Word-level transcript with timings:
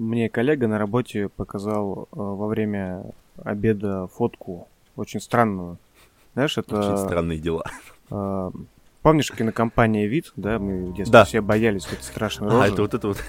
Мне 0.00 0.30
коллега 0.30 0.66
на 0.66 0.78
работе 0.78 1.28
показал 1.28 2.08
э, 2.10 2.16
во 2.16 2.46
время 2.46 3.04
обеда 3.44 4.06
фотку 4.06 4.66
очень 4.96 5.20
странную. 5.20 5.76
Знаешь, 6.32 6.56
это... 6.56 6.78
Очень 6.78 6.96
странные 7.06 7.38
дела. 7.38 7.64
э, 8.10 8.50
помнишь 9.02 9.30
кинокомпания 9.30 10.06
«Вид», 10.06 10.32
да? 10.36 10.58
Мы 10.58 10.86
в 10.86 10.94
детстве 10.94 11.12
Да. 11.12 11.24
все 11.26 11.42
боялись 11.42 11.84
этой 11.86 12.02
страшной 12.02 12.48
А, 12.48 12.52
рожи. 12.52 12.72
это 12.72 12.80
вот 12.82 12.94
это 12.94 13.08
вот. 13.08 13.22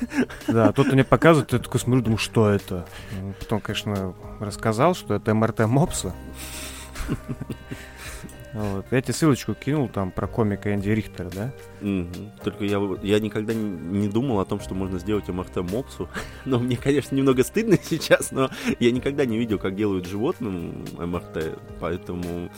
Да, 0.47 0.71
тут 0.71 0.94
мне 0.94 1.04
показывают, 1.04 1.52
я 1.52 1.60
такой 1.60 1.82
смотрю, 1.82 2.04
думаю, 2.04 2.18
что 2.18 2.50
это? 2.50 2.86
Потом, 3.42 3.60
конечно, 3.60 4.14
рассказал, 4.40 4.96
что 4.96 5.14
это 5.14 5.34
МРТ 5.34 5.68
Мопса. 5.68 6.14
Вот. 8.54 8.86
Я 8.91 9.02
тебе 9.02 9.13
ссылочку 9.13 9.54
кинул 9.54 9.88
там 9.88 10.11
про 10.11 10.27
комика 10.27 10.73
Энди 10.73 10.89
Рихтера, 10.89 11.29
да? 11.29 11.54
Мгм. 11.79 12.31
Только 12.43 12.65
я, 12.65 12.79
я 13.01 13.20
никогда 13.20 13.54
не, 13.54 13.63
не 13.63 14.07
думал 14.09 14.39
о 14.39 14.45
том, 14.45 14.59
что 14.59 14.75
можно 14.75 15.00
сделать 15.00 15.27
МРТ 15.29 15.57
мопсу. 15.57 16.09
Но 16.45 16.59
мне, 16.59 16.75
конечно, 16.75 17.15
немного 17.15 17.43
стыдно 17.43 17.78
сейчас, 17.83 18.32
но 18.32 18.50
я 18.79 18.92
никогда 18.92 19.25
не 19.25 19.37
видел, 19.37 19.57
как 19.57 19.75
делают 19.75 20.06
животным 20.06 20.86
МРТ, 20.97 21.57
поэтому... 21.79 22.50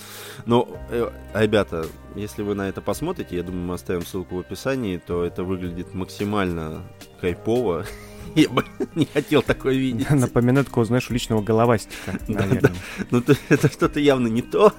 Но, 0.45 0.67
э, 0.89 1.11
ребята, 1.33 1.85
если 2.15 2.41
вы 2.41 2.55
на 2.55 2.69
это 2.69 2.81
посмотрите, 2.81 3.35
я 3.35 3.43
думаю, 3.43 3.65
мы 3.65 3.73
оставим 3.75 4.05
ссылку 4.05 4.37
в 4.37 4.39
описании, 4.39 4.97
то 4.97 5.23
это 5.23 5.43
выглядит 5.43 5.93
максимально 5.93 6.81
кайпово. 7.21 7.85
Я 8.35 8.49
бы 8.49 8.65
не 8.95 9.05
хотел 9.05 9.43
такое 9.43 9.75
видеть. 9.75 10.09
Напоминает 10.09 10.67
такого, 10.67 10.85
знаешь, 10.85 11.09
личного 11.11 11.41
головастика, 11.43 12.17
наверное. 12.27 12.73
Ну, 13.11 13.21
то- 13.21 13.35
это 13.49 13.71
что-то 13.71 13.99
явно 13.99 14.27
не 14.27 14.41
то. 14.41 14.73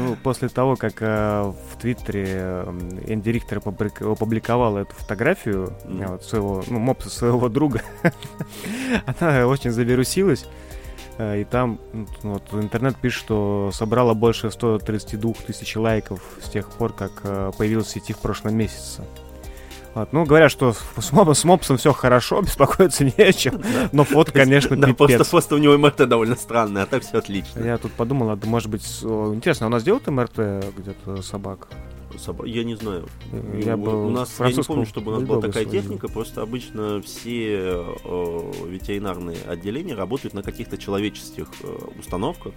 Ну, 0.00 0.16
после 0.22 0.48
того, 0.48 0.76
как 0.76 0.94
э, 1.00 1.52
в 1.72 1.76
Твиттере 1.80 2.64
Энди 3.06 3.28
Рихтер 3.30 3.58
опублик- 3.58 4.02
опубликовал 4.12 4.78
эту 4.78 4.94
фотографию 4.94 5.72
э, 5.84 6.06
вот 6.08 6.24
своего, 6.24 6.62
ну, 6.68 6.78
мопса 6.78 7.10
своего 7.10 7.48
друга, 7.48 7.82
она 9.20 9.46
очень 9.46 9.70
завирусилась. 9.72 10.46
э, 11.18 11.40
И 11.42 11.44
там 11.44 11.78
ну, 11.92 12.06
вот, 12.22 12.42
интернет 12.54 12.96
пишет, 12.96 13.20
что 13.24 13.70
собрала 13.72 14.14
больше 14.14 14.50
132 14.50 15.32
тысяч 15.46 15.76
лайков 15.76 16.20
с 16.42 16.48
тех 16.48 16.70
пор, 16.70 16.92
как 16.92 17.12
э, 17.24 17.52
появилась 17.58 17.86
в 17.86 17.90
сети 17.90 18.12
в 18.12 18.18
прошлом 18.18 18.56
месяце. 18.56 19.02
Вот. 19.94 20.12
Ну, 20.12 20.24
говорят, 20.24 20.52
что 20.52 20.72
с, 20.72 21.12
моб- 21.12 21.34
с 21.34 21.44
мопсом 21.44 21.76
все 21.76 21.92
хорошо, 21.92 22.40
беспокоиться 22.42 23.04
не 23.04 23.12
о 23.22 23.32
чем. 23.32 23.60
Но 23.92 24.04
фото, 24.04 24.30
конечно, 24.32 24.76
Да, 24.76 24.94
просто, 24.94 25.24
просто 25.24 25.54
у 25.56 25.58
него 25.58 25.76
МРТ 25.78 26.08
довольно 26.08 26.36
странное, 26.36 26.84
а 26.84 26.86
так 26.86 27.02
все 27.02 27.18
отлично. 27.18 27.64
Я 27.64 27.76
тут 27.78 27.92
подумал, 27.92 28.30
а 28.30 28.38
может 28.44 28.68
быть, 28.70 28.82
интересно, 29.02 29.66
а 29.66 29.68
у 29.68 29.72
нас 29.72 29.82
делают 29.82 30.06
МРТ 30.06 30.38
где-то 30.76 31.22
собак? 31.22 31.68
Соба- 32.18 32.46
Я 32.46 32.64
не 32.64 32.74
знаю. 32.74 33.06
Я 33.64 33.76
Ну, 33.76 33.84
бы 33.84 34.06
у 34.06 34.10
нас, 34.10 34.34
я 34.40 34.52
не 34.52 34.62
помню, 34.62 34.84
чтобы 34.84 35.12
у 35.12 35.14
нас 35.14 35.22
была 35.22 35.40
такая 35.40 35.62
сводил. 35.62 35.80
техника, 35.82 36.08
просто 36.08 36.42
обычно 36.42 37.00
все 37.02 37.56
э, 38.04 38.52
ветеринарные 38.66 39.38
отделения 39.46 39.94
работают 39.94 40.34
на 40.34 40.42
каких-то 40.42 40.76
человеческих 40.76 41.46
э, 41.62 41.76
установках. 41.98 42.52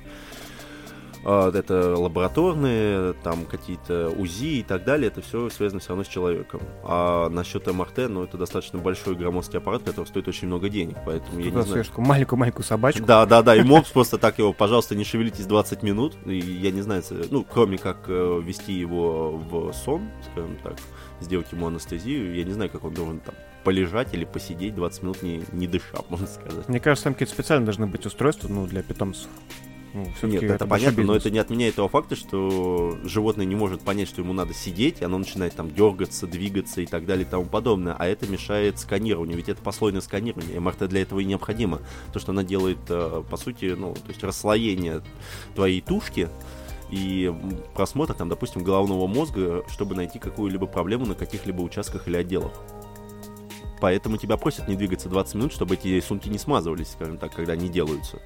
А, 1.25 1.51
Это 1.53 1.95
лабораторные, 1.95 3.13
там 3.23 3.45
какие-то 3.45 4.09
УЗИ 4.09 4.59
и 4.59 4.63
так 4.63 4.83
далее, 4.83 5.07
это 5.07 5.21
все 5.21 5.49
связано 5.49 5.79
все 5.79 5.89
равно 5.89 6.03
с 6.03 6.07
человеком. 6.07 6.61
А 6.83 7.29
насчет 7.29 7.65
МРТ, 7.67 8.09
ну 8.09 8.23
это 8.23 8.37
достаточно 8.37 8.79
большой 8.79 9.15
громоздкий 9.15 9.59
аппарат, 9.59 9.83
который 9.83 10.05
стоит 10.05 10.27
очень 10.27 10.47
много 10.47 10.69
денег, 10.69 10.97
поэтому 11.05 11.39
я 11.39 11.45
Туда 11.49 11.61
не 11.61 11.67
знаю. 11.67 11.85
маленькую-маленькую 11.97 12.65
собачку. 12.65 13.05
Да, 13.05 13.25
да, 13.25 13.41
да, 13.41 13.55
и 13.55 13.63
мопс 13.63 13.89
просто 13.89 14.17
так 14.17 14.39
его, 14.39 14.53
пожалуйста, 14.53 14.95
не 14.95 15.03
шевелитесь 15.03 15.45
20 15.45 15.83
минут. 15.83 16.15
И 16.25 16.37
я 16.37 16.71
не 16.71 16.81
знаю, 16.81 17.03
ну, 17.29 17.45
кроме 17.49 17.77
как 17.77 17.97
э, 18.07 18.41
ввести 18.43 18.73
его 18.73 19.37
в 19.37 19.73
сон, 19.73 20.09
скажем 20.31 20.57
так, 20.63 20.75
сделать 21.19 21.51
ему 21.51 21.67
анестезию, 21.67 22.35
я 22.35 22.43
не 22.43 22.51
знаю, 22.51 22.69
как 22.69 22.83
он 22.83 22.93
должен 22.93 23.19
там 23.19 23.35
полежать 23.63 24.13
или 24.13 24.25
посидеть 24.25 24.75
20 24.75 25.03
минут, 25.03 25.23
не, 25.23 25.43
не 25.51 25.67
дыша, 25.67 25.97
можно 26.09 26.27
сказать. 26.27 26.67
Мне 26.67 26.79
кажется, 26.79 27.05
там 27.05 27.13
какие-то 27.13 27.33
специально 27.33 27.65
должны 27.65 27.87
быть 27.87 28.05
устройства, 28.05 28.47
ну, 28.49 28.65
для 28.67 28.83
питомцев. 28.83 29.29
Ну, 29.93 30.07
Нет, 30.23 30.43
это, 30.43 30.65
большой 30.65 30.87
понятно, 30.87 31.03
но 31.03 31.13
бизнес. 31.13 31.21
это 31.21 31.33
не 31.33 31.39
отменяет 31.39 31.75
того 31.75 31.87
факта, 31.87 32.15
что 32.15 32.97
животное 33.03 33.45
не 33.45 33.55
может 33.55 33.81
понять, 33.81 34.07
что 34.07 34.21
ему 34.21 34.33
надо 34.33 34.53
сидеть, 34.53 35.01
и 35.01 35.05
оно 35.05 35.19
начинает 35.19 35.53
там 35.53 35.71
дергаться, 35.71 36.25
двигаться 36.25 36.81
и 36.81 36.87
так 36.87 37.05
далее 37.05 37.25
и 37.25 37.29
тому 37.29 37.45
подобное, 37.45 37.95
а 37.97 38.07
это 38.07 38.25
мешает 38.27 38.79
сканированию, 38.79 39.37
ведь 39.37 39.49
это 39.49 39.61
послойное 39.61 40.01
сканирование, 40.01 40.59
МРТ 40.59 40.87
для 40.87 41.03
этого 41.03 41.19
и 41.19 41.25
необходимо, 41.25 41.79
то, 42.11 42.19
что 42.19 42.31
она 42.31 42.43
делает, 42.43 42.79
э, 42.89 43.23
по 43.29 43.37
сути, 43.37 43.75
ну, 43.77 43.93
то 43.93 44.09
есть 44.09 44.23
расслоение 44.23 45.01
твоей 45.53 45.81
тушки, 45.81 46.27
и 46.89 47.33
просмотр, 47.73 48.13
там, 48.13 48.29
допустим, 48.29 48.63
головного 48.63 49.07
мозга, 49.07 49.63
чтобы 49.67 49.95
найти 49.95 50.19
какую-либо 50.19 50.67
проблему 50.67 51.05
на 51.05 51.15
каких-либо 51.15 51.61
участках 51.61 52.07
или 52.07 52.17
отделах. 52.17 52.51
Поэтому 53.81 54.17
тебя 54.17 54.37
просят 54.37 54.67
не 54.67 54.75
двигаться 54.75 55.09
20 55.09 55.35
минут, 55.35 55.53
чтобы 55.53 55.75
эти 55.75 55.99
сумки 56.01 56.29
не 56.29 56.37
смазывались, 56.37 56.91
скажем 56.91 57.17
так, 57.17 57.33
когда 57.33 57.53
они 57.53 57.67
делаются. 57.67 58.21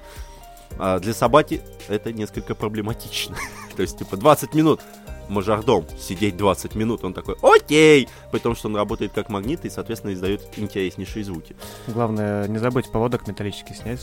А 0.78 0.98
для 0.98 1.14
собаки 1.14 1.60
это 1.88 2.12
несколько 2.12 2.54
проблематично. 2.54 3.36
То 3.76 3.82
есть, 3.82 3.98
типа, 3.98 4.16
20 4.16 4.54
минут 4.54 4.80
мажордом 5.28 5.86
сидеть 5.98 6.36
20 6.36 6.74
минут, 6.74 7.04
он 7.04 7.12
такой, 7.14 7.36
окей, 7.42 8.08
при 8.32 8.38
том, 8.38 8.56
что 8.56 8.68
он 8.68 8.76
работает 8.76 9.12
как 9.12 9.28
магнит 9.28 9.64
и, 9.64 9.70
соответственно, 9.70 10.12
издает 10.12 10.42
интереснейшие 10.56 11.24
звуки. 11.24 11.54
Главное, 11.86 12.48
не 12.48 12.58
забудь 12.58 12.90
поводок 12.90 13.26
металлический 13.26 13.74
снять. 13.74 14.00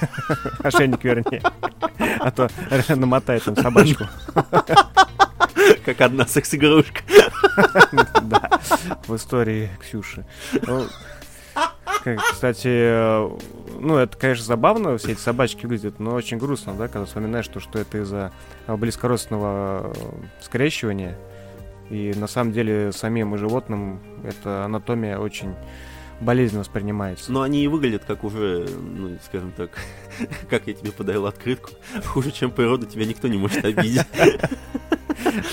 Ошейник 0.60 1.02
вернее. 1.04 1.42
А 2.20 2.30
то 2.30 2.48
намотает 2.94 3.44
там 3.44 3.56
собачку. 3.56 4.04
Как 5.84 6.00
одна 6.00 6.26
секс-игрушка. 6.26 7.02
Да, 8.22 8.60
в 9.06 9.16
истории 9.16 9.70
Ксюши. 9.80 10.24
Кстати, 12.32 12.68
э, 12.68 13.30
ну, 13.78 13.96
это, 13.96 14.16
конечно, 14.16 14.44
забавно, 14.44 14.96
все 14.96 15.12
эти 15.12 15.20
собачки 15.20 15.66
выглядят, 15.66 16.00
но 16.00 16.14
очень 16.14 16.38
грустно, 16.38 16.74
да, 16.74 16.88
когда 16.88 17.04
вспоминаешь, 17.04 17.48
то, 17.48 17.60
что 17.60 17.78
это 17.78 17.98
из-за 17.98 18.32
близкородственного 18.66 19.92
э, 19.94 19.94
скрещивания. 20.40 21.16
И 21.90 22.14
на 22.16 22.28
самом 22.28 22.52
деле 22.52 22.92
самим 22.92 23.36
животным 23.36 24.00
эта 24.24 24.64
анатомия 24.64 25.18
очень 25.18 25.54
болезненно 26.20 26.60
воспринимается. 26.60 27.32
Но 27.32 27.42
они 27.42 27.64
и 27.64 27.66
выглядят 27.66 28.04
как 28.04 28.24
уже, 28.24 28.68
ну, 28.68 29.18
скажем 29.24 29.52
так, 29.52 29.70
как 30.50 30.66
я 30.66 30.74
тебе 30.74 30.92
подарил 30.92 31.26
открытку. 31.26 31.70
Хуже, 32.04 32.30
чем 32.30 32.50
природа, 32.50 32.86
тебя 32.86 33.06
никто 33.06 33.28
не 33.28 33.38
может 33.38 33.64
обидеть. 33.64 34.06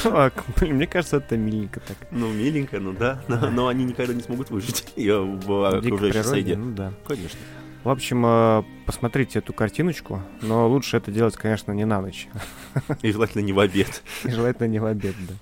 А, 0.06 0.32
Мне 0.62 0.88
кажется, 0.88 1.18
это 1.18 1.38
миленько 1.38 1.80
так. 1.80 1.98
Ну, 2.12 2.32
миленько, 2.32 2.80
ну 2.80 2.94
да. 2.94 3.22
Но, 3.28 3.68
они 3.68 3.86
никогда 3.86 4.14
не 4.14 4.22
смогут 4.22 4.50
выжить 4.50 4.86
в 4.96 5.78
окружающей 5.78 6.24
среде. 6.24 6.58
ну 6.58 6.74
да. 6.74 6.94
Конечно. 7.08 7.40
В 7.84 7.90
общем, 7.90 8.26
э, 8.26 8.64
посмотрите 8.86 9.40
эту 9.40 9.54
картиночку, 9.54 10.22
но 10.42 10.68
лучше 10.68 10.98
это 10.98 11.10
делать, 11.12 11.36
конечно, 11.38 11.72
не 11.72 11.86
на 11.86 12.02
ночь. 12.02 12.28
И 13.02 13.12
желательно 13.12 13.42
не 13.44 13.54
в 13.54 13.60
обед. 13.60 14.02
И 14.26 14.30
желательно 14.32 14.68
не 14.68 14.80
в 14.80 14.86
обед, 14.86 15.16
да. 15.28 15.34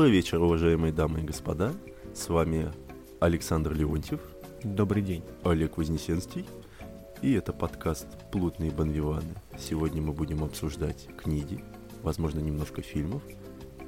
Добрый 0.00 0.16
вечер, 0.16 0.40
уважаемые 0.40 0.94
дамы 0.94 1.20
и 1.20 1.24
господа. 1.24 1.74
С 2.14 2.30
вами 2.30 2.72
Александр 3.20 3.74
Леонтьев, 3.74 4.18
Добрый 4.64 5.02
день. 5.02 5.22
Олег 5.44 5.76
Вознесенский. 5.76 6.46
И 7.20 7.34
это 7.34 7.52
подкаст 7.52 8.06
«Плутные 8.32 8.70
банвиваны». 8.70 9.34
Сегодня 9.58 10.00
мы 10.00 10.14
будем 10.14 10.42
обсуждать 10.42 11.06
книги, 11.18 11.62
возможно, 12.02 12.40
немножко 12.40 12.80
фильмов. 12.80 13.20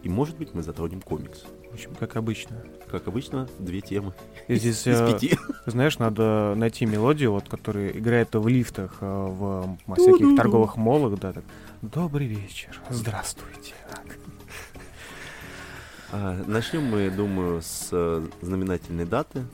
И, 0.03 0.11
может 0.11 0.37
быть, 0.37 0.53
мы 0.53 0.63
затронем 0.63 1.01
комикс. 1.01 1.45
В 1.71 1.73
общем, 1.73 1.95
как 1.99 2.17
обычно. 2.17 2.63
Как 2.91 3.09
обычно, 3.09 3.49
две 3.59 3.81
темы 3.81 4.13
И 4.49 4.57
из, 4.57 4.61
здесь, 4.61 4.87
из 4.87 5.01
э, 5.01 5.13
пяти. 5.15 5.39
знаешь, 5.65 5.99
надо 5.99 6.53
найти 6.55 6.85
мелодию, 6.85 7.33
вот, 7.33 7.49
которая 7.49 7.89
играет 7.89 8.35
в 8.35 8.47
лифтах, 8.47 8.99
э, 9.01 9.07
в 9.07 9.79
всяких 9.97 10.37
торговых 10.37 10.77
молах, 10.77 11.19
да, 11.19 11.33
так. 11.33 11.45
Добрый 11.81 12.27
вечер, 12.27 12.79
здравствуйте. 12.91 13.73
Так. 13.91 14.22
А, 16.15 16.45
начнем 16.47 16.85
мы, 16.85 17.11
думаю, 17.11 17.63
с 17.63 17.89
э, 17.91 18.27
знаменательной 18.43 19.07
даты. 19.07 19.45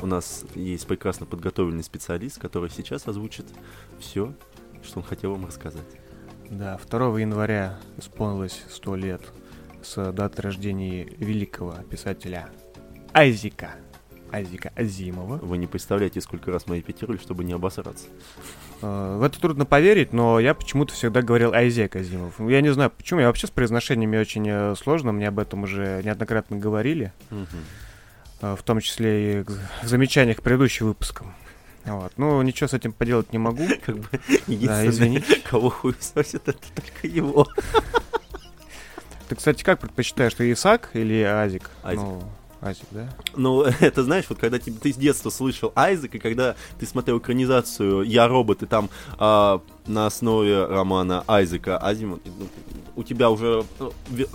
У 0.00 0.06
нас 0.06 0.44
есть 0.54 0.86
прекрасно 0.86 1.26
подготовленный 1.26 1.82
специалист, 1.82 2.38
который 2.38 2.70
сейчас 2.70 3.08
озвучит 3.08 3.46
все, 3.98 4.32
что 4.84 5.00
он 5.00 5.04
хотел 5.04 5.32
вам 5.32 5.46
рассказать. 5.46 5.82
Да, 6.48 6.78
2 6.88 7.20
января 7.20 7.80
исполнилось 7.96 8.62
100 8.70 8.94
лет 8.94 9.22
с 9.82 10.12
даты 10.12 10.42
рождения 10.42 11.04
великого 11.18 11.74
писателя 11.90 12.50
Айзека 13.12 13.74
Айзека 14.30 14.72
Азимова. 14.76 15.38
Вы 15.38 15.58
не 15.58 15.66
представляете, 15.66 16.20
сколько 16.20 16.52
раз 16.52 16.68
мы 16.68 16.76
репетировали, 16.76 17.18
чтобы 17.18 17.42
не 17.42 17.52
обосраться. 17.52 18.06
Э, 18.82 19.16
В 19.18 19.22
это 19.22 19.40
трудно 19.40 19.64
поверить, 19.66 20.12
но 20.12 20.40
я 20.40 20.54
почему-то 20.54 20.94
всегда 20.94 21.22
говорил 21.22 21.52
Айзек 21.52 21.96
Азимов. 21.96 22.34
Я 22.40 22.60
не 22.60 22.72
знаю 22.72 22.90
почему, 22.90 23.20
я 23.20 23.26
вообще 23.26 23.46
с 23.46 23.50
произношениями 23.50 24.16
очень 24.18 24.46
э, 24.48 24.74
сложно, 24.76 25.12
мне 25.12 25.28
об 25.28 25.38
этом 25.38 25.62
уже 25.64 26.00
неоднократно 26.04 26.56
говорили, 26.56 27.12
э, 28.40 28.56
в 28.56 28.62
том 28.62 28.80
числе 28.80 29.40
и 29.40 29.44
в 29.82 29.86
замечаниях 29.86 30.38
к 30.38 30.42
предыдущим 30.42 30.86
выпускам. 30.86 31.34
Вот. 31.84 32.12
Ну, 32.18 32.40
ничего 32.42 32.68
с 32.68 32.74
этим 32.74 32.92
поделать 32.92 33.32
не 33.32 33.38
могу. 33.38 33.66
Как 33.84 33.96
бы 33.98 34.06
Да, 34.46 34.86
извините. 34.86 35.36
кого 35.48 35.70
хуй 35.70 35.94
сносит, 35.98 36.46
это 36.48 36.58
только 36.74 37.06
его. 37.06 37.46
Ты, 39.28 39.36
кстати, 39.36 39.62
как 39.62 39.78
предпочитаешь, 39.78 40.34
ты 40.34 40.50
Исаак 40.50 40.90
или 40.94 41.22
Азик? 41.22 41.70
Азик. 41.84 42.00
Ну, 42.00 42.22
Азик, 42.60 42.86
да? 42.90 43.08
Ну, 43.36 43.62
это 43.80 44.02
знаешь, 44.04 44.26
вот 44.28 44.38
когда 44.38 44.58
тебе- 44.58 44.78
ты 44.78 44.92
с 44.92 44.96
детства 44.96 45.30
слышал 45.30 45.72
Айзек, 45.74 46.14
и 46.14 46.18
когда 46.18 46.56
ты 46.78 46.86
смотрел 46.86 47.18
экранизацию 47.18 48.02
«Я 48.02 48.28
робот», 48.28 48.62
и 48.62 48.66
там 48.66 48.90
а, 49.18 49.62
на 49.86 50.06
основе 50.06 50.66
романа 50.66 51.24
Айзека 51.26 51.78
Азимов, 51.78 52.20
ну, 52.24 52.46
у 52.96 53.02
тебя 53.02 53.30
уже 53.30 53.64
ну, 53.78 53.92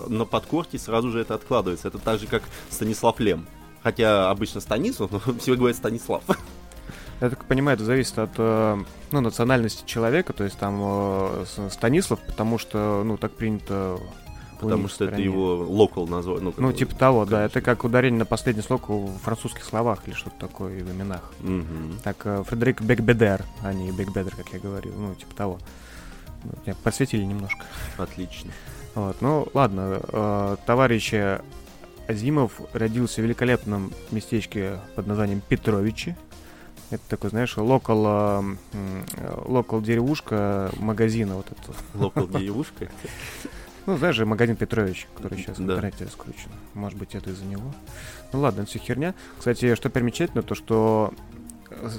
на 0.08 0.24
подкорке 0.24 0.78
сразу 0.78 1.10
же 1.10 1.20
это 1.20 1.34
откладывается. 1.34 1.88
Это 1.88 1.98
так 1.98 2.18
же, 2.18 2.26
как 2.26 2.42
Станислав 2.70 3.20
Лем. 3.20 3.46
Хотя 3.82 4.30
обычно 4.30 4.60
Станислав, 4.60 5.10
но 5.12 5.20
все 5.38 5.54
говорят 5.54 5.76
Станислав. 5.76 6.22
Я 7.20 7.30
так 7.30 7.44
понимаю, 7.46 7.76
это 7.76 7.84
зависит 7.84 8.18
от 8.18 8.32
э, 8.36 8.78
ну, 9.10 9.20
национальности 9.20 9.86
человека, 9.86 10.32
то 10.34 10.44
есть 10.44 10.58
там 10.58 10.80
э, 10.82 11.44
Станислав, 11.70 12.20
потому 12.26 12.58
что, 12.58 13.02
ну, 13.04 13.16
так 13.16 13.32
принято 13.32 13.98
Потому 14.60 14.88
что 14.88 15.04
это 15.04 15.14
стране. 15.14 15.24
его 15.24 15.56
локал 15.68 16.06
назвал. 16.06 16.38
Ну, 16.40 16.54
Ну, 16.56 16.72
типа 16.72 16.94
того, 16.94 17.24
да. 17.24 17.36
конечно. 17.38 17.58
Это 17.58 17.60
как 17.64 17.84
ударение 17.84 18.18
на 18.20 18.24
последний 18.24 18.62
слог 18.62 18.88
в 18.88 19.18
французских 19.18 19.64
словах 19.64 20.00
или 20.06 20.14
что-то 20.14 20.36
такое 20.38 20.82
в 20.82 20.90
именах. 20.90 21.32
Мгм. 21.40 21.98
Так, 22.02 22.16
э, 22.24 22.42
Фредерик 22.46 22.80
Бекбедер, 22.82 23.44
а 23.62 23.72
не 23.72 23.90
Бекбедер, 23.92 24.34
как 24.34 24.48
я 24.52 24.58
говорил. 24.58 24.94
Ну, 24.96 25.14
типа 25.14 25.34
того. 25.34 25.58
Меня 26.64 26.76
просветили 26.82 27.24
немножко. 27.24 27.64
Отлично. 27.98 28.52
Вот, 28.94 29.16
ну, 29.20 29.48
ладно. 29.52 30.00
э, 30.02 30.56
товарищ 30.64 31.12
Азимов 32.08 32.60
родился 32.72 33.20
в 33.20 33.24
великолепном 33.24 33.92
местечке 34.10 34.78
под 34.94 35.06
названием 35.06 35.42
Петровичи. 35.46 36.16
Это 36.90 37.02
такой, 37.08 37.30
знаешь, 37.30 37.56
локал, 37.56 38.04
э, 38.06 38.56
э, 39.16 39.42
локал 39.46 39.80
деревушка 39.80 40.70
магазина 40.78 41.34
вот 41.34 41.46
это. 41.50 41.72
Локал 41.94 42.28
девушка. 42.38 42.88
Ну, 43.86 43.96
знаешь 43.96 44.16
же, 44.16 44.26
магазин 44.26 44.56
Петрович, 44.56 45.06
который 45.16 45.38
сейчас 45.38 45.58
в 45.58 45.62
интернете 45.62 46.04
раскручен. 46.04 46.50
Может 46.74 46.98
быть, 46.98 47.14
это 47.14 47.30
из-за 47.30 47.44
него. 47.44 47.72
Ну 48.32 48.40
ладно, 48.40 48.62
это 48.62 48.70
все 48.70 48.78
херня. 48.80 49.14
Кстати, 49.38 49.74
что 49.76 49.90
примечательно, 49.90 50.42
то 50.42 50.56
что, 50.56 51.14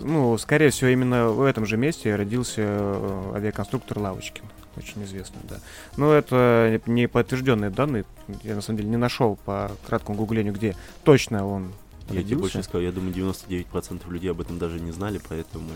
ну, 0.03 0.37
скорее 0.37 0.69
всего, 0.69 0.89
именно 0.89 1.29
в 1.29 1.41
этом 1.43 1.65
же 1.65 1.77
месте 1.77 2.13
родился 2.15 2.61
э, 2.61 3.31
авиаконструктор 3.35 3.99
Лавочкин. 3.99 4.43
Очень 4.75 5.05
известный, 5.05 5.39
да. 5.49 5.55
Но 5.95 6.11
это 6.13 6.79
не 6.85 7.07
подтвержденные 7.07 7.69
данные. 7.71 8.05
Я, 8.43 8.55
на 8.55 8.61
самом 8.61 8.77
деле, 8.77 8.89
не 8.89 8.97
нашел 8.97 9.37
по 9.37 9.71
краткому 9.87 10.17
гуглению, 10.17 10.53
где 10.53 10.75
точно 11.03 11.47
он 11.47 11.71
Я 12.09 12.21
тебе 12.21 12.35
больше 12.35 12.57
родился. 12.57 12.63
скажу, 12.63 12.83
я 12.83 12.91
думаю, 12.91 13.13
99% 13.15 14.11
людей 14.11 14.29
об 14.29 14.41
этом 14.41 14.59
даже 14.59 14.79
не 14.79 14.91
знали, 14.91 15.19
поэтому 15.29 15.69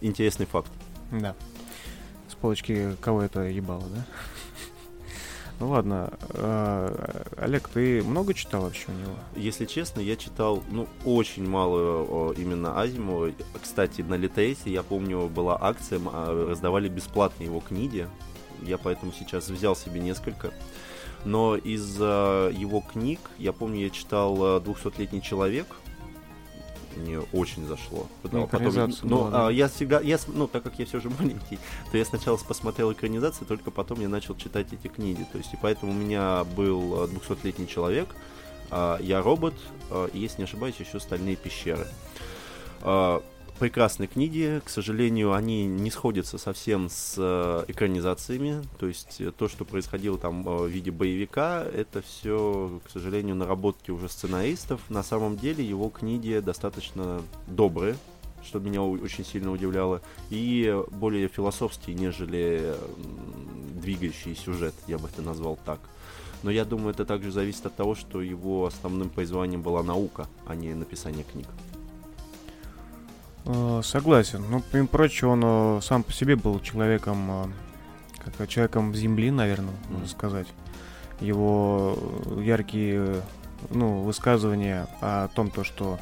интересный 0.00 0.46
факт. 0.46 0.70
Да. 1.10 1.34
С 2.28 2.34
полочки 2.34 2.96
кого 3.00 3.22
это 3.22 3.40
ебало, 3.42 3.84
да? 3.94 4.04
Ну 5.60 5.70
ладно, 5.70 6.10
э, 6.30 7.24
Олег, 7.36 7.68
ты 7.68 8.02
много 8.02 8.34
читал 8.34 8.62
вообще 8.62 8.86
у 8.88 8.92
него? 8.92 9.14
Если 9.36 9.66
честно, 9.66 10.00
я 10.00 10.16
читал, 10.16 10.64
ну, 10.70 10.88
очень 11.04 11.48
мало 11.48 11.78
о, 11.78 12.34
именно 12.36 12.80
Азимова. 12.80 13.30
Кстати, 13.62 14.02
на 14.02 14.14
Литейсе, 14.14 14.70
я 14.70 14.82
помню, 14.82 15.28
была 15.28 15.56
акция, 15.60 16.00
а, 16.06 16.48
раздавали 16.50 16.88
бесплатно 16.88 17.44
его 17.44 17.60
книги. 17.60 18.08
Я 18.62 18.78
поэтому 18.78 19.12
сейчас 19.12 19.48
взял 19.48 19.76
себе 19.76 20.00
несколько. 20.00 20.52
Но 21.24 21.56
из 21.56 21.96
а, 22.00 22.50
его 22.50 22.80
книг, 22.80 23.20
я 23.38 23.52
помню, 23.52 23.84
я 23.84 23.90
читал 23.90 24.36
а, 24.40 24.60
«Двухсотлетний 24.60 25.20
человек». 25.20 25.66
Мне 26.96 27.20
очень 27.32 27.66
зашло. 27.66 28.06
Ну, 28.22 28.46
экранизация 28.46 29.06
ну, 29.06 29.18
была, 29.18 29.30
да. 29.30 29.48
а, 29.48 29.50
я 29.50 29.68
всегда, 29.68 30.00
я, 30.00 30.18
ну, 30.28 30.46
так 30.46 30.62
как 30.62 30.78
я 30.78 30.86
все 30.86 31.00
же 31.00 31.10
маленький, 31.10 31.58
то 31.90 31.98
я 31.98 32.04
сначала 32.04 32.36
посмотрел 32.36 32.92
экранизацию, 32.92 33.46
только 33.46 33.70
потом 33.70 34.00
я 34.00 34.08
начал 34.08 34.36
читать 34.36 34.68
эти 34.72 34.88
книги. 34.88 35.26
То 35.32 35.38
есть, 35.38 35.52
и 35.52 35.58
поэтому 35.60 35.92
у 35.92 35.94
меня 35.94 36.44
был 36.56 37.02
а, 37.02 37.06
«Двухсотлетний 37.08 37.66
человек», 37.66 38.08
а, 38.70 38.98
«Я 39.00 39.22
робот», 39.22 39.54
а, 39.90 40.06
и, 40.06 40.18
если 40.18 40.38
не 40.38 40.44
ошибаюсь, 40.44 40.76
еще 40.78 41.00
«Стальные 41.00 41.36
пещеры». 41.36 41.86
А, 42.82 43.22
Прекрасные 43.58 44.08
книги, 44.08 44.60
к 44.64 44.68
сожалению, 44.68 45.32
они 45.32 45.64
не 45.64 45.88
сходятся 45.92 46.38
совсем 46.38 46.88
с 46.90 47.14
э, 47.16 47.64
экранизациями, 47.68 48.64
то 48.80 48.88
есть 48.88 49.20
э, 49.20 49.30
то, 49.30 49.48
что 49.48 49.64
происходило 49.64 50.18
там 50.18 50.46
э, 50.46 50.64
в 50.64 50.66
виде 50.66 50.90
боевика, 50.90 51.62
это 51.62 52.02
все, 52.02 52.80
к 52.84 52.90
сожалению, 52.90 53.36
наработки 53.36 53.92
уже 53.92 54.08
сценаристов. 54.08 54.80
На 54.88 55.04
самом 55.04 55.36
деле 55.36 55.64
его 55.64 55.88
книги 55.88 56.40
достаточно 56.44 57.22
добрые, 57.46 57.96
что 58.42 58.58
меня 58.58 58.82
очень 58.82 59.24
сильно 59.24 59.52
удивляло, 59.52 60.02
и 60.30 60.76
более 60.90 61.28
философские, 61.28 61.94
нежели 61.94 62.74
двигающий 63.80 64.34
сюжет, 64.34 64.74
я 64.88 64.98
бы 64.98 65.08
это 65.08 65.22
назвал 65.22 65.56
так. 65.64 65.78
Но 66.42 66.50
я 66.50 66.64
думаю, 66.64 66.90
это 66.90 67.04
также 67.04 67.30
зависит 67.30 67.64
от 67.66 67.76
того, 67.76 67.94
что 67.94 68.20
его 68.20 68.66
основным 68.66 69.10
призванием 69.10 69.62
была 69.62 69.84
наука, 69.84 70.26
а 70.44 70.56
не 70.56 70.74
написание 70.74 71.24
книг. 71.24 71.46
Э, 73.46 73.80
Согласен. 73.84 74.44
Ну, 74.50 74.62
помимо 74.70 74.88
прочего, 74.88 75.30
он 75.30 75.42
э, 75.44 75.80
сам 75.82 76.02
по 76.02 76.12
себе 76.12 76.36
был 76.36 76.60
человеком, 76.60 77.30
э, 77.30 78.30
как 78.36 78.48
человеком 78.48 78.94
земли, 78.94 79.30
наверное, 79.30 79.74
можно 79.90 80.08
сказать. 80.08 80.46
Его 81.20 81.98
яркие, 82.40 83.22
ну, 83.70 84.00
высказывания 84.00 84.86
о 85.00 85.28
том, 85.28 85.50
то, 85.50 85.62
что, 85.62 85.98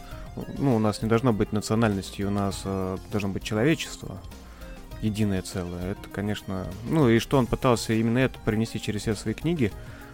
ну, 0.58 0.76
у 0.76 0.78
нас 0.78 1.02
не 1.02 1.08
должно 1.08 1.32
быть 1.32 1.52
национальности, 1.52 2.22
у 2.22 2.30
нас 2.30 2.62
э, 2.64 2.96
должно 3.10 3.30
быть 3.30 3.42
человечество, 3.42 4.18
единое 5.02 5.42
целое. 5.42 5.92
Это, 5.92 6.08
конечно, 6.12 6.66
ну, 6.88 7.08
и 7.08 7.18
что 7.18 7.38
он 7.38 7.46
пытался 7.46 7.92
именно 7.92 8.18
это 8.18 8.38
принести 8.44 8.80
через 8.80 9.02
все 9.02 9.14
свои 9.14 9.34
книги, 9.34 9.72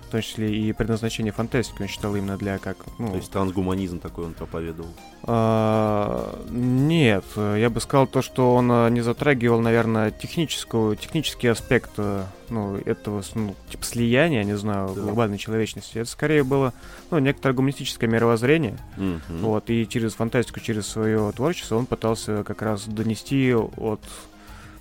в 0.08 0.10
том 0.10 0.22
числе 0.22 0.50
и 0.52 0.72
предназначение 0.72 1.32
фантастики 1.32 1.82
он 1.82 1.88
считал 1.88 2.16
именно 2.16 2.36
для 2.36 2.58
как, 2.58 2.76
ну, 2.98 3.10
То 3.10 3.16
есть 3.16 3.30
трансгуманизм 3.30 4.00
такой 4.00 4.24
он 4.24 4.34
проповедовал. 4.34 4.90
а, 5.22 6.44
Нет, 6.50 7.24
я 7.36 7.70
бы 7.70 7.80
сказал 7.80 8.06
то, 8.06 8.22
что 8.22 8.54
он 8.54 8.70
э, 8.72 8.90
не 8.90 9.00
затрагивал, 9.02 9.60
наверное, 9.60 10.10
техническую, 10.10 10.96
технический 10.96 11.48
аспект 11.48 11.90
э, 11.98 12.24
ну, 12.48 12.76
этого 12.76 13.22
ну, 13.34 13.54
типа 13.70 13.84
слияния, 13.84 14.42
не 14.44 14.56
знаю, 14.56 14.92
Да. 14.94 15.02
глобальной 15.02 15.38
человечности. 15.38 15.98
Это 15.98 16.08
скорее 16.10 16.42
было 16.44 16.72
ну, 17.10 17.18
некоторое 17.18 17.54
гуманистическое 17.54 18.08
мировоззрение. 18.08 18.78
Мгм. 18.96 19.20
Вот, 19.42 19.70
и 19.70 19.86
через 19.88 20.14
фантастику, 20.14 20.60
через 20.60 20.86
свое 20.86 21.30
творчество 21.32 21.76
он 21.76 21.86
пытался 21.86 22.42
как 22.44 22.62
раз 22.62 22.86
донести 22.86 23.54
от 23.54 24.00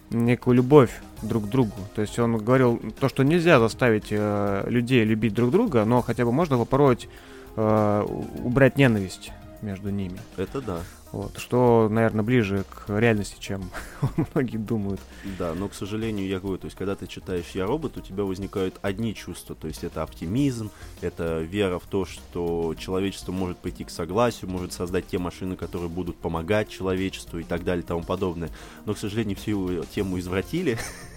некую 0.09 0.55
любовь 0.55 0.91
друг 1.21 1.45
к 1.45 1.49
другу. 1.49 1.75
То 1.95 2.01
есть 2.01 2.17
он 2.19 2.37
говорил 2.37 2.79
то, 2.99 3.09
что 3.09 3.23
нельзя 3.23 3.59
заставить 3.59 4.07
э, 4.09 4.63
людей 4.67 5.03
любить 5.03 5.33
друг 5.33 5.51
друга, 5.51 5.85
но 5.85 6.01
хотя 6.01 6.25
бы 6.25 6.31
можно 6.31 6.57
попробовать 6.57 7.07
э, 7.55 8.05
убрать 8.43 8.77
ненависть 8.77 9.31
между 9.61 9.89
ними. 9.89 10.19
Это 10.37 10.61
да. 10.61 10.79
Вот, 11.11 11.37
что, 11.37 11.87
наверное, 11.89 12.23
ближе 12.23 12.65
к 12.69 12.89
реальности, 12.89 13.37
чем 13.39 13.69
многие 14.33 14.57
думают. 14.57 14.99
Да, 15.39 15.53
но, 15.53 15.69
к 15.69 15.73
сожалению, 15.73 16.27
я 16.27 16.39
говорю, 16.39 16.57
то 16.57 16.65
есть, 16.65 16.77
когда 16.77 16.95
ты 16.95 17.07
читаешь 17.07 17.51
«Я 17.53 17.65
робот», 17.65 17.97
у 17.97 18.01
тебя 18.01 18.23
возникают 18.23 18.75
одни 18.81 19.15
чувства, 19.15 19.55
то 19.55 19.67
есть, 19.67 19.83
это 19.83 20.03
оптимизм, 20.03 20.69
это 21.01 21.39
вера 21.39 21.79
в 21.79 21.85
то, 21.85 22.05
что 22.05 22.75
человечество 22.77 23.31
может 23.31 23.57
прийти 23.57 23.85
к 23.85 23.89
согласию, 23.89 24.49
может 24.49 24.73
создать 24.73 25.07
те 25.07 25.17
машины, 25.17 25.55
которые 25.55 25.89
будут 25.89 26.17
помогать 26.17 26.69
человечеству 26.69 27.39
и 27.39 27.43
так 27.43 27.63
далее 27.63 27.83
и 27.83 27.87
тому 27.87 28.03
подобное. 28.03 28.49
Но, 28.85 28.93
к 28.93 28.97
сожалению, 28.97 29.37
всю 29.37 29.83
тему 29.85 30.19
извратили, 30.19 30.77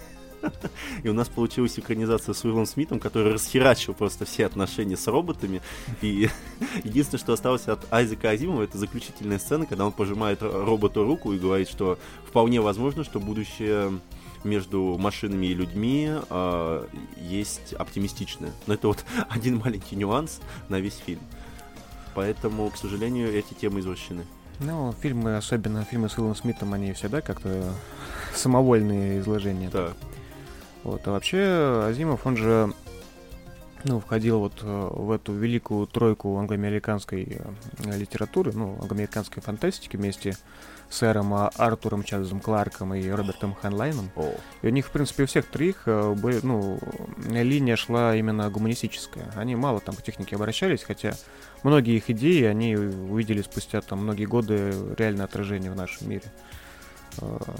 и 1.03 1.09
у 1.09 1.13
нас 1.13 1.27
получилась 1.29 1.77
экранизация 1.77 2.33
с 2.33 2.43
Уиллом 2.43 2.65
Смитом, 2.65 2.99
который 2.99 3.33
расхерачил 3.33 3.93
просто 3.93 4.25
все 4.25 4.45
отношения 4.45 4.97
с 4.97 5.07
роботами. 5.07 5.61
И 6.01 6.29
единственное, 6.83 7.19
что 7.19 7.33
осталось 7.33 7.67
от 7.67 7.91
Айзека 7.91 8.29
Азимова, 8.29 8.63
это 8.63 8.77
заключительная 8.77 9.39
сцена, 9.39 9.65
когда 9.65 9.85
он 9.85 9.91
пожимает 9.91 10.41
ро- 10.41 10.65
роботу 10.65 11.03
руку 11.03 11.33
и 11.33 11.39
говорит, 11.39 11.69
что 11.69 11.97
вполне 12.27 12.61
возможно, 12.61 13.03
что 13.03 13.19
будущее 13.19 13.91
между 14.43 14.97
машинами 14.97 15.47
и 15.47 15.53
людьми 15.53 16.09
а, 16.29 16.87
есть 17.17 17.73
оптимистичное. 17.73 18.51
Но 18.67 18.73
это 18.73 18.87
вот 18.87 19.05
один 19.29 19.57
маленький 19.57 19.95
нюанс 19.95 20.39
на 20.69 20.79
весь 20.79 20.97
фильм. 21.05 21.21
Поэтому, 22.13 22.69
к 22.69 22.77
сожалению, 22.77 23.33
эти 23.33 23.53
темы 23.53 23.79
извращены. 23.79 24.25
Ну, 24.59 24.93
фильмы, 25.01 25.37
особенно 25.37 25.83
фильмы 25.85 26.09
с 26.09 26.17
Уиллом 26.17 26.35
Смитом, 26.35 26.73
они 26.73 26.93
всегда 26.93 27.21
как-то 27.21 27.73
самовольные 28.35 29.19
изложения. 29.19 29.69
Да. 29.71 29.93
Вот, 30.83 31.07
а 31.07 31.11
вообще 31.11 31.85
Азимов, 31.87 32.25
он 32.25 32.37
же 32.37 32.73
ну, 33.83 33.99
входил 33.99 34.39
вот 34.39 34.59
э, 34.61 34.89
в 34.91 35.11
эту 35.11 35.33
великую 35.33 35.87
тройку 35.87 36.37
англоамериканской 36.37 37.39
э, 37.39 37.97
литературы, 37.97 38.51
ну, 38.53 38.77
англоамериканской 38.81 39.41
фантастики 39.41 39.97
вместе 39.97 40.33
с 40.89 40.97
сэром 40.97 41.33
а, 41.33 41.49
Артуром 41.55 42.03
Чарльзом 42.03 42.41
Кларком 42.41 42.93
и 42.93 43.09
Робертом 43.09 43.55
Ханлайном. 43.55 44.11
И 44.61 44.67
у 44.67 44.69
них, 44.69 44.87
в 44.87 44.91
принципе, 44.91 45.23
у 45.23 45.25
всех 45.25 45.47
троих 45.47 45.83
э, 45.85 46.13
были, 46.13 46.39
ну, 46.43 46.79
линия 47.29 47.75
шла 47.75 48.15
именно 48.15 48.49
гуманистическая. 48.49 49.31
Они 49.35 49.55
мало 49.55 49.79
там 49.79 49.95
к 49.95 50.03
технике 50.03 50.35
обращались, 50.35 50.83
хотя 50.83 51.13
многие 51.63 51.95
их 51.95 52.09
идеи 52.09 52.43
они 52.43 52.75
увидели 52.75 53.41
спустя 53.41 53.81
там 53.81 54.03
многие 54.03 54.25
годы 54.25 54.73
реальное 54.97 55.25
отражение 55.25 55.71
в 55.71 55.75
нашем 55.75 56.09
мире. 56.09 56.25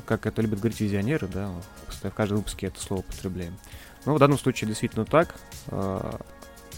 Как 0.06 0.26
это 0.26 0.42
любят 0.42 0.60
говорить 0.60 0.80
визионеры, 0.80 1.28
да, 1.28 1.52
в 1.88 2.10
каждом 2.12 2.38
выпуске 2.40 2.68
это 2.68 2.80
слово 2.82 3.02
употребляем. 3.02 3.58
Но 4.06 4.16
в 4.16 4.20
данном 4.20 4.40
случае 4.40 4.68
действительно 4.68 5.06
так, 5.06 5.36
э, 5.68 6.20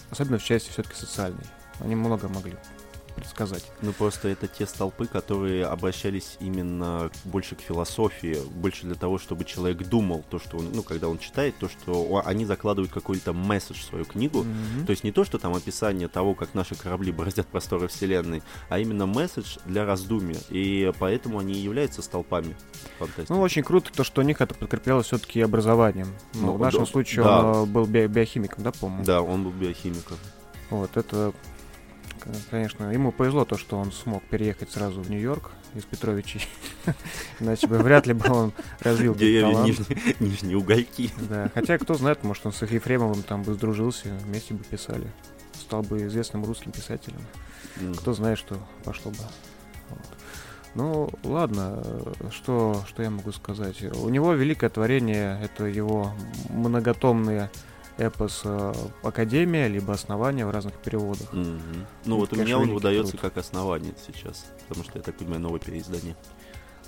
особенно 0.09 0.37
в 0.37 0.43
части 0.43 0.69
все-таки 0.69 0.95
социальной. 0.95 1.45
Они 1.79 1.95
много 1.95 2.27
могли 2.27 2.55
предсказать. 3.13 3.63
Ну 3.81 3.91
просто 3.93 4.27
это 4.27 4.47
те 4.47 4.65
столпы, 4.65 5.07
которые 5.07 5.65
обращались 5.65 6.37
именно 6.39 7.09
больше 7.25 7.55
к 7.55 7.61
философии, 7.61 8.37
больше 8.55 8.85
для 8.85 8.95
того, 8.95 9.17
чтобы 9.17 9.45
человек 9.45 9.87
думал 9.87 10.23
то, 10.29 10.39
что 10.39 10.57
он, 10.57 10.71
ну, 10.73 10.83
когда 10.83 11.07
он 11.07 11.17
читает, 11.19 11.55
то, 11.59 11.69
что 11.69 12.21
они 12.25 12.45
закладывают 12.45 12.91
какой-то 12.91 13.33
месседж 13.33 13.79
в 13.79 13.83
свою 13.83 14.05
книгу. 14.05 14.39
Мгм. 14.43 14.85
То 14.85 14.91
есть 14.91 15.03
не 15.03 15.11
то, 15.11 15.23
что 15.23 15.37
там 15.37 15.53
описание 15.55 16.07
того, 16.07 16.33
как 16.35 16.53
наши 16.53 16.75
корабли 16.75 17.11
бороздят 17.11 17.47
просторы 17.47 17.87
Вселенной, 17.87 18.43
а 18.69 18.79
именно 18.79 19.05
месседж 19.05 19.57
для 19.65 19.85
раздумья. 19.85 20.37
И 20.49 20.91
поэтому 20.99 21.39
они 21.39 21.53
и 21.53 21.57
являются 21.59 22.01
столпами 22.01 22.55
фантастики. 22.99 23.31
Ну, 23.31 23.41
очень 23.41 23.63
круто 23.63 23.91
то, 23.93 24.03
что 24.03 24.21
у 24.21 24.23
них 24.23 24.41
это 24.41 24.53
подкреплялось 24.53 25.07
все-таки 25.07 25.41
образованием. 25.41 26.07
Ну, 26.33 26.47
Ну, 26.47 26.53
в 26.53 26.59
нашем 26.59 26.81
да, 26.81 26.85
случае 26.85 27.23
да. 27.23 27.39
он 27.45 27.63
э, 27.63 27.65
был 27.71 27.85
би- 27.85 28.07
биохимиком, 28.07 28.63
да, 28.63 28.71
по-моему? 28.71 29.03
Да, 29.05 29.21
он 29.21 29.43
был 29.43 29.51
биохимиком. 29.51 30.17
Вот, 30.69 30.97
это, 30.97 31.33
конечно, 32.49 32.91
ему 32.91 33.11
повезло 33.11 33.45
то, 33.45 33.57
что 33.57 33.77
он 33.77 33.91
смог 33.91 34.23
переехать 34.23 34.71
сразу 34.71 35.01
в 35.01 35.09
Нью-Йорк 35.09 35.51
из 35.75 35.83
Петровичей. 35.83 36.47
Иначе 37.39 37.67
бы 37.67 37.77
вряд 37.77 38.07
ли 38.07 38.13
бы 38.13 38.29
он 38.31 38.53
развил 38.79 39.15
талант. 39.15 39.67
нижние, 40.19 40.57
угольки. 40.57 41.11
Да, 41.29 41.49
хотя, 41.53 41.77
кто 41.77 41.95
знает, 41.95 42.23
может, 42.23 42.45
он 42.45 42.53
с 42.53 42.61
Ефремовым 42.61 43.23
там 43.23 43.43
бы 43.43 43.53
сдружился, 43.53 44.09
вместе 44.23 44.53
бы 44.53 44.63
писали. 44.63 45.11
Стал 45.53 45.81
бы 45.81 46.05
известным 46.05 46.45
русским 46.45 46.71
писателем. 46.71 47.21
Кто 47.97 48.13
знает, 48.13 48.37
что 48.37 48.57
пошло 48.83 49.11
бы. 49.11 49.17
Ну, 50.75 51.09
ладно, 51.23 51.83
что, 52.31 52.83
что 52.87 53.03
я 53.03 53.09
могу 53.11 53.31
сказать? 53.31 53.81
У 53.95 54.09
него 54.09 54.33
великое 54.33 54.69
творение, 54.69 55.39
это 55.43 55.65
его 55.65 56.13
многотомные 56.49 57.51
эпос 57.97 58.41
э, 58.45 58.73
«Академия», 59.03 59.67
либо 59.67 59.93
«Основание» 59.93 60.45
в 60.45 60.51
разных 60.51 60.73
переводах. 60.75 61.31
Мгм. 61.33 61.85
Ну 62.05 62.15
Это, 62.23 62.31
вот 62.31 62.33
у 62.33 62.35
меня 62.43 62.57
он 62.57 62.73
выдается 62.73 63.11
труд. 63.13 63.21
как 63.21 63.37
основание 63.37 63.93
сейчас, 64.05 64.45
потому 64.67 64.83
что 64.85 64.97
я 64.97 65.03
так 65.03 65.17
понимаю 65.17 65.41
новое 65.41 65.59
переиздание. 65.59 66.15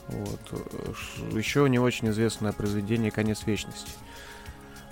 Вот. 0.07 0.39
Еще 1.33 1.67
не 1.69 1.79
очень 1.79 2.09
известное 2.09 2.51
произведение 2.51 3.11
«Конец 3.11 3.45
вечности». 3.45 3.91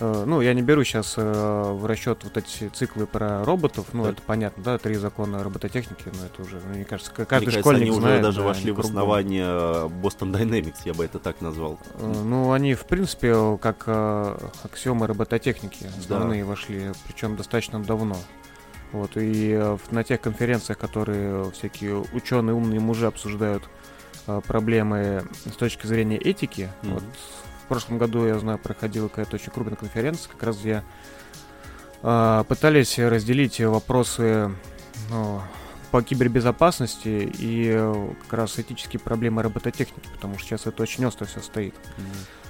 Э, 0.04 0.24
Ну, 0.26 0.42
я 0.42 0.54
не 0.54 0.62
беру 0.62 0.84
сейчас 0.84 1.16
в 1.18 1.86
расчет 1.86 2.24
вот 2.24 2.36
эти 2.36 2.68
циклы 2.70 3.06
про 3.06 3.44
роботов, 3.46 3.86
ну, 3.94 4.04
Так. 4.04 4.14
это 4.14 4.22
понятно, 4.24 4.64
да, 4.64 4.78
три 4.78 4.96
закона 4.96 5.44
робототехники, 5.44 6.04
но 6.06 6.26
это 6.26 6.42
уже, 6.42 6.60
мне 6.68 6.84
кажется, 6.84 7.12
к- 7.12 7.20
Мне 7.20 7.26
каждый 7.26 7.46
кажется, 7.46 7.62
школьник 7.62 7.82
они 7.84 7.92
уже 7.92 8.00
знает. 8.02 8.22
даже 8.22 8.42
да, 8.42 8.48
вошли 8.48 8.72
в 8.72 8.80
основание 8.82 9.46
э, 9.46 9.88
Boston 10.02 10.32
Dynamics, 10.34 10.76
я 10.86 10.94
бы 10.94 11.06
это 11.06 11.20
так 11.20 11.40
назвал. 11.42 11.80
Э, 12.00 12.14
Ну, 12.26 12.52
они, 12.52 12.74
в 12.74 12.86
принципе, 12.86 13.58
как 13.62 13.84
э, 13.88 14.38
аксиомы 14.64 15.08
робототехники 15.08 15.88
основные 15.98 16.44
вошли, 16.44 16.92
причем 17.08 17.36
достаточно 17.38 17.82
давно. 17.82 18.18
Вот, 18.92 19.12
и 19.16 19.52
э, 19.54 19.78
на 19.92 20.04
тех 20.04 20.20
конференциях, 20.22 20.78
которые 20.80 21.50
всякие 21.52 22.04
ученые, 22.14 22.54
умные 22.56 22.80
мужи 22.82 23.08
обсуждают 23.08 23.64
э, 24.28 24.42
проблемы 24.48 25.24
с 25.46 25.56
точки 25.56 25.88
зрения 25.88 26.18
этики, 26.18 26.70
Мгм. 26.82 26.94
вот 26.96 27.04
в 27.64 27.68
прошлом 27.68 27.98
году, 27.98 28.26
я 28.26 28.38
знаю, 28.40 28.60
проходила 28.60 29.08
какая-то 29.08 29.36
очень 29.36 29.52
крупная 29.52 29.76
конференция, 29.76 30.30
как 30.30 30.44
раз 30.44 30.58
где 30.60 30.84
э, 32.02 32.44
пытались 32.48 33.00
разделить 33.00 33.60
вопросы 33.62 34.52
ну, 35.10 35.42
по 35.92 36.02
кибербезопасности 36.02 37.32
и 37.40 37.72
э, 37.74 38.10
как 38.24 38.34
раз 38.34 38.60
этические 38.60 39.00
проблемы 39.00 39.44
робототехники, 39.44 40.08
потому 40.14 40.38
что 40.38 40.48
сейчас 40.48 40.66
это 40.66 40.84
очень 40.84 41.06
остро 41.06 41.26
все 41.26 41.40
стоит. 41.40 41.76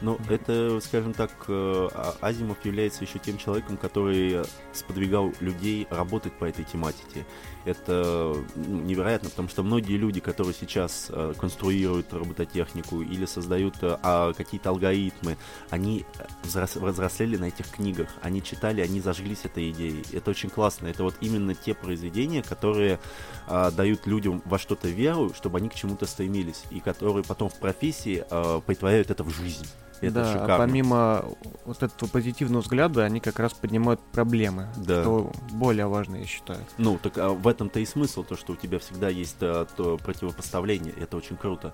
Ну, 0.04 0.20
это, 0.30 0.82
скажем 0.82 1.14
так, 1.14 1.32
э, 1.48 1.88
А- 1.94 2.18
Азимов 2.20 2.58
является 2.66 3.06
еще 3.06 3.20
тем 3.20 3.38
человеком, 3.38 3.78
который 3.78 4.44
сподвигал 4.74 5.32
людей 5.40 5.88
работать 5.90 6.34
по 6.34 6.44
этой 6.44 6.66
тематике. 6.66 7.26
Это 7.64 8.36
ну, 8.56 8.82
невероятно, 8.82 9.30
потому 9.30 9.48
что 9.48 9.64
многие 9.64 9.96
люди, 9.96 10.20
которые 10.20 10.54
сейчас 10.54 11.08
э, 11.10 11.34
конструируют 11.40 12.12
робототехнику 12.12 13.02
или 13.02 13.26
создают 13.26 13.76
э, 13.82 13.98
а, 14.04 14.34
какие-то 14.34 14.72
алгоритмы, 14.72 15.38
они 15.70 16.06
взрос- 16.44 16.78
взрослели 16.86 17.38
на 17.38 17.46
этих 17.46 17.70
книгах, 17.70 18.10
они 18.22 18.44
читали, 18.44 18.82
они 18.82 19.00
зажглись 19.00 19.46
этой 19.46 19.72
идеей. 19.72 20.04
Это 20.12 20.32
очень 20.32 20.50
классно. 20.50 20.88
Это 20.88 21.04
вот 21.04 21.16
именно 21.22 21.56
те 21.56 21.74
произведения, 21.74 22.44
которые 22.44 23.00
дают 23.48 24.06
людям 24.06 24.42
во 24.46 24.60
что-то 24.60 24.88
веру, 24.90 25.34
чтобы 25.34 25.60
они 25.60 25.70
к 25.70 25.76
чему-то 25.76 26.06
стремились, 26.06 26.64
и 26.72 26.80
которые 26.80 27.24
потом 27.24 27.50
в 27.50 27.56
профессии 27.56 28.24
притворяют 28.66 29.10
это 29.10 29.24
в 29.24 29.30
жизнь. 29.30 29.68
Это 30.08 30.16
да, 30.24 30.32
шикарно. 30.32 30.56
а 30.56 30.58
помимо 30.60 31.26
вот 31.66 31.82
этого 31.84 32.10
позитивного 32.10 32.62
взгляда, 32.62 33.04
они 33.04 33.20
как 33.20 33.40
раз 33.40 33.54
поднимают 33.54 34.00
проблемы, 34.12 34.68
Да. 34.78 35.02
что 35.02 35.32
более 35.52 35.88
важно, 35.88 36.18
я 36.18 36.26
считаю. 36.26 36.60
Ну, 36.78 36.98
так 36.98 37.18
а 37.18 37.30
в 37.30 37.48
этом-то 37.48 37.80
и 37.80 37.86
смысл, 37.86 38.24
то, 38.24 38.36
что 38.36 38.54
у 38.54 38.56
тебя 38.56 38.80
всегда 38.80 39.10
есть 39.10 39.38
а, 39.42 39.66
то 39.66 39.98
противопоставление. 39.98 40.94
Это 41.00 41.18
очень 41.18 41.38
круто. 41.38 41.74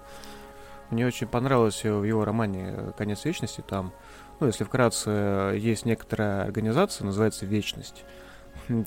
Мне 0.89 1.05
очень 1.05 1.27
понравилось 1.27 1.81
э, 1.83 1.93
в 1.93 2.03
его 2.03 2.25
романе 2.25 2.73
э, 2.75 2.91
«Конец 2.97 3.23
вечности». 3.23 3.63
Там, 3.67 3.93
ну, 4.39 4.47
если 4.47 4.63
вкратце, 4.63 5.03
э, 5.07 5.57
есть 5.59 5.85
некоторая 5.85 6.43
организация, 6.43 7.05
называется 7.05 7.45
«Вечность». 7.45 8.03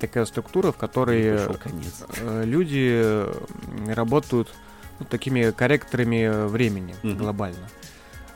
Такая 0.00 0.24
структура, 0.26 0.70
в 0.72 0.76
которой 0.76 1.20
э, 1.22 1.48
э, 2.20 2.44
люди 2.44 2.90
э, 3.02 3.32
работают 3.94 4.48
ну, 5.00 5.06
такими 5.06 5.50
корректорами 5.52 6.46
времени 6.46 6.94
Мгм. 7.02 7.18
глобально. 7.18 7.68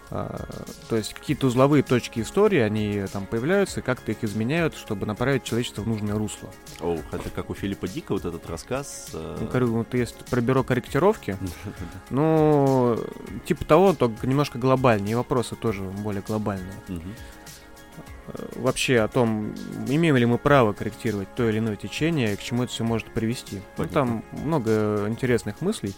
А, 0.08 0.46
То 0.88 0.96
есть 0.96 1.14
какие-то 1.14 1.48
узловые 1.48 1.82
точки 1.82 2.20
истории, 2.20 2.60
они 2.60 2.94
э, 2.96 3.06
там 3.08 3.26
появляются, 3.26 3.80
и 3.80 3.82
как-то 3.82 4.12
их 4.12 4.22
изменяют, 4.22 4.76
чтобы 4.76 5.04
направить 5.04 5.42
человечество 5.42 5.82
в 5.82 5.88
нужное 5.88 6.14
русло. 6.14 6.48
О, 6.80 6.96
это 7.10 7.28
как 7.30 7.50
у 7.50 7.54
Филиппа 7.54 7.88
Дика 7.88 8.12
вот 8.12 8.24
этот 8.24 8.48
рассказ. 8.48 9.08
а, 9.14 9.36
Ну, 9.40 9.46
коррю- 9.48 9.66
вот 9.72 9.92
есть 9.94 10.16
про 10.26 10.40
бюро 10.40 10.62
корректировки, 10.62 11.36
ну, 12.10 12.98
типа 13.46 13.64
того, 13.64 13.94
только 13.94 14.26
немножко 14.26 14.58
глобальнее, 14.58 15.16
вопросы 15.16 15.56
тоже 15.56 15.82
более 15.82 16.22
глобальные. 16.22 16.72
Э, 16.88 18.46
Вообще 18.56 19.00
о 19.00 19.08
том, 19.08 19.54
имеем 19.88 20.16
ли 20.16 20.26
мы 20.26 20.38
право 20.38 20.72
корректировать 20.72 21.28
то 21.34 21.48
или 21.48 21.58
иное 21.58 21.76
течение, 21.76 22.32
и 22.32 22.36
к 22.36 22.40
чему 22.42 22.64
это 22.64 22.72
все 22.72 22.84
может 22.84 23.06
привести. 23.08 23.60
Ну, 23.76 23.86
там 23.86 24.24
много 24.32 25.06
интересных 25.08 25.60
мыслей. 25.60 25.94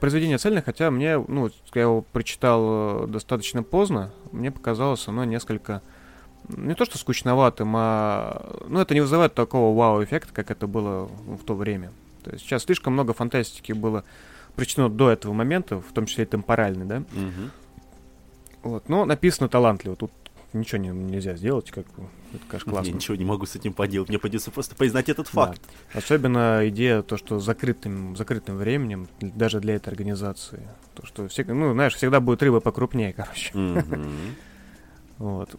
Произведение 0.00 0.38
цельное, 0.38 0.62
хотя 0.62 0.90
мне, 0.90 1.18
ну, 1.18 1.50
я 1.74 1.82
его 1.82 2.02
прочитал 2.02 3.04
э, 3.04 3.06
достаточно 3.08 3.62
поздно, 3.62 4.12
мне 4.30 4.50
показалось 4.50 5.06
оно 5.08 5.24
несколько 5.24 5.82
не 6.48 6.74
то 6.74 6.84
что 6.84 6.98
скучноватым, 6.98 7.72
а 7.76 8.64
ну 8.68 8.80
это 8.80 8.94
не 8.94 9.00
вызывает 9.00 9.34
такого 9.34 9.76
вау-эффекта, 9.76 10.32
как 10.32 10.50
это 10.50 10.66
было 10.66 11.06
в 11.06 11.44
то 11.44 11.54
время. 11.54 11.92
То 12.24 12.30
есть 12.30 12.44
сейчас 12.44 12.64
слишком 12.64 12.92
много 12.92 13.12
фантастики 13.12 13.72
было 13.72 14.04
причинено 14.56 14.88
до 14.88 15.10
этого 15.10 15.32
момента, 15.32 15.80
в 15.80 15.92
том 15.92 16.06
числе 16.06 16.24
и 16.24 16.26
темпоральный, 16.26 16.84
да? 16.84 16.98
Мгм. 17.12 17.50
Вот, 18.62 18.88
но 18.88 19.04
написано 19.04 19.48
талантливо, 19.48 19.96
тут 19.96 20.12
ничего 20.52 20.78
не- 20.80 20.88
нельзя 20.88 21.34
сделать, 21.36 21.70
как 21.70 21.86
это, 22.32 22.42
конечно, 22.48 22.72
классно. 22.72 22.88
Я 22.90 22.94
ничего 22.94 23.16
не 23.16 23.24
могу 23.24 23.46
с 23.46 23.56
этим 23.56 23.72
поделать. 23.72 24.08
Мне 24.08 24.18
придется 24.18 24.50
просто 24.50 24.74
признать 24.74 25.08
этот 25.08 25.26
Да. 25.26 25.32
факт. 25.46 25.60
Особенно 25.92 26.60
идея 26.68 27.02
то, 27.02 27.16
что 27.16 27.38
закрытым, 27.40 28.16
закрытым 28.16 28.56
временем, 28.56 29.08
даже 29.20 29.60
для 29.60 29.74
этой 29.76 29.88
организации. 29.90 30.68
То, 30.94 31.06
что 31.06 31.28
все, 31.28 31.44
ну, 31.44 31.72
знаешь, 31.72 31.94
всегда 31.94 32.20
будет 32.20 32.42
рыба 32.42 32.60
покрупнее, 32.60 33.12
короче. 33.16 33.52
Вот. 35.18 35.54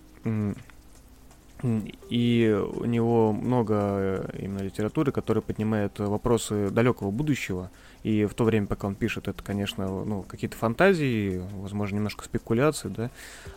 И 2.10 2.62
у 2.76 2.84
него 2.86 3.32
много 3.32 4.30
именно 4.38 4.60
литературы, 4.60 5.14
которая 5.14 5.42
поднимает 5.42 5.98
вопросы 6.00 6.70
далекого 6.70 7.10
будущего. 7.12 7.72
И 8.04 8.26
в 8.26 8.34
то 8.34 8.44
время, 8.44 8.68
пока 8.68 8.88
он 8.88 8.96
пишет, 8.96 9.30
это, 9.30 9.42
конечно, 9.42 9.88
ну, 10.04 10.24
какие-то 10.24 10.58
фантазии, 10.58 11.42
возможно, 11.54 11.96
немножко 11.96 12.26
спекуляции, 12.26 12.90
да. 12.90 13.10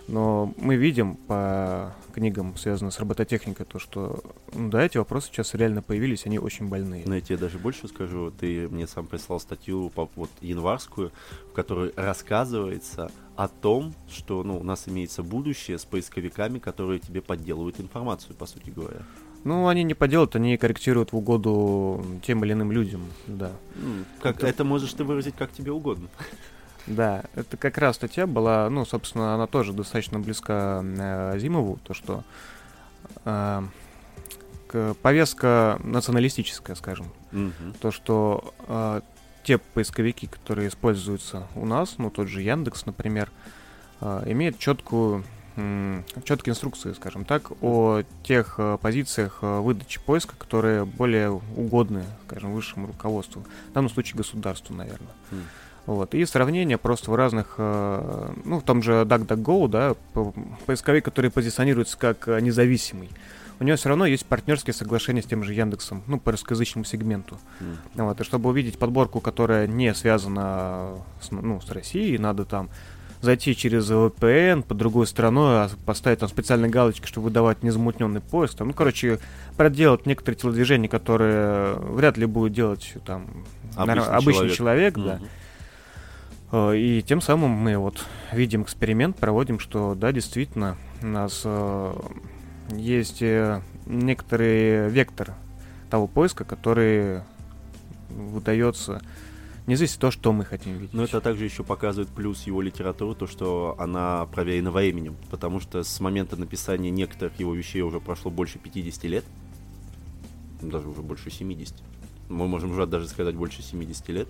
Но 0.07 0.55
мы 0.57 0.77
видим 0.77 1.17
по 1.17 1.95
книгам, 2.15 2.57
связанным 2.57 2.93
с 2.93 3.01
робототехникой, 3.01 3.67
то, 3.67 3.81
что 3.81 4.23
ну, 4.53 4.71
да, 4.71 4.85
эти 4.85 4.99
вопросы 4.99 5.29
сейчас 5.29 5.55
реально 5.55 5.83
появились, 5.83 6.27
они 6.27 6.39
очень 6.39 6.69
больные. 6.69 7.03
Но 7.07 7.17
я 7.17 7.21
тебе 7.21 7.39
даже 7.39 7.59
больше 7.59 7.89
скажу. 7.89 8.31
Ты 8.31 8.69
мне 8.69 8.87
сам 8.87 9.07
прислал 9.07 9.41
статью 9.41 9.91
по, 9.91 10.09
вот, 10.15 10.31
январскую, 10.41 11.11
в 11.51 11.53
которой 11.53 11.93
рассказывается 11.97 13.11
о 13.35 13.49
том, 13.49 13.95
что 14.09 14.43
ну, 14.45 14.59
у 14.59 14.63
нас 14.63 14.89
имеется 14.89 15.23
будущее 15.23 15.79
с 15.79 15.85
поисковиками, 15.85 16.59
которые 16.59 17.01
тебе 17.01 17.21
подделывают 17.21 17.81
информацию, 17.81 18.37
по 18.37 18.47
сути 18.47 18.71
говоря. 18.71 19.03
Ну, 19.47 19.69
они 19.69 19.85
не 19.85 19.95
поделают, 19.95 20.35
они 20.35 20.57
корректируют 20.57 21.13
в 21.13 21.17
угоду 21.17 22.05
тем 22.23 22.45
или 22.45 22.53
иным 22.53 22.73
людям, 22.73 23.03
да. 23.29 23.53
Как, 24.21 24.39
это... 24.39 24.49
это 24.49 24.65
можешь 24.65 24.93
ты 24.93 25.05
выразить 25.05 25.37
как 25.37 25.53
тебе 25.53 25.71
угодно. 25.73 26.09
Да, 26.89 27.25
это 27.35 27.57
как 27.57 27.79
раз 27.79 27.97
статья 27.97 28.29
была, 28.29 28.71
ну, 28.71 28.85
собственно, 28.85 29.35
она 29.35 29.49
тоже 29.49 29.73
достаточно 29.73 30.21
близка 30.21 30.85
э, 30.85 31.37
Зимову, 31.37 31.81
то, 31.83 31.95
что 31.95 32.23
э, 33.25 33.63
повестка 35.03 35.81
националистическая, 35.83 36.77
скажем. 36.77 37.07
Угу. 37.33 37.79
То, 37.81 37.91
что 37.91 38.55
э, 38.69 39.01
те 39.43 39.59
поисковики, 39.59 40.29
которые 40.29 40.69
используются 40.69 41.49
у 41.57 41.67
нас, 41.67 41.97
ну, 41.99 42.09
тот 42.09 42.29
же 42.29 42.41
Яндекс, 42.41 42.87
например, 42.87 43.33
э, 44.01 44.23
имеют 44.27 44.61
четкую 44.61 45.25
четкие 46.25 46.53
инструкции, 46.53 46.93
скажем 46.93 47.25
так, 47.25 47.51
о 47.63 48.03
тех 48.23 48.57
э, 48.59 48.79
позициях 48.81 49.39
э, 49.43 49.61
выдачи 49.61 50.01
поиска, 50.01 50.35
которые 50.37 50.85
более 50.85 51.31
угодны, 51.31 52.05
скажем, 52.27 52.53
высшему 52.53 52.89
руководству, 52.89 53.43
в 53.71 53.73
данном 53.73 53.91
случае 53.91 54.19
государству, 54.19 54.75
наверное. 54.75 55.13
Mm. 55.31 55.43
Вот. 55.87 56.15
И 56.15 56.25
сравнение 56.27 56.79
просто 56.79 57.11
в 57.11 57.15
разных, 57.15 57.55
э, 57.59 58.33
ну, 58.45 58.61
в 58.61 58.65
том 58.65 58.83
же 58.83 58.93
DuckDuckGo, 59.07 59.69
да, 59.69 59.95
поисковик, 60.67 61.05
который 61.05 61.31
позиционируется 61.31 61.97
как 61.97 62.27
независимый, 62.27 63.09
у 63.59 63.65
него 63.65 63.77
все 63.79 63.89
равно 63.89 64.05
есть 64.05 64.27
партнерские 64.27 64.75
соглашения 64.75 65.23
с 65.23 65.27
тем 65.27 65.43
же 65.43 65.55
Яндексом, 65.55 66.03
ну, 66.07 66.21
по 66.21 66.33
русскоязычному 66.33 66.85
сегменту. 66.85 67.39
Mm. 67.61 68.05
Вот. 68.05 68.21
И 68.21 68.25
чтобы 68.25 68.51
увидеть 68.51 68.79
подборку, 68.79 69.21
которая 69.21 69.67
не 69.67 69.95
связана 69.95 70.97
с, 71.23 71.31
ну, 71.31 71.61
с 71.61 71.71
Россией, 71.71 72.19
надо 72.19 72.45
там 72.45 72.69
зайти 73.21 73.57
через 73.57 73.91
VPN 73.91 74.63
по 74.63 74.75
другой 74.75 75.07
страну, 75.07 75.43
а 75.47 75.71
поставить 75.85 76.21
там 76.21 76.29
специальные 76.29 76.71
галочки, 76.71 77.07
чтобы 77.07 77.27
выдавать 77.27 77.63
незамутненный 77.63 78.21
поиск. 78.21 78.57
Там, 78.57 78.69
ну, 78.69 78.75
короче, 78.75 79.19
проделать 79.57 80.07
некоторые 80.07 80.39
телодвижения, 80.39 80.89
которые 80.89 81.75
вряд 81.75 82.17
ли 82.17 82.27
будет 82.27 82.53
делать 82.53 82.95
там 83.05 83.45
обычный, 83.75 84.05
обычный 84.05 84.51
человек, 84.51 84.95
человек 84.95 84.97
mm-hmm. 84.97 85.05
да. 85.05 85.21
Э, 86.53 86.77
и 86.77 87.03
тем 87.03 87.21
самым 87.21 87.51
мы 87.51 87.77
вот 87.77 88.05
видим 88.33 88.63
эксперимент, 88.63 89.17
проводим, 89.17 89.59
что 89.59 89.95
да, 89.95 90.13
действительно, 90.13 90.77
у 91.03 91.07
нас 91.07 91.43
э, 91.45 91.95
есть 92.71 93.23
э, 93.23 93.63
некоторый 93.87 94.89
вектор 94.89 95.35
того 95.91 96.07
поиска, 96.07 96.45
который 96.45 97.21
выдается 98.11 99.03
не 99.67 99.77
зависит 99.77 99.99
того, 99.99 100.11
что 100.11 100.33
мы 100.33 100.45
хотим 100.45 100.75
видеть. 100.75 100.95
Но 100.95 101.05
это 101.05 101.21
также 101.21 101.45
еще 101.45 101.65
показывает 101.65 102.09
плюс 102.09 102.45
его 102.45 102.63
литературы, 102.63 103.15
то, 103.15 103.27
что 103.27 103.75
она 103.79 104.27
проверена 104.27 104.71
временем, 104.71 105.17
потому 105.31 105.61
что 105.61 105.83
с 105.83 106.01
момента 106.01 106.37
написания 106.37 106.91
некоторых 106.91 107.39
его 107.41 107.55
вещей 107.55 107.83
уже 107.83 108.01
прошло 108.01 108.31
больше 108.31 108.59
50 108.59 109.05
лет, 109.05 109.25
даже 110.63 110.89
уже 110.89 111.03
больше 111.03 111.31
70 111.31 111.75
мы 112.29 112.49
можем 112.49 112.73
уже 112.73 112.87
даже 112.87 113.09
сказать 113.09 113.35
больше 113.35 113.63
70 113.63 114.09
лет. 114.09 114.29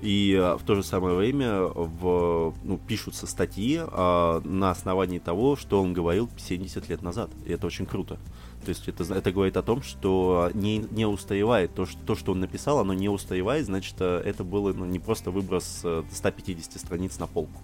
И 0.00 0.36
а, 0.40 0.56
в 0.56 0.62
то 0.62 0.74
же 0.74 0.82
самое 0.82 1.16
время 1.16 1.62
в, 1.62 2.54
ну, 2.62 2.78
пишутся 2.78 3.26
статьи 3.26 3.80
а, 3.80 4.40
на 4.44 4.70
основании 4.70 5.18
того, 5.18 5.56
что 5.56 5.82
он 5.82 5.92
говорил 5.92 6.28
70 6.36 6.88
лет 6.88 7.02
назад. 7.02 7.30
И 7.46 7.52
это 7.52 7.66
очень 7.66 7.86
круто. 7.86 8.18
То 8.64 8.68
есть 8.70 8.88
это, 8.88 9.02
это 9.14 9.32
говорит 9.32 9.56
о 9.56 9.62
том, 9.62 9.82
что 9.82 10.50
не, 10.54 10.78
не 10.78 11.06
устаревает. 11.06 11.74
То 11.74 11.86
что, 11.86 11.98
то, 12.06 12.14
что 12.14 12.32
он 12.32 12.40
написал, 12.40 12.78
оно 12.78 12.94
не 12.94 13.08
устаревает, 13.08 13.66
значит, 13.66 13.96
э, 14.00 14.22
это 14.24 14.44
было 14.44 14.72
ну, 14.72 14.84
не 14.84 14.98
просто 14.98 15.30
выброс 15.30 15.84
150 16.12 16.76
э, 16.76 16.78
страниц 16.78 17.18
на 17.18 17.26
полку. 17.26 17.60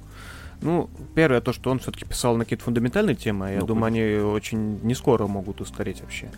Ну, 0.60 0.90
первое, 1.14 1.40
то, 1.40 1.52
что 1.52 1.70
он 1.70 1.78
все-таки 1.78 2.04
писал 2.04 2.36
на 2.36 2.44
какие-то 2.44 2.64
фундаментальные 2.64 3.14
темы, 3.14 3.52
я 3.52 3.60
ну, 3.60 3.66
думаю, 3.66 3.86
они 3.86 4.02
очень 4.16 4.80
не 4.82 4.94
скоро 4.94 5.26
могут 5.26 5.60
устареть 5.60 6.00
вообще. 6.00 6.30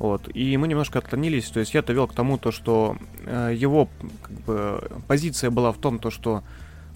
Вот. 0.00 0.34
И 0.34 0.56
мы 0.56 0.66
немножко 0.66 0.98
отклонились, 0.98 1.50
то 1.50 1.60
есть 1.60 1.74
я-то 1.74 1.92
вел 1.92 2.08
к 2.08 2.14
тому, 2.14 2.38
то, 2.38 2.50
что 2.50 2.96
э, 3.26 3.52
его 3.54 3.88
как 4.22 4.32
бы, 4.40 4.90
позиция 5.06 5.50
была 5.50 5.72
в 5.72 5.78
том, 5.78 5.98
то, 5.98 6.10
что 6.10 6.42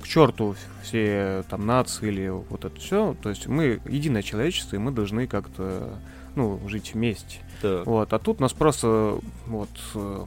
к 0.03 0.07
черту 0.07 0.57
все 0.83 1.45
там 1.49 1.67
нации 1.67 2.09
или 2.09 2.29
вот 2.29 2.65
это 2.65 2.79
все, 2.81 3.15
то 3.23 3.29
есть 3.29 3.47
мы 3.47 3.81
единое 3.87 4.23
человечество, 4.23 4.77
и 4.77 4.79
мы 4.79 4.91
должны 4.91 5.27
как-то 5.27 5.99
ну, 6.37 6.61
жить 6.69 6.95
вместе. 6.95 7.39
Да. 7.63 7.83
Вот. 7.85 8.13
А 8.13 8.19
тут 8.19 8.41
нас 8.41 8.53
просто 8.53 9.19
вот 9.47 9.71
э, 9.95 10.25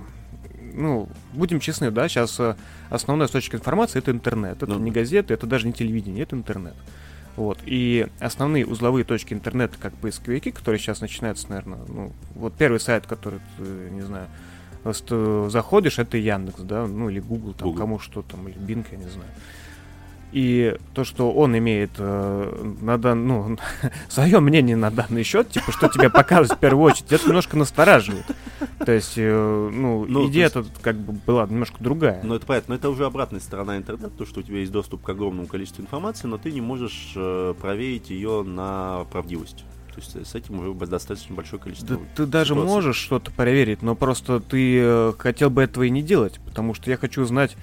ну, 0.73 1.09
будем 1.33 1.59
честны, 1.59 1.91
да, 1.91 2.07
сейчас 2.07 2.39
э, 2.39 2.55
основной 2.89 3.27
источник 3.27 3.55
информации 3.55 3.99
это 3.99 4.11
интернет. 4.11 4.63
Это 4.63 4.73
ну. 4.73 4.79
не 4.79 4.91
газеты, 4.91 5.33
это 5.33 5.47
даже 5.47 5.67
не 5.67 5.73
телевидение, 5.73 6.23
это 6.23 6.35
интернет. 6.35 6.75
Вот. 7.35 7.59
И 7.65 8.07
основные 8.19 8.65
узловые 8.65 9.03
точки 9.03 9.33
интернета, 9.33 9.77
как 9.79 9.93
поисковики, 9.93 10.51
которые 10.51 10.79
сейчас 10.79 11.01
начинаются, 11.01 11.49
наверное, 11.49 11.79
ну, 11.87 12.11
вот 12.35 12.53
первый 12.53 12.79
сайт, 12.79 13.05
который, 13.05 13.39
ты, 13.57 13.63
не 13.91 14.01
знаю, 14.01 14.27
заходишь, 15.49 15.99
это 15.99 16.17
Яндекс, 16.17 16.61
да, 16.61 16.87
ну 16.87 17.09
или 17.09 17.19
Google, 17.19 17.53
там, 17.53 17.67
Google. 17.67 17.79
кому 17.79 17.99
что 17.99 18.21
там, 18.21 18.47
или 18.47 18.57
Bing, 18.57 18.85
я 18.91 18.97
не 18.97 19.09
знаю. 19.09 19.29
И 20.33 20.75
то, 20.93 21.05
что 21.05 21.31
он 21.31 21.57
имеет 21.57 21.91
э, 21.97 22.75
на 22.81 22.97
дан, 22.97 23.25
ну, 23.27 23.57
свое 24.09 24.39
мнение 24.41 24.75
на 24.75 24.91
данный 24.91 25.23
счет, 25.23 25.49
типа, 25.49 25.71
что 25.71 25.87
тебе 25.87 26.09
показывают 26.09 26.53
в 26.53 26.59
первую 26.59 26.83
очередь, 26.83 27.11
это 27.13 27.27
немножко 27.27 27.55
настораживает. 27.55 28.25
То 28.85 28.91
есть, 28.91 29.13
э, 29.15 29.69
ну, 29.73 30.05
ну 30.05 30.27
идея 30.29 30.51
есть... 30.53 30.81
как 30.81 30.97
бы 30.97 31.13
была 31.13 31.45
немножко 31.45 31.77
другая. 31.79 32.21
Ну, 32.23 32.35
это 32.35 32.45
понятно, 32.45 32.73
но 32.73 32.75
это 32.75 32.89
уже 32.89 33.05
обратная 33.05 33.39
сторона 33.39 33.77
интернета, 33.77 34.09
то, 34.09 34.25
что 34.25 34.41
у 34.41 34.43
тебя 34.43 34.59
есть 34.59 34.71
доступ 34.71 35.01
к 35.01 35.09
огромному 35.09 35.47
количеству 35.47 35.81
информации, 35.81 36.27
но 36.27 36.37
ты 36.37 36.51
не 36.51 36.61
можешь 36.61 37.13
э, 37.15 37.53
проверить 37.59 38.09
ее 38.09 38.43
на 38.43 39.05
правдивость. 39.11 39.63
То 39.95 40.01
есть 40.01 40.29
с 40.29 40.35
этим 40.35 40.59
уже 40.59 40.73
достаточно 40.85 41.33
большое 41.35 41.59
количество. 41.59 41.97
Да, 41.97 42.03
ты 42.15 42.25
даже 42.27 42.53
можешь 42.53 42.97
что-то 42.97 43.31
проверить, 43.31 43.81
но 43.81 43.95
просто 43.95 44.39
ты 44.39 44.77
э, 44.79 45.13
хотел 45.17 45.49
бы 45.49 45.63
этого 45.63 45.83
и 45.83 45.89
не 45.89 46.03
делать, 46.03 46.39
потому 46.45 46.75
что 46.75 46.91
я 46.91 46.97
хочу 46.97 47.25
знать 47.25 47.57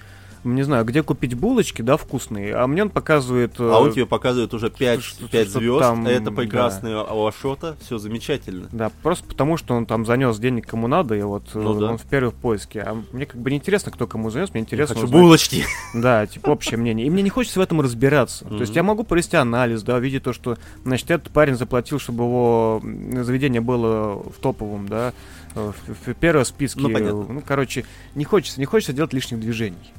не 0.44 0.62
знаю, 0.62 0.84
где 0.84 1.02
купить 1.02 1.34
булочки, 1.34 1.82
да, 1.82 1.96
вкусные, 1.96 2.54
а 2.54 2.66
мне 2.66 2.82
он 2.82 2.90
показывает... 2.90 3.58
А 3.58 3.78
он 3.80 3.90
э, 3.90 3.92
тебе 3.92 4.06
показывает 4.06 4.52
уже 4.54 4.70
5, 4.70 5.02
что, 5.02 5.28
5 5.28 5.48
что 5.48 5.58
звезд, 5.58 5.80
там, 5.80 6.06
это 6.06 6.30
прекрасный 6.30 6.92
да. 6.92 7.06
Ашота, 7.08 7.76
все 7.84 7.98
замечательно. 7.98 8.68
Да, 8.72 8.90
просто 9.02 9.26
потому 9.26 9.56
что 9.56 9.74
он 9.74 9.86
там 9.86 10.04
занес 10.06 10.38
денег 10.38 10.66
кому 10.66 10.86
надо, 10.86 11.14
и 11.14 11.22
вот 11.22 11.54
ну, 11.54 11.74
да. 11.78 11.90
он 11.90 11.98
в 11.98 12.02
первых 12.02 12.34
поиске. 12.34 12.80
А 12.82 13.02
мне 13.12 13.26
как 13.26 13.40
бы 13.40 13.50
не 13.50 13.56
интересно, 13.56 13.90
кто 13.90 14.06
кому 14.06 14.30
занес, 14.30 14.50
мне 14.52 14.62
интересно... 14.62 14.94
Хочу 14.94 15.06
узнать, 15.06 15.22
булочки! 15.22 15.64
Да, 15.94 16.26
типа 16.26 16.50
общее 16.50 16.76
мнение. 16.76 17.06
И 17.06 17.10
мне 17.10 17.22
не 17.22 17.30
хочется 17.30 17.60
в 17.60 17.62
этом 17.62 17.80
разбираться. 17.80 18.44
То 18.44 18.60
есть 18.60 18.74
я 18.76 18.82
могу 18.82 19.04
провести 19.04 19.36
анализ, 19.36 19.82
да, 19.82 19.98
видеть 19.98 20.24
то, 20.24 20.32
что, 20.32 20.58
значит, 20.84 21.10
этот 21.10 21.32
парень 21.32 21.54
заплатил, 21.54 21.98
чтобы 21.98 22.24
его 22.24 22.82
заведение 23.22 23.60
было 23.60 24.22
в 24.22 24.40
топовом, 24.40 24.88
да, 24.88 25.12
в, 25.54 25.74
в 26.06 26.14
первом 26.14 26.44
списке. 26.44 26.80
Ну, 26.80 26.90
понятно. 26.90 27.26
ну, 27.28 27.42
короче, 27.46 27.84
не 28.14 28.24
хочется, 28.24 28.60
не 28.60 28.66
хочется 28.66 28.92
делать 28.92 29.12
лишних 29.12 29.40
движений. 29.40 29.92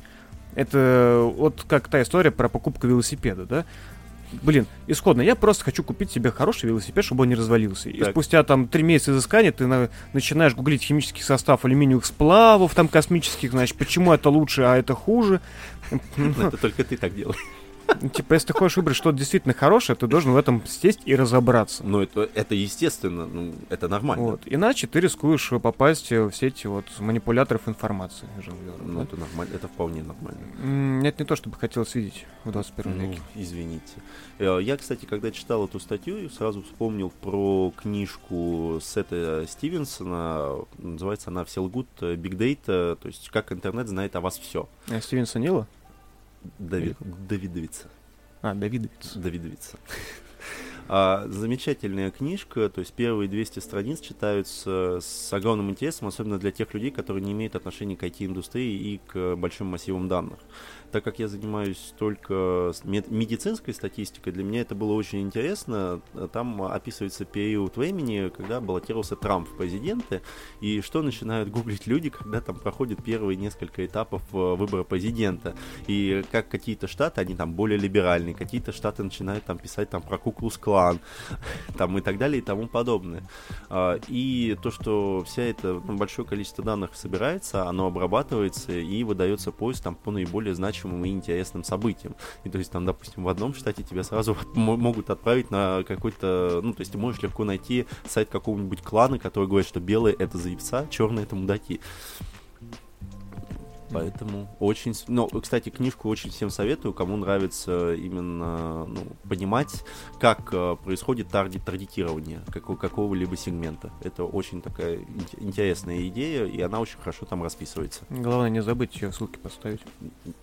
Это 0.55 1.29
вот 1.35 1.65
как 1.67 1.87
та 1.87 2.01
история 2.01 2.31
про 2.31 2.49
покупку 2.49 2.87
велосипеда, 2.87 3.45
да? 3.45 3.65
Блин, 4.41 4.65
исходно, 4.87 5.21
я 5.21 5.35
просто 5.35 5.65
хочу 5.65 5.83
купить 5.83 6.11
себе 6.11 6.31
хороший 6.31 6.67
велосипед, 6.67 7.05
чтобы 7.05 7.23
он 7.23 7.29
не 7.29 7.35
развалился. 7.35 7.89
Так. 7.89 7.95
И 7.95 8.11
спустя 8.11 8.43
там 8.43 8.67
три 8.67 8.83
месяца 8.83 9.11
изыскания 9.11 9.51
ты 9.51 9.67
на, 9.67 9.89
начинаешь 10.13 10.55
гуглить 10.55 10.83
химический 10.83 11.23
состав 11.23 11.63
алюминиевых 11.63 12.05
сплавов, 12.05 12.73
там 12.73 12.87
космических, 12.87 13.51
значит, 13.51 13.77
почему 13.77 14.13
это 14.13 14.29
лучше, 14.29 14.63
а 14.63 14.77
это 14.77 14.93
хуже. 14.93 15.41
Это 16.17 16.57
только 16.57 16.83
ты 16.83 16.97
так 16.97 17.13
делаешь. 17.13 17.39
Ну, 18.01 18.09
типа, 18.09 18.33
если 18.33 18.47
ты 18.47 18.53
хочешь 18.53 18.77
выбрать 18.77 18.95
что-то 18.97 19.17
действительно 19.17 19.53
хорошее, 19.53 19.95
ты 19.95 20.07
должен 20.07 20.31
в 20.31 20.37
этом 20.37 20.65
сесть 20.65 21.01
и 21.05 21.15
разобраться. 21.15 21.83
Ну, 21.83 22.01
это, 22.01 22.29
это 22.33 22.55
естественно, 22.55 23.25
ну, 23.25 23.53
это 23.69 23.87
нормально. 23.87 24.23
Вот. 24.23 24.41
Иначе 24.45 24.87
ты 24.87 24.99
рискуешь 24.99 25.49
попасть 25.61 26.11
в 26.11 26.29
все 26.29 26.47
эти 26.47 26.67
вот 26.67 26.85
манипуляторов 26.99 27.67
информации. 27.67 28.27
Ну, 28.81 28.97
да? 28.99 29.03
это 29.03 29.17
нормально, 29.17 29.53
это 29.53 29.67
вполне 29.67 30.03
нормально. 30.03 30.39
Нет, 31.01 31.19
не 31.19 31.25
то, 31.25 31.35
чтобы 31.35 31.57
хотелось 31.57 31.95
видеть 31.95 32.25
в 32.43 32.51
21 32.51 32.97
ну, 32.97 33.09
веке. 33.09 33.21
Извините. 33.35 33.93
Э, 34.39 34.59
я, 34.61 34.77
кстати, 34.77 35.05
когда 35.05 35.31
читал 35.31 35.65
эту 35.65 35.79
статью, 35.79 36.29
сразу 36.29 36.61
вспомнил 36.63 37.11
про 37.21 37.73
книжку 37.77 38.79
Сета 38.81 39.45
Стивенсона. 39.47 40.65
Называется 40.77 41.29
она 41.29 41.45
«Все 41.45 41.61
лгут. 41.61 41.87
Big 41.99 42.37
Data», 42.37 42.95
то 42.95 43.07
есть 43.07 43.29
«Как 43.29 43.51
интернет 43.51 43.87
знает 43.87 44.15
о 44.15 44.21
вас 44.21 44.37
все». 44.37 44.67
А 44.89 44.99
Стивенса 44.99 45.39
Нила? 45.39 45.67
Давид, 46.59 46.97
Давидовица. 46.99 47.87
А, 48.41 48.53
Давидовица. 48.53 49.19
Давидовица. 49.19 49.77
А, 50.87 51.25
замечательная 51.27 52.11
книжка, 52.11 52.69
то 52.69 52.79
есть 52.79 52.93
первые 52.93 53.27
200 53.27 53.57
страниц 53.57 53.99
читаются 53.99 54.99
с 55.01 55.33
огромным 55.33 55.71
интересом, 55.71 56.09
особенно 56.09 56.37
для 56.37 56.51
тех 56.51 56.75
людей, 56.75 56.91
которые 56.91 57.23
не 57.23 57.31
имеют 57.31 57.55
отношения 57.55 57.95
к 57.97 58.03
IT-индустрии 58.03 58.93
и 58.93 59.01
к 59.07 59.35
большим 59.35 59.65
массивам 59.65 60.07
данных. 60.07 60.37
Так 60.95 61.03
как 61.03 61.19
я 61.19 61.27
занимаюсь 61.27 61.93
только 61.99 62.71
медицинской 62.85 63.73
статистикой, 63.73 64.31
для 64.31 64.45
меня 64.45 64.61
это 64.61 64.75
было 64.75 64.93
очень 64.93 65.19
интересно. 65.19 65.99
Там 66.31 66.61
описывается 66.61 67.25
период 67.25 67.75
времени, 67.75 68.31
когда 68.33 68.61
баллотировался 68.61 69.17
Трамп 69.17 69.49
в 69.49 69.57
президенты, 69.57 70.21
и 70.61 70.79
что 70.79 71.01
начинают 71.01 71.49
гуглить 71.49 71.85
люди, 71.85 72.09
когда 72.09 72.39
там 72.39 72.57
проходят 72.57 73.03
первые 73.03 73.35
несколько 73.35 73.85
этапов 73.85 74.21
э, 74.31 74.37
выбора 74.37 74.85
президента. 74.85 75.53
И 75.87 76.23
как 76.31 76.47
какие-то 76.47 76.87
штаты, 76.87 77.19
они 77.19 77.35
там 77.35 77.55
более 77.55 77.77
либеральные, 77.77 78.33
какие-то 78.33 78.71
штаты 78.71 79.03
начинают 79.03 79.43
там 79.43 79.57
писать 79.57 79.89
там 79.89 80.01
про 80.01 80.17
Куклус-клан, 80.17 81.01
там 81.77 81.97
и 81.97 82.01
так 82.01 82.17
далее 82.17 82.41
и 82.41 82.41
тому 82.41 82.69
подобное. 82.69 83.21
А, 83.67 83.99
и 84.07 84.57
то, 84.63 84.71
что 84.71 85.25
вся 85.25 85.43
эта 85.43 85.73
ну, 85.73 85.97
большое 85.97 86.25
количество 86.25 86.63
данных 86.63 86.95
собирается, 86.95 87.67
оно 87.67 87.87
обрабатывается 87.87 88.71
и 88.71 89.03
выдается 89.03 89.51
поиск 89.51 89.83
там 89.83 89.95
по 90.05 90.11
наиболее 90.11 90.55
значимым 90.55 90.84
и 91.05 91.09
интересным 91.09 91.63
событиям. 91.63 92.15
И 92.43 92.49
то 92.49 92.57
есть 92.57 92.71
там, 92.71 92.85
допустим, 92.85 93.23
в 93.23 93.29
одном 93.29 93.53
штате 93.53 93.83
тебя 93.83 94.03
сразу 94.03 94.37
могут 94.53 95.09
отправить 95.09 95.51
на 95.51 95.83
какой-то, 95.87 96.59
ну, 96.63 96.73
то 96.73 96.81
есть 96.81 96.91
ты 96.91 96.97
можешь 96.97 97.21
легко 97.21 97.43
найти 97.43 97.85
сайт 98.07 98.29
какого-нибудь 98.29 98.81
клана, 98.81 99.19
который 99.19 99.47
говорит, 99.47 99.67
что 99.67 99.79
белые 99.79 100.15
это 100.15 100.37
заебца, 100.37 100.87
черные 100.89 101.23
это 101.23 101.35
мудаки. 101.35 101.81
Поэтому 103.91 104.47
очень... 104.59 104.93
Ну, 105.07 105.27
кстати, 105.27 105.69
книжку 105.69 106.09
очень 106.09 106.29
всем 106.29 106.49
советую, 106.49 106.93
кому 106.93 107.17
нравится 107.17 107.93
именно 107.93 108.85
ну, 108.85 109.01
понимать, 109.27 109.83
как 110.19 110.49
э, 110.53 110.75
происходит 110.83 111.29
таргет 111.29 111.63
таргетирование 111.63 112.41
какого- 112.51 112.77
какого-либо 112.77 113.37
сегмента. 113.37 113.91
Это 114.01 114.23
очень 114.23 114.61
такая 114.61 114.99
интересная 115.37 116.07
идея, 116.07 116.45
и 116.45 116.59
она 116.61 116.79
очень 116.79 116.99
хорошо 116.99 117.25
там 117.25 117.43
расписывается. 117.43 118.05
Главное 118.09 118.49
не 118.49 118.61
забыть 118.61 118.95
ее 119.01 119.11
ссылки 119.11 119.37
поставить. 119.37 119.81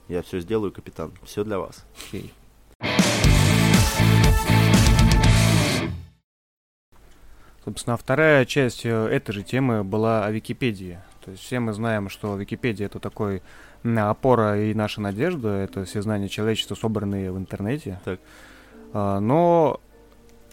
Я 0.08 0.22
все 0.22 0.40
сделаю, 0.40 0.72
капитан. 0.72 1.12
Все 1.24 1.44
для 1.44 1.58
вас. 1.58 1.84
Окей. 2.08 2.32
Собственно, 7.64 7.96
вторая 7.96 8.44
часть 8.44 8.84
э, 8.84 8.90
этой 8.90 9.32
же 9.32 9.42
темы 9.44 9.84
была 9.84 10.26
о 10.26 10.30
Википедии. 10.32 10.98
То 11.24 11.30
есть 11.30 11.42
все 11.42 11.60
мы 11.60 11.72
знаем, 11.72 12.08
что 12.08 12.36
Википедия 12.36 12.86
это 12.86 12.98
такой 12.98 13.42
опора 13.84 14.60
и 14.60 14.74
наша 14.74 15.00
надежда, 15.00 15.48
это 15.48 15.84
все 15.84 16.02
знания 16.02 16.28
человечества, 16.28 16.74
собранные 16.74 17.32
в 17.32 17.38
интернете. 17.38 18.00
Так. 18.04 18.20
А, 18.92 19.20
но 19.20 19.80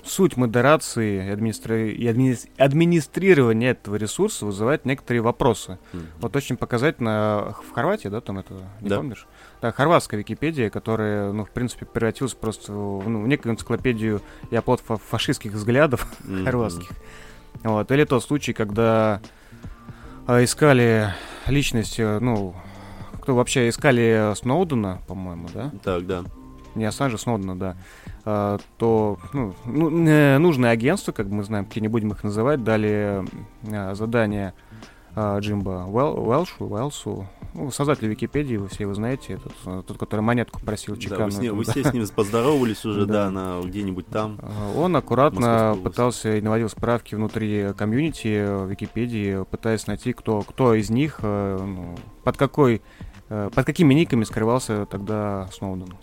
суть 0.03 0.37
модерации 0.37 1.25
и, 1.25 1.29
администри... 1.29 1.91
и 1.91 2.07
админи... 2.07 2.37
администрирования 2.57 3.71
этого 3.71 3.95
ресурса 3.95 4.45
вызывает 4.45 4.85
некоторые 4.85 5.21
вопросы. 5.21 5.77
Mm-hmm. 5.93 6.05
Вот 6.19 6.35
очень 6.35 6.57
показательно 6.57 7.55
в 7.67 7.71
Хорватии, 7.71 8.07
да, 8.07 8.21
там 8.21 8.39
это, 8.39 8.53
не 8.81 8.89
да. 8.89 8.97
помнишь? 8.97 9.27
Да, 9.61 9.71
хорватская 9.71 10.19
Википедия, 10.19 10.69
которая, 10.69 11.31
ну, 11.31 11.45
в 11.45 11.51
принципе, 11.51 11.85
превратилась 11.85 12.33
просто 12.33 12.71
в, 12.71 13.09
ну, 13.09 13.21
в 13.21 13.27
некую 13.27 13.53
энциклопедию 13.53 14.21
и 14.51 14.55
оплот 14.55 14.81
фашистских 14.81 15.53
взглядов 15.53 16.07
mm-hmm. 16.23 16.43
хорватских. 16.45 16.89
Вот. 17.63 17.91
Или 17.91 18.05
тот 18.05 18.23
случай, 18.23 18.53
когда 18.53 19.21
искали 20.37 21.13
личность, 21.47 21.99
э, 21.99 22.19
ну, 22.19 22.53
кто 23.21 23.35
вообще 23.35 23.69
искали 23.69 24.33
Сноудена, 24.35 25.01
по-моему, 25.07 25.47
да? 25.53 25.71
Так, 25.83 26.05
да. 26.05 26.23
Не 26.75 26.85
Ассанжа, 26.85 27.17
Сноудена, 27.17 27.57
да. 27.57 27.75
А, 28.25 28.59
то 28.77 29.17
ну, 29.33 29.55
ну, 29.65 30.39
нужное 30.39 30.71
агентство, 30.71 31.11
как 31.11 31.27
мы 31.27 31.43
знаем, 31.43 31.65
какие 31.65 31.81
не 31.81 31.87
будем 31.87 32.11
их 32.11 32.23
называть, 32.23 32.63
дали 32.63 33.25
а, 33.71 33.95
задание 33.95 34.53
а, 34.53 34.68
Джимба 35.39 35.85
Уэл, 35.87 36.19
Уэлшу, 36.19 36.65
Уэлсу, 36.65 37.27
ну, 37.53 37.71
создатель 37.71 38.07
Википедии, 38.07 38.57
вы 38.57 38.67
все 38.67 38.83
его 38.83 38.93
знаете, 38.93 39.33
этот, 39.33 39.53
э, 39.65 39.83
тот, 39.85 39.97
который 39.97 40.21
монетку 40.21 40.59
просил 40.61 40.95
чеканную. 40.97 41.19
Да, 41.19 41.25
вы, 41.25 41.31
с 41.31 41.39
ним, 41.39 41.57
вы 41.57 41.63
все 41.63 41.83
с 41.83 41.93
ним 41.93 42.07
поздоровались 42.07 42.85
уже, 42.85 43.05
да, 43.07 43.29
на 43.31 43.61
где-нибудь 43.61 44.07
там. 44.07 44.39
А, 44.41 44.73
он 44.77 44.95
аккуратно 44.95 45.77
пытался 45.83 46.37
и 46.37 46.41
наводил 46.41 46.69
справки 46.69 47.15
внутри 47.15 47.73
комьюнити 47.75 48.67
Википедии, 48.67 49.43
пытаясь 49.45 49.87
найти, 49.87 50.13
кто, 50.13 50.41
кто 50.41 50.73
из 50.75 50.89
них, 50.89 51.19
э, 51.21 51.57
ну, 51.59 51.95
под 52.23 52.37
какой, 52.37 52.81
э, 53.29 53.49
под 53.53 53.65
какими 53.65 53.93
никами 53.93 54.23
скрывался 54.23 54.85
тогда 54.85 55.49
Сноуден. 55.51 55.93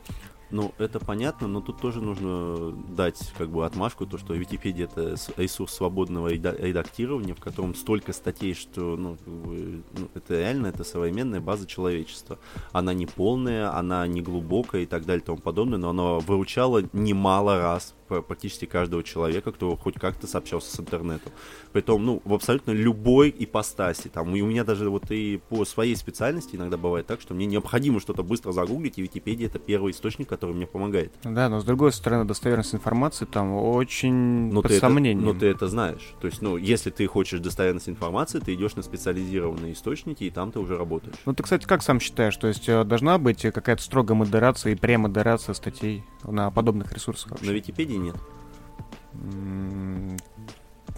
Ну, 0.50 0.72
это 0.78 1.00
понятно, 1.00 1.48
но 1.48 1.60
тут 1.60 1.80
тоже 1.80 2.00
нужно 2.00 2.70
дать 2.70 3.32
как 3.36 3.50
бы 3.50 3.66
отмашку, 3.66 4.06
то, 4.06 4.16
что 4.16 4.34
Википедия 4.34 4.84
это 4.84 5.16
ресурс 5.36 5.74
свободного 5.74 6.28
редактирования, 6.28 7.34
в 7.34 7.40
котором 7.40 7.74
столько 7.74 8.12
статей, 8.12 8.54
что 8.54 8.96
ну, 8.96 9.16
ну, 9.26 10.08
это 10.14 10.38
реально 10.38 10.68
это 10.68 10.84
современная 10.84 11.40
база 11.40 11.66
человечества. 11.66 12.38
Она 12.72 12.94
не 12.94 13.06
полная, 13.06 13.76
она 13.76 14.06
не 14.06 14.22
глубокая 14.22 14.82
и 14.82 14.86
так 14.86 15.04
далее 15.04 15.22
и 15.22 15.26
тому 15.26 15.38
подобное, 15.38 15.78
но 15.78 15.90
она 15.90 16.18
выручала 16.20 16.82
немало 16.92 17.58
раз 17.58 17.94
практически 18.06 18.66
каждого 18.66 19.02
человека, 19.02 19.52
кто 19.52 19.76
хоть 19.76 19.96
как-то 19.96 20.26
сообщался 20.26 20.74
с 20.74 20.80
интернетом. 20.80 21.32
Притом, 21.72 22.04
ну, 22.04 22.22
в 22.24 22.34
абсолютно 22.34 22.70
любой 22.70 23.34
ипостаси. 23.36 24.08
Там, 24.08 24.34
и 24.34 24.40
у 24.40 24.46
меня 24.46 24.64
даже 24.64 24.88
вот 24.90 25.10
и 25.10 25.40
по 25.48 25.64
своей 25.64 25.96
специальности 25.96 26.56
иногда 26.56 26.76
бывает 26.76 27.06
так, 27.06 27.20
что 27.20 27.34
мне 27.34 27.46
необходимо 27.46 28.00
что-то 28.00 28.22
быстро 28.22 28.52
загуглить, 28.52 28.98
и 28.98 29.02
Википедия 29.02 29.48
это 29.48 29.58
первый 29.58 29.92
источник, 29.92 30.28
который 30.36 30.54
мне 30.54 30.66
помогает. 30.66 31.12
Да, 31.24 31.48
но 31.48 31.60
с 31.60 31.64
другой 31.64 31.92
стороны, 31.92 32.24
достоверность 32.24 32.74
информации 32.74 33.24
там 33.24 33.54
очень 33.54 34.52
но 34.52 34.60
под 34.60 34.72
ты 34.72 34.78
сомнением. 34.78 35.24
Это, 35.24 35.32
но 35.34 35.40
ты 35.40 35.46
это 35.46 35.66
знаешь. 35.68 36.14
То 36.20 36.26
есть, 36.26 36.42
ну, 36.42 36.58
если 36.58 36.90
ты 36.90 37.06
хочешь 37.06 37.40
достоверность 37.40 37.88
информации, 37.88 38.38
ты 38.40 38.54
идешь 38.54 38.76
на 38.76 38.82
специализированные 38.82 39.72
источники, 39.72 40.24
и 40.24 40.30
там 40.30 40.52
ты 40.52 40.60
уже 40.60 40.76
работаешь. 40.76 41.16
Ну, 41.24 41.32
ты, 41.32 41.42
кстати, 41.42 41.64
как 41.64 41.82
сам 41.82 42.00
считаешь? 42.00 42.36
То 42.36 42.48
есть, 42.48 42.68
э, 42.68 42.84
должна 42.84 43.16
быть 43.18 43.42
какая-то 43.42 43.82
строгая 43.82 44.16
модерация 44.16 44.72
и 44.72 44.74
премодерация 44.76 45.54
статей 45.54 46.04
на 46.22 46.50
подобных 46.50 46.92
ресурсах 46.92 47.32
вообще? 47.32 47.46
На 47.46 47.52
Википедии 47.52 47.96
нет. 47.96 48.16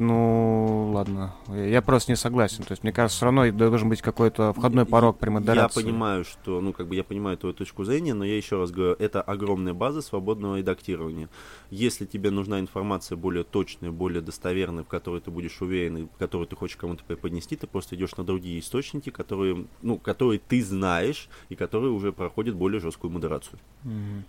Ну, 0.01 0.91
ладно. 0.93 1.35
Я 1.49 1.83
просто 1.83 2.13
не 2.13 2.17
согласен. 2.17 2.65
То 2.65 2.73
есть, 2.73 2.83
мне 2.83 2.93
кажется, 2.93 3.17
все 3.17 3.27
равно 3.27 3.51
должен 3.51 3.89
быть 3.89 4.03
какой-то 4.03 4.53
входной 4.53 4.85
порог 4.85 5.19
при 5.19 5.31
модерации. 5.31 5.81
Я 5.81 5.85
понимаю, 5.85 6.25
что, 6.25 6.61
ну, 6.61 6.73
как 6.73 6.89
бы 6.89 6.95
я 6.95 7.05
понимаю 7.05 7.37
твою 7.37 7.55
точку 7.55 7.85
зрения, 7.85 8.15
но 8.15 8.25
я 8.25 8.37
еще 8.37 8.59
раз 8.59 8.71
говорю, 8.71 8.97
это 8.99 9.23
огромная 9.23 9.75
база 9.75 10.03
свободного 10.03 10.59
редактирования. 10.59 11.29
Если 11.71 12.07
тебе 12.07 12.31
нужна 12.31 12.61
информация 12.61 13.17
более 13.17 13.45
точная, 13.45 13.91
более 13.91 14.23
достоверная, 14.23 14.85
в 14.85 14.89
которой 14.89 15.21
ты 15.21 15.31
будешь 15.31 15.61
уверен, 15.61 16.09
в 16.09 16.19
которую 16.19 16.47
ты 16.47 16.57
хочешь 16.57 16.77
кому-то 16.77 17.05
преподнести, 17.05 17.57
ты 17.57 17.67
просто 17.67 17.97
идешь 17.97 18.17
на 18.17 18.25
другие 18.25 18.61
источники, 18.61 19.11
которые, 19.11 19.67
ну, 19.83 19.99
которые 19.99 20.39
ты 20.39 20.63
знаешь 20.63 21.29
и 21.49 21.55
которые 21.55 21.93
уже 21.93 22.13
проходят 22.13 22.55
более 22.55 22.81
жесткую 22.81 23.13
модерацию. 23.13 23.59
Mm-hmm. 23.85 24.23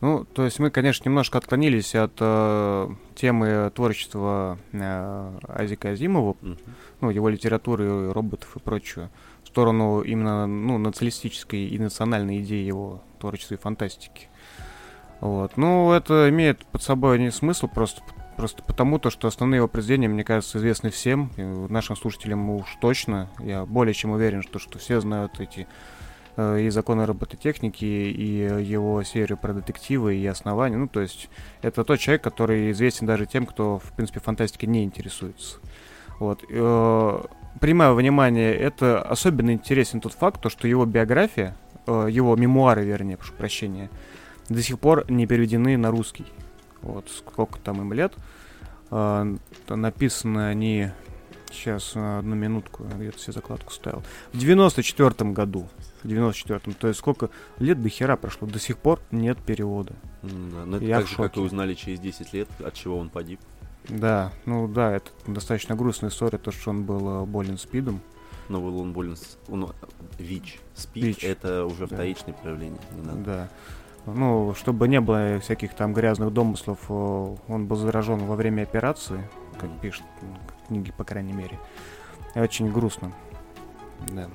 Ну, 0.00 0.24
то 0.24 0.44
есть 0.44 0.60
мы, 0.60 0.70
конечно, 0.70 1.08
немножко 1.08 1.38
отклонились 1.38 1.94
от 1.96 2.12
э, 2.20 2.88
темы 3.16 3.72
творчества 3.74 4.58
э, 4.72 5.38
Азика 5.48 5.90
Азимова, 5.90 6.36
mm-hmm. 6.40 6.58
ну, 7.00 7.10
его 7.10 7.28
литературы, 7.28 8.12
роботов 8.12 8.56
и 8.56 8.60
прочего, 8.60 9.10
в 9.42 9.48
сторону 9.48 10.02
именно 10.02 10.46
ну, 10.46 10.78
националистической 10.78 11.66
и 11.66 11.78
национальной 11.80 12.42
идеи 12.42 12.64
его 12.64 13.02
творчества 13.18 13.54
и 13.54 13.58
фантастики. 13.58 14.28
Вот. 15.20 15.56
Ну, 15.56 15.90
это 15.90 16.28
имеет 16.28 16.64
под 16.66 16.82
собой 16.82 17.18
не 17.18 17.32
смысл 17.32 17.66
просто, 17.66 18.00
просто 18.36 18.62
потому, 18.62 19.00
то, 19.00 19.10
что 19.10 19.26
основные 19.26 19.58
его 19.58 19.66
произведения, 19.66 20.06
мне 20.06 20.22
кажется, 20.22 20.58
известны 20.58 20.90
всем, 20.90 21.32
нашим 21.36 21.96
слушателям 21.96 22.48
уж 22.50 22.76
точно. 22.80 23.28
Я 23.40 23.66
более 23.66 23.94
чем 23.94 24.12
уверен, 24.12 24.42
что, 24.42 24.60
что 24.60 24.78
все 24.78 25.00
знают 25.00 25.40
эти 25.40 25.66
и 26.38 26.70
законы 26.70 27.04
робототехники, 27.04 27.84
и 27.84 28.62
его 28.62 29.02
серию 29.02 29.38
про 29.38 29.52
детективы 29.52 30.16
и 30.16 30.26
основания. 30.26 30.76
Ну, 30.76 30.86
то 30.86 31.00
есть 31.00 31.28
это 31.62 31.84
тот 31.84 31.98
человек, 31.98 32.22
который 32.22 32.70
известен 32.70 33.06
даже 33.06 33.26
тем, 33.26 33.44
кто, 33.46 33.78
в 33.78 33.92
принципе, 33.92 34.20
фантастикой 34.20 34.68
не 34.68 34.84
интересуется. 34.84 35.58
Вот. 36.20 36.44
Э, 36.48 37.20
принимая 37.60 37.92
внимание, 37.92 38.54
это 38.54 39.02
особенно 39.02 39.52
интересен 39.52 40.00
тот 40.00 40.12
факт, 40.12 40.40
то, 40.40 40.48
что 40.48 40.68
его 40.68 40.86
биография, 40.86 41.56
э, 41.86 42.08
его 42.10 42.36
мемуары, 42.36 42.84
вернее, 42.84 43.16
прошу 43.16 43.32
прощения, 43.34 43.90
до 44.48 44.62
сих 44.62 44.78
пор 44.78 45.10
не 45.10 45.26
переведены 45.26 45.76
на 45.76 45.90
русский. 45.90 46.26
Вот 46.82 47.08
сколько 47.10 47.58
там 47.58 47.80
им 47.82 47.92
лет. 47.92 48.14
Написаны 49.68 50.48
они 50.48 50.90
Сейчас, 51.50 51.92
одну 51.94 52.34
минутку, 52.34 52.84
где-то 52.84 53.18
себе 53.18 53.32
закладку 53.32 53.72
ставил. 53.72 54.02
В 54.32 54.38
94 54.38 55.30
году 55.30 55.68
в 56.02 56.06
94-м. 56.06 56.74
То 56.74 56.88
есть 56.88 56.98
сколько 56.98 57.30
лет 57.58 57.80
до 57.82 57.88
хера 57.88 58.16
прошло, 58.16 58.46
до 58.46 58.58
сих 58.58 58.78
пор 58.78 59.00
нет 59.10 59.38
перевода. 59.38 59.94
Да, 60.22 60.64
но 60.64 60.76
это 60.76 60.84
Я 60.84 60.98
так 60.98 61.06
же, 61.08 61.16
как 61.16 61.36
и 61.36 61.40
узнали 61.40 61.74
через 61.74 62.00
10 62.00 62.32
лет, 62.32 62.48
от 62.64 62.74
чего 62.74 62.98
он 62.98 63.08
погиб. 63.08 63.40
Да, 63.88 64.32
ну 64.44 64.68
да, 64.68 64.92
это 64.96 65.10
достаточно 65.26 65.74
грустная 65.74 66.10
история, 66.10 66.38
то, 66.38 66.50
что 66.50 66.70
он 66.70 66.84
был 66.84 67.22
э, 67.22 67.26
болен 67.26 67.56
спидом. 67.56 68.00
Но 68.48 68.60
был 68.60 68.80
он 68.80 68.92
болен... 68.92 69.16
Он, 69.48 69.72
ВИЧ. 70.18 70.60
СПИД 70.74 71.04
ВИЧ. 71.04 71.24
это 71.24 71.64
уже 71.64 71.86
да. 71.86 71.96
вторичное 71.96 72.34
проявление. 72.34 72.80
Не 72.96 73.02
надо. 73.02 73.22
Да. 73.24 73.48
Ну, 74.06 74.54
чтобы 74.54 74.88
не 74.88 75.00
было 75.00 75.38
всяких 75.40 75.74
там 75.74 75.92
грязных 75.92 76.32
домыслов, 76.32 76.90
он 76.90 77.66
был 77.66 77.76
заражен 77.76 78.20
во 78.20 78.36
время 78.36 78.62
операции, 78.62 79.28
как 79.60 79.68
mm. 79.68 79.80
пишут 79.80 80.04
книги, 80.66 80.92
по 80.96 81.04
крайней 81.04 81.34
мере. 81.34 81.58
Очень 82.34 82.72
грустно. 82.72 83.12
Да. 84.08 84.30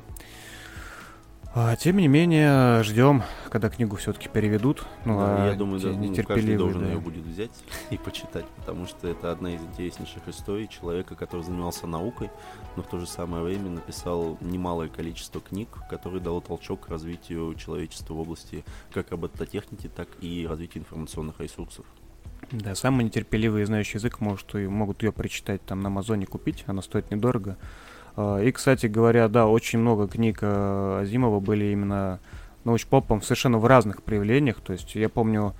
А, 1.55 1.75
тем 1.75 1.97
не 1.97 2.07
менее, 2.07 2.81
ждем, 2.81 3.21
когда 3.51 3.69
книгу 3.69 3.95
все-таки 3.97 4.27
переведут. 4.27 4.87
Ну, 5.05 5.19
Да, 5.19 5.43
а 5.43 5.49
я 5.51 5.53
думаю, 5.53 5.79
да, 5.79 5.89
ну, 5.89 6.15
каждый 6.23 6.57
должен 6.57 6.81
да. 6.81 6.87
ее 6.87 6.97
будет 6.97 7.23
взять 7.23 7.51
и 7.91 7.97
почитать, 7.97 8.45
потому 8.57 8.87
что 8.87 9.07
это 9.07 9.31
одна 9.31 9.53
из 9.53 9.61
интереснейших 9.61 10.27
историй 10.27 10.67
человека, 10.67 11.13
который 11.13 11.43
занимался 11.43 11.85
наукой, 11.85 12.31
но 12.75 12.81
в 12.81 12.87
то 12.87 12.97
же 12.97 13.05
самое 13.05 13.43
время 13.43 13.69
написал 13.69 14.35
немалое 14.41 14.87
количество 14.87 15.41
книг, 15.41 15.69
которые 15.91 16.21
дало 16.21 16.41
толчок 16.41 16.87
к 16.87 16.89
развитию 16.89 17.53
человечества 17.53 18.15
в 18.15 18.19
области 18.19 18.65
как 18.91 19.11
робототехники, 19.11 19.89
так 19.89 20.07
и 20.21 20.47
развития 20.49 20.79
информационных 20.79 21.39
ресурсов. 21.39 21.85
Да, 22.51 22.73
самые 22.73 23.05
нетерпеливые, 23.05 23.67
знающие 23.67 23.99
язык, 23.99 24.21
может, 24.21 24.55
и 24.55 24.67
могут 24.67 25.03
ее 25.03 25.11
прочитать 25.11 25.63
там 25.63 25.81
на 25.81 25.87
Амазоне 25.87 26.25
купить, 26.25 26.63
она 26.65 26.81
стоит 26.81 27.11
недорого. 27.11 27.57
А, 28.15 28.39
И, 28.39 28.51
кстати 28.51 28.85
говоря, 28.87 29.27
да, 29.27 29.47
очень 29.47 29.79
много 29.79 30.07
книг 30.07 30.39
э, 30.41 30.99
Азимова 31.01 31.39
были 31.39 31.65
именно 31.65 32.19
научпопом 32.63 33.21
совершенно 33.21 33.57
в 33.57 33.65
разных 33.65 34.03
проявлениях. 34.03 34.61
То 34.61 34.73
есть 34.73 34.95
я 34.95 35.09
помню, 35.09 35.53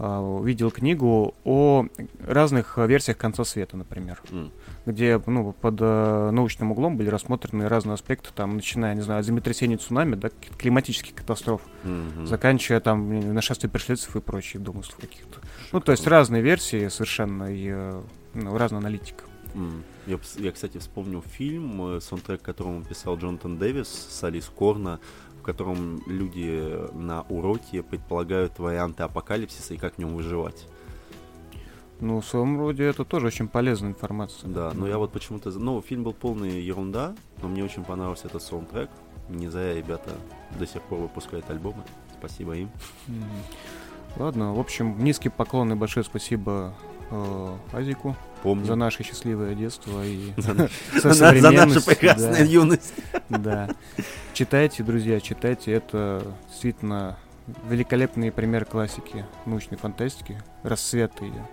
а, 0.00 0.40
видел 0.42 0.70
книгу 0.70 1.34
о 1.44 1.86
разных 2.24 2.78
э, 2.78 2.86
версиях 2.86 3.16
конца 3.18 3.44
света, 3.44 3.76
например, 3.76 4.22
М. 4.30 4.52
где 4.86 5.20
ну, 5.26 5.52
под 5.52 5.74
э, 5.80 6.30
научным 6.30 6.70
углом 6.70 6.96
были 6.96 7.08
рассмотрены 7.10 7.68
разные 7.68 7.94
аспекты, 7.94 8.30
там, 8.32 8.54
начиная, 8.54 8.94
не 8.94 9.00
знаю, 9.00 9.18
от 9.20 9.26
землетрясений, 9.26 9.76
цунами, 9.76 10.14
да, 10.14 10.30
климатических 10.56 11.16
катастроф, 11.16 11.62
Мгм. 11.82 12.26
заканчивая 12.28 12.78
там 12.80 13.34
нашествие 13.34 13.70
пришельцев 13.70 14.14
и 14.14 14.20
прочих 14.20 14.62
домыслов 14.62 14.98
каких-то. 15.00 15.40
Ну, 15.72 15.80
то 15.80 15.90
есть 15.90 16.06
разные 16.06 16.42
версии 16.42 16.86
совершенно 16.88 17.52
и 17.52 17.66
э, 17.68 18.00
ну, 18.34 18.56
разная 18.56 18.78
аналитика. 18.80 19.24
М. 19.54 19.82
Я, 20.08 20.18
я, 20.36 20.52
кстати, 20.52 20.78
вспомнил 20.78 21.20
фильм, 21.20 21.96
э, 21.96 22.00
саундтрек 22.00 22.40
которому 22.40 22.82
писал 22.82 23.18
Джонатан 23.18 23.58
Дэвис 23.58 23.88
с 23.88 24.24
Алис 24.24 24.46
Корна, 24.46 25.00
в 25.38 25.42
котором 25.42 26.02
люди 26.06 26.78
на 26.94 27.22
уроке 27.28 27.82
предполагают 27.82 28.58
варианты 28.58 29.02
апокалипсиса 29.02 29.74
и 29.74 29.76
как 29.76 29.96
в 29.96 29.98
нем 29.98 30.16
выживать. 30.16 30.66
Ну, 32.00 32.22
в 32.22 32.24
своем 32.24 32.58
роде 32.58 32.84
это 32.84 33.04
тоже 33.04 33.26
очень 33.26 33.48
полезная 33.48 33.90
информация. 33.90 34.48
Да, 34.48 34.72
но 34.72 34.88
я 34.88 34.96
вот 34.96 35.12
почему-то... 35.12 35.50
Ну, 35.50 35.82
фильм 35.82 36.04
был 36.04 36.14
полный 36.14 36.58
ерунда, 36.62 37.14
но 37.42 37.48
мне 37.48 37.62
очень 37.62 37.84
понравился 37.84 38.28
этот 38.28 38.42
саундтрек. 38.42 38.88
Не 39.28 39.48
зря 39.48 39.74
ребята 39.74 40.12
до 40.58 40.66
сих 40.66 40.80
пор 40.82 41.00
выпускают 41.00 41.50
альбомы. 41.50 41.82
Спасибо 42.18 42.54
им. 42.56 42.70
Ладно, 44.16 44.54
в 44.54 44.58
общем, 44.58 45.04
низкий 45.04 45.28
поклон 45.28 45.72
и 45.72 45.74
большое 45.74 46.02
спасибо 46.02 46.72
э, 47.10 47.56
Азику 47.72 48.16
Помню. 48.42 48.64
за 48.64 48.74
наше 48.74 49.02
счастливое 49.02 49.54
детство 49.54 50.04
и 50.04 50.32
За 50.36 51.32
нашу 51.66 51.84
прекрасную 51.84 52.34
да. 52.34 52.42
юность. 52.44 52.94
Да. 53.28 53.68
Читайте, 54.32 54.82
друзья, 54.82 55.20
читайте. 55.20 55.72
Это 55.72 56.22
действительно 56.48 57.18
великолепный 57.68 58.30
пример 58.30 58.64
классики 58.64 59.24
научной 59.46 59.78
фантастики. 59.78 60.42
Рассвет 60.62 61.20
ее. 61.20 61.46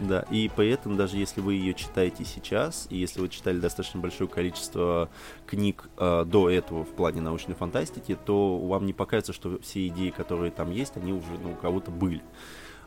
Да, 0.00 0.24
и 0.30 0.50
поэтому 0.54 0.96
даже 0.96 1.18
если 1.18 1.42
вы 1.42 1.54
ее 1.54 1.74
читаете 1.74 2.24
сейчас, 2.24 2.86
и 2.88 2.96
если 2.96 3.20
вы 3.20 3.28
читали 3.28 3.58
достаточно 3.58 4.00
большое 4.00 4.30
количество 4.30 5.10
книг 5.46 5.90
э, 5.98 6.24
до 6.26 6.48
этого 6.48 6.84
в 6.84 6.88
плане 6.88 7.20
научной 7.20 7.54
фантастики, 7.54 8.16
то 8.24 8.58
вам 8.58 8.86
не 8.86 8.94
покажется, 8.94 9.34
что 9.34 9.58
все 9.60 9.86
идеи, 9.88 10.08
которые 10.08 10.52
там 10.52 10.70
есть, 10.70 10.96
они 10.96 11.12
уже 11.12 11.32
ну, 11.42 11.52
у 11.52 11.54
кого-то 11.54 11.90
были. 11.90 12.22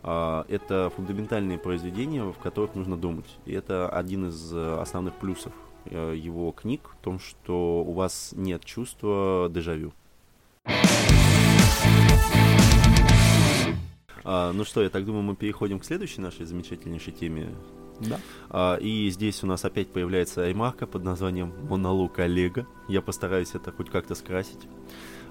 А, 0.03 0.45
это 0.49 0.91
фундаментальные 0.95 1.57
произведения, 1.57 2.23
в 2.23 2.37
которых 2.37 2.75
нужно 2.75 2.97
думать. 2.97 3.37
И 3.45 3.53
это 3.53 3.89
один 3.89 4.27
из 4.27 4.53
э, 4.53 4.77
основных 4.81 5.15
плюсов 5.15 5.53
э, 5.85 6.13
его 6.17 6.51
книг, 6.51 6.89
в 6.99 7.03
том, 7.03 7.19
что 7.19 7.83
у 7.83 7.93
вас 7.93 8.33
нет 8.35 8.65
чувства 8.65 9.49
дежавю. 9.49 9.93
А, 14.25 14.51
ну 14.53 14.63
что, 14.65 14.81
я 14.83 14.89
так 14.89 15.05
думаю, 15.05 15.23
мы 15.23 15.35
переходим 15.35 15.79
к 15.79 15.85
следующей 15.85 16.21
нашей 16.21 16.45
замечательнейшей 16.45 17.13
теме. 17.13 17.49
Да. 17.99 18.19
А, 18.49 18.75
и 18.77 19.09
здесь 19.09 19.43
у 19.43 19.47
нас 19.47 19.63
опять 19.65 19.89
появляется 19.89 20.47
ремарка 20.47 20.87
под 20.87 21.03
названием 21.03 21.53
«Монолог 21.69 22.19
Олега». 22.19 22.67
Я 22.87 23.01
постараюсь 23.01 23.55
это 23.55 23.71
хоть 23.71 23.89
как-то 23.89 24.15
скрасить. 24.15 24.67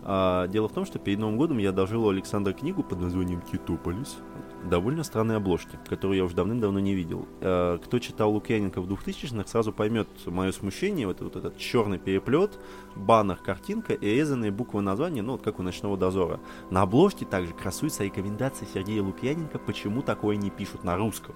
А, 0.04 0.48
дело 0.48 0.68
в 0.68 0.72
том, 0.72 0.84
что 0.84 0.98
перед 0.98 1.18
Новым 1.18 1.36
годом 1.36 1.58
я 1.58 1.70
одолжил 1.70 2.04
у 2.04 2.10
Александра 2.10 2.52
книгу 2.52 2.82
под 2.82 3.00
названием 3.00 3.40
«Китополис». 3.40 4.16
Довольно 4.64 5.02
странной 5.02 5.36
обложки, 5.36 5.78
которую 5.88 6.18
я 6.18 6.24
уже 6.24 6.36
давным-давно 6.36 6.78
не 6.78 6.94
видел. 6.94 7.26
А, 7.40 7.78
кто 7.78 7.98
читал 7.98 8.32
Лукьяненко 8.32 8.80
в 8.80 8.90
2000-х, 8.90 9.48
сразу 9.48 9.72
поймет 9.72 10.08
мое 10.26 10.52
смущение. 10.52 11.06
Вот, 11.06 11.20
вот 11.20 11.36
этот 11.36 11.58
черный 11.58 11.98
переплет, 11.98 12.58
баннер, 12.94 13.36
картинка 13.36 13.94
и 13.94 14.14
резанные 14.14 14.50
буквы 14.50 14.80
названия, 14.80 15.22
ну 15.22 15.32
вот 15.32 15.42
как 15.42 15.58
у 15.58 15.62
«Ночного 15.62 15.96
дозора». 15.96 16.40
На 16.70 16.82
обложке 16.82 17.24
также 17.24 17.52
красуется 17.52 18.04
рекомендация 18.04 18.68
Сергея 18.72 19.02
Лукьяненко, 19.02 19.58
почему 19.58 20.02
такое 20.02 20.36
не 20.36 20.50
пишут 20.50 20.84
на 20.84 20.96
русском. 20.96 21.34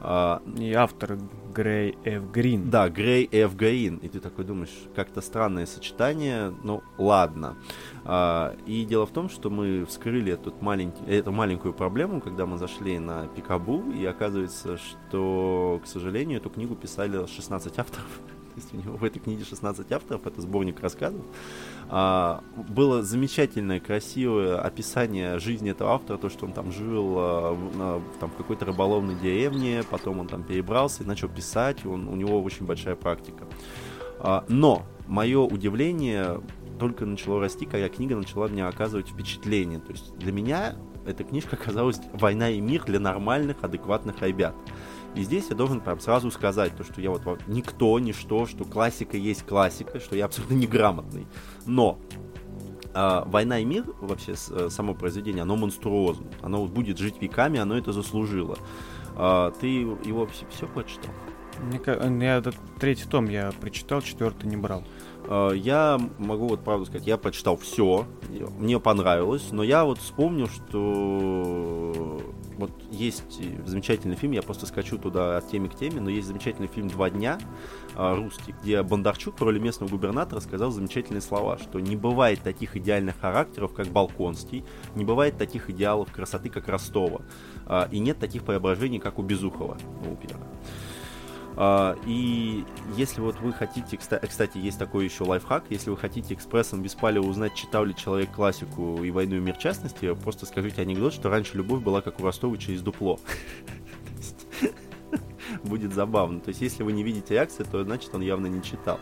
А, 0.00 0.42
И 0.58 0.72
автор 0.72 1.18
Грей 1.54 1.98
Ф. 2.04 2.30
Грин. 2.30 2.70
да, 2.70 2.88
Грей 2.88 3.28
Ф. 3.32 3.56
Грин. 3.56 3.96
И 3.96 4.08
ты 4.08 4.20
такой 4.20 4.44
думаешь, 4.44 4.74
как-то 4.94 5.20
странное 5.20 5.66
сочетание, 5.66 6.54
ну 6.62 6.82
ладно. 6.98 7.56
А, 8.04 8.54
и 8.66 8.84
дело 8.84 9.06
в 9.06 9.10
том, 9.10 9.28
что 9.28 9.50
мы 9.50 9.84
вскрыли 9.86 10.32
этот 10.32 10.62
маленький, 10.62 11.02
эту 11.06 11.32
маленькую 11.32 11.74
проблему, 11.74 12.20
когда 12.20 12.46
мы 12.46 12.58
зашли 12.58 12.98
на 12.98 13.26
Пикабу, 13.28 13.90
и 13.90 14.04
оказывается, 14.04 14.76
что, 14.78 15.80
к 15.82 15.86
сожалению, 15.86 16.38
эту 16.38 16.50
книгу 16.50 16.74
писали 16.74 17.26
16 17.26 17.78
авторов. 17.78 18.20
Есть 18.58 18.74
у 18.74 18.76
него 18.76 18.96
в 18.96 19.04
этой 19.04 19.20
книге 19.20 19.44
16 19.44 19.92
авторов, 19.92 20.26
это 20.26 20.40
сборник 20.40 20.80
рассказов. 20.80 21.24
А, 21.88 22.42
было 22.56 23.04
замечательное, 23.04 23.78
красивое 23.78 24.60
описание 24.60 25.38
жизни 25.38 25.70
этого 25.70 25.92
автора, 25.92 26.18
то, 26.18 26.28
что 26.28 26.44
он 26.44 26.52
там 26.52 26.72
жил 26.72 27.14
а, 27.16 27.56
на- 27.76 28.02
там, 28.18 28.30
в 28.30 28.34
какой-то 28.34 28.64
рыболовной 28.64 29.14
деревне, 29.14 29.84
потом 29.88 30.18
он 30.18 30.26
там 30.26 30.42
перебрался 30.42 31.04
и 31.04 31.06
начал 31.06 31.28
писать, 31.28 31.86
он, 31.86 32.08
у 32.08 32.16
него 32.16 32.42
очень 32.42 32.66
большая 32.66 32.96
практика. 32.96 33.46
А, 34.18 34.44
но 34.48 34.82
мое 35.06 35.38
удивление 35.38 36.40
только 36.80 37.06
начало 37.06 37.40
расти, 37.40 37.64
когда 37.64 37.88
книга 37.88 38.16
начала 38.16 38.48
мне 38.48 38.66
оказывать 38.66 39.08
впечатление. 39.08 39.78
То 39.78 39.92
есть 39.92 40.16
для 40.18 40.32
меня 40.32 40.74
эта 41.06 41.22
книжка 41.22 41.54
оказалась 41.60 42.00
«Война 42.12 42.50
и 42.50 42.60
мир» 42.60 42.82
для 42.84 42.98
нормальных, 42.98 43.62
адекватных 43.62 44.20
ребят. 44.20 44.56
И 45.18 45.24
здесь 45.24 45.46
я 45.50 45.56
должен 45.56 45.80
прям 45.80 45.98
сразу 45.98 46.30
сказать, 46.30 46.76
то, 46.76 46.84
что 46.84 47.00
я 47.00 47.10
вот 47.10 47.24
вот 47.24 47.40
никто, 47.48 47.98
ничто, 47.98 48.46
что 48.46 48.64
классика 48.64 49.16
есть 49.16 49.42
классика, 49.42 49.98
что 49.98 50.14
я 50.14 50.26
абсолютно 50.26 50.54
неграмотный. 50.54 51.26
Но 51.66 51.98
а, 52.94 53.24
«Война 53.26 53.58
и 53.58 53.64
мир», 53.64 53.84
вообще 54.00 54.34
э, 54.50 54.68
само 54.70 54.94
произведение, 54.94 55.42
оно 55.42 55.56
монструозно. 55.56 56.28
Оно 56.40 56.60
вот 56.62 56.70
будет 56.70 56.98
жить 56.98 57.20
веками, 57.20 57.58
оно 57.58 57.76
это 57.76 57.92
заслужило. 57.92 58.58
А, 59.16 59.50
ты 59.50 59.66
его 59.66 60.28
все, 60.50 60.66
прочитал? 60.68 61.10
Мне 61.60 61.80
ка- 61.80 62.00
я 62.20 62.36
этот 62.36 62.54
третий 62.78 63.08
том 63.08 63.28
я 63.28 63.50
прочитал, 63.60 64.00
четвертый 64.02 64.46
не 64.46 64.56
брал. 64.56 64.84
А, 65.24 65.50
Я 65.50 65.98
могу 66.18 66.46
вот 66.46 66.62
правду 66.62 66.86
сказать, 66.86 67.08
я 67.08 67.16
прочитал 67.18 67.56
все, 67.56 68.06
мне 68.58 68.78
понравилось, 68.78 69.48
но 69.50 69.64
я 69.64 69.84
вот 69.84 69.98
вспомнил, 69.98 70.46
что 70.46 72.20
вот 72.58 72.72
есть 72.90 73.40
замечательный 73.66 74.16
фильм, 74.16 74.32
я 74.32 74.42
просто 74.42 74.66
скачу 74.66 74.98
туда 74.98 75.38
от 75.38 75.48
темы 75.48 75.68
к 75.68 75.76
теме, 75.76 76.00
но 76.00 76.10
есть 76.10 76.26
замечательный 76.26 76.66
фильм 76.66 76.88
«Два 76.88 77.08
дня» 77.08 77.38
а, 77.94 78.14
русский, 78.16 78.54
где 78.62 78.82
Бондарчук 78.82 79.38
в 79.38 79.42
роли 79.42 79.58
местного 79.58 79.90
губернатора 79.90 80.40
сказал 80.40 80.72
замечательные 80.72 81.20
слова, 81.20 81.58
что 81.58 81.78
не 81.78 81.96
бывает 81.96 82.40
таких 82.42 82.76
идеальных 82.76 83.18
характеров, 83.20 83.72
как 83.72 83.86
Балконский, 83.86 84.64
не 84.96 85.04
бывает 85.04 85.38
таких 85.38 85.70
идеалов 85.70 86.12
красоты, 86.12 86.50
как 86.50 86.68
Ростова, 86.68 87.22
а, 87.66 87.88
и 87.90 88.00
нет 88.00 88.18
таких 88.18 88.42
преображений, 88.42 88.98
как 88.98 89.18
у 89.18 89.22
Безухова, 89.22 89.78
у 90.04 90.16
Пьера. 90.16 90.40
А, 91.60 91.96
И 92.06 92.64
если 92.96 93.20
вот 93.20 93.40
вы 93.40 93.52
хотите, 93.52 93.96
кста- 93.96 94.24
кстати, 94.24 94.58
есть 94.58 94.78
такой 94.78 95.04
еще 95.04 95.24
лайфхак, 95.24 95.64
если 95.70 95.90
вы 95.90 95.96
хотите 95.96 96.34
экспрессом 96.34 96.82
без 96.82 96.94
палева 96.94 97.26
узнать, 97.26 97.54
читал 97.54 97.84
ли 97.84 97.96
человек 97.96 98.30
классику 98.30 99.02
и 99.02 99.10
«Войну 99.10 99.36
и 99.36 99.40
мир» 99.40 99.56
частности, 99.56 100.14
просто 100.14 100.46
скажите 100.46 100.82
анекдот, 100.82 101.12
что 101.12 101.28
раньше 101.28 101.56
любовь 101.56 101.82
была 101.82 102.00
как 102.00 102.20
у 102.20 102.24
Ростова 102.24 102.56
через 102.58 102.80
дупло. 102.80 103.18
Будет 105.64 105.92
забавно. 105.94 106.40
То 106.40 106.50
есть 106.50 106.60
если 106.60 106.84
вы 106.84 106.92
не 106.92 107.02
видите 107.02 107.34
реакции, 107.34 107.64
то 107.64 107.82
значит 107.82 108.14
он 108.14 108.20
явно 108.20 108.46
не 108.46 108.62
читал. 108.62 109.00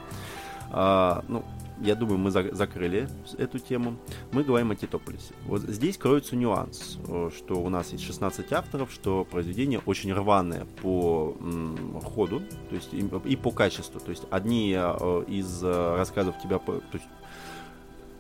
А, 0.71 1.25
Ну, 1.29 1.45
я 1.81 1.95
думаю, 1.95 2.19
мы 2.19 2.31
за- 2.31 2.55
закрыли 2.55 3.09
эту 3.39 3.59
тему. 3.59 3.97
Мы 4.33 4.45
говорим 4.45 4.71
о 4.71 4.77
Титополисе. 4.77 5.35
Вот 5.45 5.63
здесь 5.63 5.99
кроется 5.99 6.37
нюанс, 6.37 6.99
э, 7.09 7.31
что 7.37 7.55
у 7.61 7.69
нас 7.69 7.93
есть 7.93 8.05
16 8.05 8.53
авторов, 8.53 8.91
что 8.93 9.25
произведение 9.25 9.81
очень 9.87 10.13
рваное 10.13 10.67
по 10.83 11.37
м, 11.41 12.01
ходу, 12.01 12.41
то 12.71 12.75
есть 12.75 12.93
и, 12.95 13.07
и 13.29 13.37
по 13.37 13.51
качеству. 13.51 14.01
То 14.01 14.11
есть 14.11 14.25
одни 14.31 14.75
э, 14.77 15.25
из 15.29 15.63
э, 15.63 15.97
рассказов 15.97 16.37
тебя, 16.43 16.59
то 16.59 16.81
есть 16.93 17.05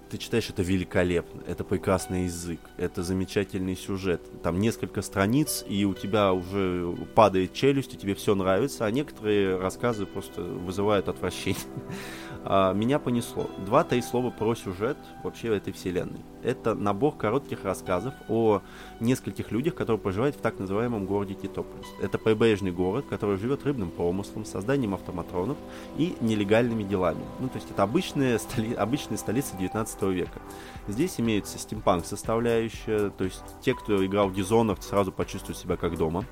ты 0.09 0.19
читаешь 0.19 0.49
это 0.49 0.63
великолепно, 0.63 1.43
это 1.49 1.65
прекрасный 1.65 2.25
язык, 2.25 2.61
это 2.77 3.03
замечательный 3.03 3.75
сюжет. 3.77 4.21
Там 4.43 4.61
несколько 4.61 5.03
страниц, 5.03 5.65
и 5.69 5.85
у 5.85 5.95
тебя 5.95 6.33
уже 6.33 6.95
падает 7.17 7.55
челюсть, 7.55 7.95
и 7.95 7.97
тебе 7.99 8.15
все 8.15 8.37
нравится, 8.37 8.87
а 8.87 8.91
некоторые 8.93 9.57
рассказы 9.59 10.07
просто 10.07 10.43
вызывают 10.43 11.09
отвращение. 11.09 11.61
А, 12.49 12.73
меня 12.73 13.01
понесло. 13.01 13.51
Два-три 13.59 14.01
слова 14.01 14.31
про 14.31 14.55
сюжет 14.55 14.97
вообще 15.25 15.49
этой 15.57 15.73
вселенной. 15.73 16.21
Это 16.45 16.77
набор 16.77 17.17
коротких 17.17 17.65
рассказов 17.65 18.15
о 18.29 18.63
нескольких 19.01 19.51
людях, 19.51 19.75
которые 19.75 19.99
проживают 19.99 20.37
в 20.37 20.41
так 20.41 20.61
называемом 20.61 21.07
городе 21.07 21.35
Титополис. 21.35 21.87
Это 22.01 22.19
прибрежный 22.19 22.71
город, 22.71 23.07
который 23.11 23.37
живет 23.37 23.65
рыбным 23.65 23.91
промыслом, 23.91 24.45
созданием 24.45 24.95
автоматронов 24.95 25.57
и 25.97 26.15
нелегальными 26.21 26.85
делами. 26.85 27.25
Ну, 27.41 27.49
то 27.49 27.57
есть 27.57 27.69
это 27.69 27.83
обычная, 27.83 28.39
столи... 28.39 28.75
обычная 28.75 29.19
столица 29.19 29.57
19 29.57 30.03
века. 30.03 30.41
Здесь 30.87 31.19
имеется 31.19 31.59
стимпанк 31.59 32.07
составляющая, 32.07 33.11
то 33.11 33.25
есть 33.25 33.43
те, 33.61 33.75
кто 33.75 34.07
играл 34.07 34.29
в 34.29 34.39
Dishonored, 34.39 34.83
сразу 34.83 35.11
почувствуют 35.11 35.59
себя 35.59 35.77
как 35.77 35.97
дома. 35.99 36.25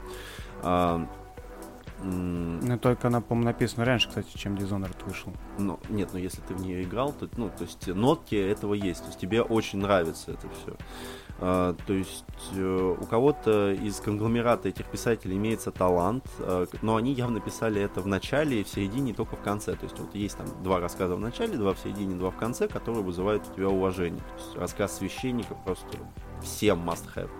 Ну, 2.03 2.79
только 2.79 3.09
она, 3.09 3.21
по-моему, 3.21 3.51
написана 3.51 3.85
раньше, 3.85 4.09
кстати, 4.09 4.37
чем 4.37 4.57
Dishonored 4.57 5.05
вышел. 5.07 5.33
Ну, 5.59 5.79
нет, 5.89 6.11
но 6.13 6.19
если 6.19 6.41
ты 6.43 6.55
в 6.55 6.61
нее 6.61 6.83
играл, 6.83 7.13
то, 7.13 7.29
ну, 7.37 7.49
то 7.49 7.65
есть 7.65 7.87
нотки 7.87 8.35
этого 8.35 8.75
есть, 8.75 9.01
то 9.01 9.07
есть 9.07 9.21
тебе 9.21 9.43
очень 9.43 9.79
нравится 9.79 10.33
это 10.33 10.49
все. 10.49 10.77
А, 11.41 11.75
то 11.87 11.93
есть 11.93 12.25
э, 12.53 12.97
у 13.01 13.05
кого-то 13.07 13.73
из 13.73 14.01
конгломерата 14.01 14.69
этих 14.69 14.87
писателей 14.87 15.37
имеется 15.37 15.73
талант, 15.73 16.25
э, 16.39 16.67
но 16.83 16.97
они 16.97 17.13
явно 17.13 17.41
писали 17.41 17.83
это 17.83 18.01
в 18.01 18.07
начале, 18.07 18.63
в 18.63 18.69
середине, 18.69 19.11
и 19.11 19.15
только 19.15 19.37
в 19.37 19.41
конце. 19.41 19.75
То 19.75 19.85
есть 19.85 19.99
вот 19.99 20.15
есть 20.15 20.37
там 20.37 20.47
два 20.63 20.79
рассказа 20.81 21.17
в 21.17 21.21
начале, 21.21 21.57
два 21.57 21.75
в 21.75 21.79
середине, 21.79 22.15
два 22.15 22.31
в 22.31 22.37
конце, 22.37 22.69
которые 22.69 23.03
вызывают 23.03 23.49
у 23.51 23.55
тебя 23.55 23.69
уважение. 23.69 24.21
То 24.21 24.45
есть 24.45 24.57
рассказ 24.57 24.97
священника 24.99 25.55
просто 25.65 25.99
всем 26.41 26.89
must 26.89 27.07
have. 27.17 27.31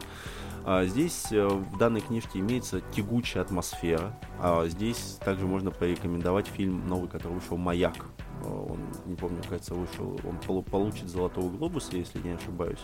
А 0.67 0.87
здесь 0.87 1.27
э, 1.31 1.47
в 1.47 1.77
данной 1.77 2.01
книжке 2.01 2.39
имеется 2.39 2.81
тягучая 2.81 3.43
атмосфера. 3.43 4.19
А 4.41 4.67
здесь 4.67 5.19
также 5.23 5.47
можно 5.47 5.71
порекомендовать 5.71 6.47
фильм 6.47 6.89
новый, 6.89 7.09
который 7.09 7.35
вышел 7.35 7.59
«Маяк». 7.59 8.07
Э, 8.43 8.49
он, 8.49 8.79
не 9.05 9.15
помню, 9.15 9.43
кажется, 9.47 9.75
вышел, 9.75 10.19
он 10.25 10.63
получит 10.63 11.11
«Золотого 11.11 11.51
глобуса», 11.51 11.97
если 11.97 12.19
не 12.21 12.31
ошибаюсь. 12.31 12.81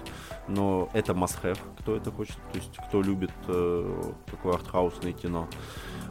Но 0.46 0.90
это 0.92 1.12
must-have, 1.12 1.58
кто 1.78 1.96
это 1.96 2.10
хочет, 2.10 2.36
то 2.52 2.58
есть 2.58 2.76
кто 2.88 3.00
любит 3.00 3.32
э, 3.48 4.12
такое 4.26 4.54
артхаусное 4.54 5.12
кино. 5.12 5.48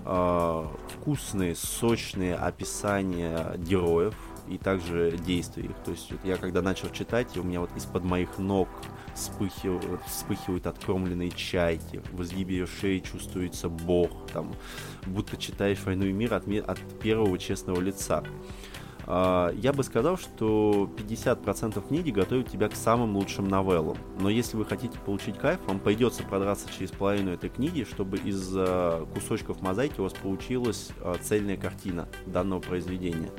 Э, 0.06 0.66
вкусные, 0.98 1.56
сочные 1.56 2.34
описания 2.36 3.54
героев, 3.58 4.16
и 4.48 4.58
также 4.58 5.12
действий 5.18 5.66
их. 5.66 5.76
То 5.86 5.92
есть 5.92 6.12
я 6.24 6.38
когда 6.38 6.62
начал 6.62 6.90
читать, 6.90 7.38
у 7.38 7.44
меня 7.44 7.60
вот 7.60 7.70
из-под 7.76 8.04
моих 8.04 8.40
ног 8.40 8.68
вспыхивают, 9.20 10.02
вспыхивают 10.08 10.66
откромленные 10.66 11.32
чайки, 11.32 12.02
в 12.12 12.24
изгибе 12.24 12.58
ее 12.58 12.68
шеи 12.68 13.00
чувствуется 13.00 13.70
бог, 13.70 14.10
там, 14.34 14.54
будто 15.06 15.38
читаешь 15.38 15.84
«Войну 15.84 16.06
и 16.06 16.12
мир» 16.12 16.34
от, 16.34 16.48
от 16.48 16.80
первого 17.00 17.38
честного 17.38 17.80
лица. 17.80 18.24
Uh, 19.06 19.58
я 19.60 19.74
бы 19.74 19.84
сказал, 19.84 20.20
что 20.20 20.88
50% 20.98 21.88
книги 21.88 22.12
готовят 22.12 22.48
тебя 22.52 22.70
к 22.70 22.76
самым 22.76 23.16
лучшим 23.16 23.48
новеллам. 23.48 23.98
Но 24.20 24.30
если 24.30 24.56
вы 24.56 24.66
хотите 24.66 25.00
получить 25.00 25.36
кайф, 25.40 25.60
вам 25.66 25.80
придется 25.80 26.22
продраться 26.22 26.68
через 26.78 26.92
половину 26.92 27.32
этой 27.32 27.50
книги, 27.50 27.88
чтобы 27.90 28.18
из 28.18 28.56
uh, 28.56 29.12
кусочков 29.16 29.62
мозаики 29.62 30.00
у 30.00 30.04
вас 30.04 30.14
получилась 30.14 30.92
uh, 31.00 31.20
цельная 31.24 31.58
картина 31.58 32.08
данного 32.28 32.60
произведения. 32.60 33.32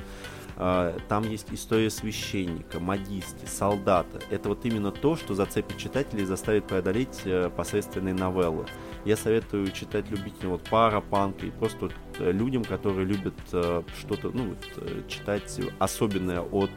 А, 0.57 0.97
там 1.07 1.29
есть 1.29 1.47
история 1.51 1.89
священника, 1.89 2.79
модистки, 2.79 3.45
солдата. 3.45 4.19
Это 4.29 4.49
вот 4.49 4.65
именно 4.65 4.91
то, 4.91 5.15
что 5.15 5.33
зацепит 5.33 5.77
читателей 5.77 6.23
и 6.23 6.25
заставит 6.25 6.67
преодолеть 6.67 7.21
э, 7.25 7.49
посредственные 7.49 8.13
новеллы. 8.13 8.65
Я 9.05 9.17
советую 9.17 9.71
читать 9.71 10.09
любителям 10.09 10.51
вот 10.51 10.63
парапанка 10.69 11.45
и 11.45 11.51
просто 11.51 11.85
вот 11.85 11.93
э, 12.19 12.31
людям, 12.31 12.63
которые 12.63 13.05
любят 13.05 13.33
э, 13.53 13.83
что-то, 13.99 14.29
ну, 14.29 14.49
вот, 14.49 15.07
читать 15.07 15.59
особенное 15.79 16.41
от 16.41 16.71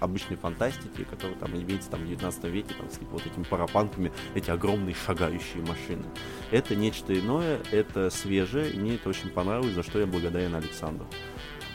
обычной 0.00 0.36
фантастики, 0.36 1.04
которая 1.04 1.36
там 1.38 1.54
имеется 1.54 1.90
там 1.90 2.00
в 2.00 2.06
19 2.06 2.44
веке, 2.44 2.74
там, 2.76 2.90
с 2.90 2.98
вот 3.10 3.24
этими 3.26 3.44
парапанками, 3.44 4.12
эти 4.34 4.50
огромные 4.50 4.94
шагающие 4.94 5.62
машины. 5.62 6.04
Это 6.50 6.74
нечто 6.74 7.18
иное, 7.18 7.60
это 7.70 8.10
свежее, 8.10 8.70
и 8.70 8.78
мне 8.78 8.96
это 8.96 9.08
очень 9.08 9.30
понравилось, 9.30 9.74
за 9.74 9.82
что 9.82 9.98
я 9.98 10.06
благодарен 10.06 10.54
Александру. 10.54 11.06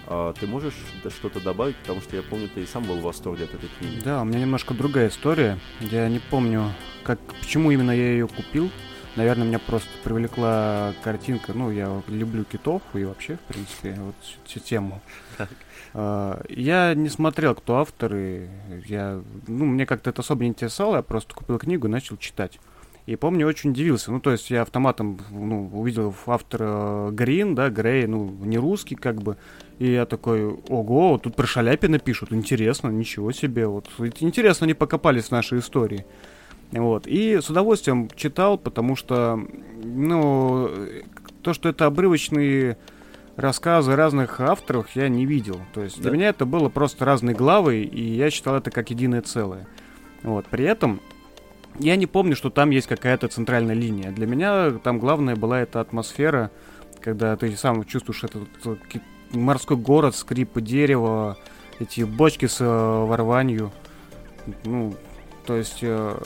А, 0.09 0.33
ты 0.33 0.47
можешь 0.47 0.75
что-то 1.09 1.41
добавить, 1.41 1.75
потому 1.77 2.01
что 2.01 2.15
я 2.15 2.23
помню, 2.23 2.49
ты 2.53 2.61
и 2.61 2.65
сам 2.65 2.83
был 2.83 2.95
в 2.97 3.03
восторге 3.03 3.43
от 3.43 3.53
этой 3.53 3.69
книги. 3.77 4.01
Да, 4.03 4.21
у 4.21 4.25
меня 4.25 4.39
немножко 4.39 4.73
другая 4.73 5.09
история. 5.09 5.59
Я 5.81 6.07
не 6.07 6.19
помню, 6.19 6.71
как, 7.03 7.19
почему 7.41 7.71
именно 7.71 7.91
я 7.91 8.11
ее 8.11 8.27
купил. 8.27 8.69
Наверное, 9.17 9.47
меня 9.47 9.59
просто 9.59 9.89
привлекла 10.03 10.93
картинка. 11.03 11.51
Ну, 11.53 11.71
я 11.71 12.01
люблю 12.07 12.43
китов 12.43 12.83
и 12.93 13.03
вообще, 13.03 13.35
в 13.35 13.39
принципе, 13.51 13.95
вот 13.99 14.15
всю 14.45 14.59
тему. 14.59 15.01
Так. 15.37 15.49
А, 15.93 16.41
я 16.49 16.93
не 16.93 17.09
смотрел, 17.09 17.55
кто 17.55 17.77
авторы. 17.77 18.49
Я, 18.85 19.21
ну, 19.47 19.65
мне 19.65 19.85
как-то 19.85 20.11
это 20.11 20.21
особо 20.21 20.43
не 20.43 20.49
интересовало. 20.49 20.97
Я 20.97 21.01
просто 21.01 21.33
купил 21.33 21.57
книгу 21.57 21.87
и 21.87 21.89
начал 21.89 22.15
читать. 22.17 22.59
И 23.07 23.15
помню, 23.15 23.47
очень 23.47 23.69
удивился. 23.69 24.11
Ну, 24.11 24.19
то 24.19 24.31
есть 24.31 24.51
я 24.51 24.63
автоматом 24.63 25.17
ну, 25.31 25.69
увидел 25.71 26.13
автора 26.25 27.09
Грин, 27.11 27.55
да, 27.55 27.69
Грей, 27.69 28.05
ну, 28.05 28.29
не 28.41 28.57
русский 28.57 28.95
как 28.95 29.21
бы. 29.21 29.37
И 29.79 29.89
я 29.89 30.05
такой, 30.05 30.45
ого, 30.45 31.17
тут 31.17 31.33
про 31.37 31.47
Шаляпина 31.47 31.99
пишут, 31.99 32.33
интересно, 32.33 32.89
ничего 32.89 33.31
себе. 33.31 33.65
Вот 33.65 33.87
интересно, 34.19 34.65
они 34.65 34.73
покопались 34.73 35.25
в 35.25 35.31
нашей 35.31 35.59
истории. 35.59 36.05
Вот. 36.73 37.07
И 37.07 37.39
с 37.39 37.49
удовольствием 37.49 38.09
читал, 38.13 38.57
потому 38.57 38.97
что, 38.97 39.39
ну, 39.81 40.69
то, 41.43 41.53
что 41.53 41.69
это 41.69 41.85
обрывочные 41.85 42.77
рассказы 43.37 43.95
разных 43.95 44.41
авторов, 44.41 44.89
я 44.95 45.07
не 45.07 45.25
видел. 45.25 45.61
То 45.73 45.81
есть 45.81 45.95
да. 45.95 46.03
для 46.03 46.11
меня 46.11 46.29
это 46.29 46.45
было 46.45 46.67
просто 46.67 47.05
разные 47.05 47.37
главы, 47.37 47.83
и 47.83 48.03
я 48.03 48.29
считал 48.31 48.55
это 48.55 48.69
как 48.69 48.89
единое 48.89 49.21
целое. 49.21 49.65
Вот. 50.23 50.45
При 50.47 50.65
этом 50.65 50.99
я 51.79 51.95
не 51.95 52.07
помню, 52.07 52.35
что 52.35 52.49
там 52.49 52.69
есть 52.69 52.87
какая-то 52.87 53.27
центральная 53.27 53.75
линия. 53.75 54.11
Для 54.11 54.27
меня 54.27 54.71
там 54.83 54.99
главная 54.99 55.35
была 55.35 55.61
эта 55.61 55.79
атмосфера, 55.79 56.51
когда 57.01 57.35
ты 57.35 57.55
сам 57.55 57.83
чувствуешь 57.85 58.23
этот 58.23 58.47
морской 59.31 59.77
город, 59.77 60.15
скрип 60.15 60.59
дерева, 60.59 61.37
эти 61.79 62.01
бочки 62.01 62.47
с 62.47 62.59
э, 62.59 62.65
ворванью. 62.65 63.71
Ну, 64.63 64.95
то 65.45 65.55
есть 65.55 65.79
э, 65.81 66.17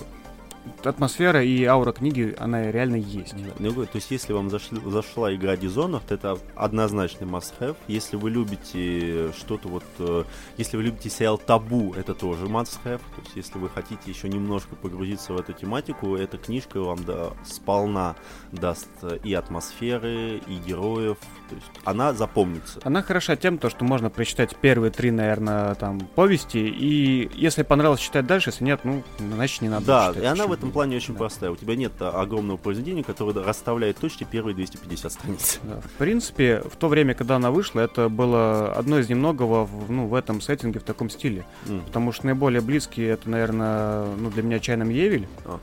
атмосфера 0.84 1.44
и 1.44 1.64
аура 1.66 1.92
книги, 1.92 2.36
она 2.38 2.72
реально 2.72 2.96
есть. 2.96 3.34
Ну, 3.60 3.74
то 3.74 3.96
есть, 3.96 4.12
если 4.12 4.34
вам 4.34 4.50
зашли, 4.50 4.80
зашла 4.86 5.34
игра 5.34 5.56
Dishonored, 5.56 6.04
это 6.10 6.38
однозначный 6.56 7.28
must-have. 7.28 7.76
Если 7.88 8.16
вы 8.16 8.30
любите 8.32 9.32
что-то 9.34 9.68
вот... 9.68 9.84
Э, 10.00 10.24
если 10.58 10.78
вы 10.78 10.84
любите 10.84 11.10
сериал 11.10 11.38
Табу, 11.38 11.94
это 11.94 12.14
тоже 12.14 12.46
must-have. 12.46 13.00
То 13.00 13.22
есть, 13.24 13.36
если 13.36 13.58
вы 13.58 13.70
хотите 13.70 14.10
еще 14.10 14.30
немножко 14.30 14.76
погрузиться 14.76 15.34
в 15.34 15.40
эту 15.40 15.54
тематику, 15.54 16.16
эта 16.16 16.38
книжка 16.38 16.80
вам 16.80 17.04
да, 17.04 17.32
сполна 17.46 18.16
даст 18.52 18.90
и 19.24 19.34
атмосферы, 19.34 20.42
и 20.48 20.56
героев. 20.68 21.18
То 21.50 21.56
есть, 21.56 21.68
она 21.84 22.14
запомнится. 22.14 22.80
Она 22.84 23.02
хороша 23.02 23.36
тем, 23.36 23.58
то, 23.58 23.70
что 23.70 23.84
можно 23.86 24.10
прочитать 24.10 24.56
первые 24.56 24.92
три, 24.92 25.12
наверное, 25.12 25.76
там, 25.76 26.00
повести, 26.00 26.58
и 26.58 27.30
если 27.36 27.64
понравилось 27.64 28.00
читать 28.00 28.26
дальше, 28.28 28.50
если 28.50 28.64
нет, 28.64 28.82
ну, 28.84 29.04
значит, 29.20 29.62
не 29.62 29.70
надо 29.70 29.86
Да, 29.86 30.08
читать, 30.10 30.24
и 30.24 30.26
она 30.28 30.48
в 30.52 30.54
этом 30.54 30.72
плане 30.72 30.98
очень 30.98 31.14
да. 31.14 31.20
простая. 31.20 31.52
У 31.52 31.56
тебя 31.56 31.76
нет 31.76 31.94
огромного 32.02 32.58
произведения, 32.58 33.04
которое 33.04 33.44
расставляет 33.44 33.98
точки 33.98 34.26
первые 34.30 34.54
250 34.56 35.12
страниц. 35.12 35.60
Да. 35.72 35.80
В 35.80 35.92
принципе, 35.92 36.62
в 36.62 36.76
то 36.76 36.88
время, 36.88 37.14
когда 37.14 37.38
она 37.38 37.52
вышла, 37.52 37.82
это 37.82 38.10
было 38.10 38.74
одно 38.74 39.00
из 39.00 39.10
немногого 39.10 39.66
в, 39.66 39.92
ну, 39.92 40.08
в 40.08 40.16
этом 40.16 40.42
сеттинге, 40.42 40.80
в 40.80 40.84
таком 40.84 41.10
стиле. 41.10 41.46
Mm. 41.66 41.86
Потому 41.86 42.12
что 42.12 42.26
наиболее 42.26 42.62
близкие 42.62 43.10
это, 43.10 43.30
наверное, 43.30 44.06
ну, 44.16 44.30
для 44.30 44.44
меня 44.44 44.60
Чайном 44.60 44.90
Евель. 44.90 45.28
А. 45.46 45.60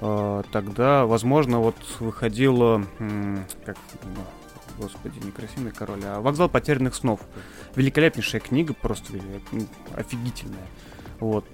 А, 0.00 0.42
тогда, 0.52 1.04
возможно, 1.04 1.60
вот 1.60 1.76
выходило, 2.00 2.84
как, 3.64 3.76
ну, 4.04 4.22
господи, 4.78 5.18
не 5.24 5.30
красивый 5.30 5.72
король, 5.72 6.02
а 6.04 6.20
вокзал 6.20 6.48
потерянных 6.48 6.94
снов. 6.94 7.20
Великолепнейшая 7.74 8.40
книга, 8.40 8.74
просто 8.74 9.12
офигительная. 9.94 10.66
Вот. 11.20 11.44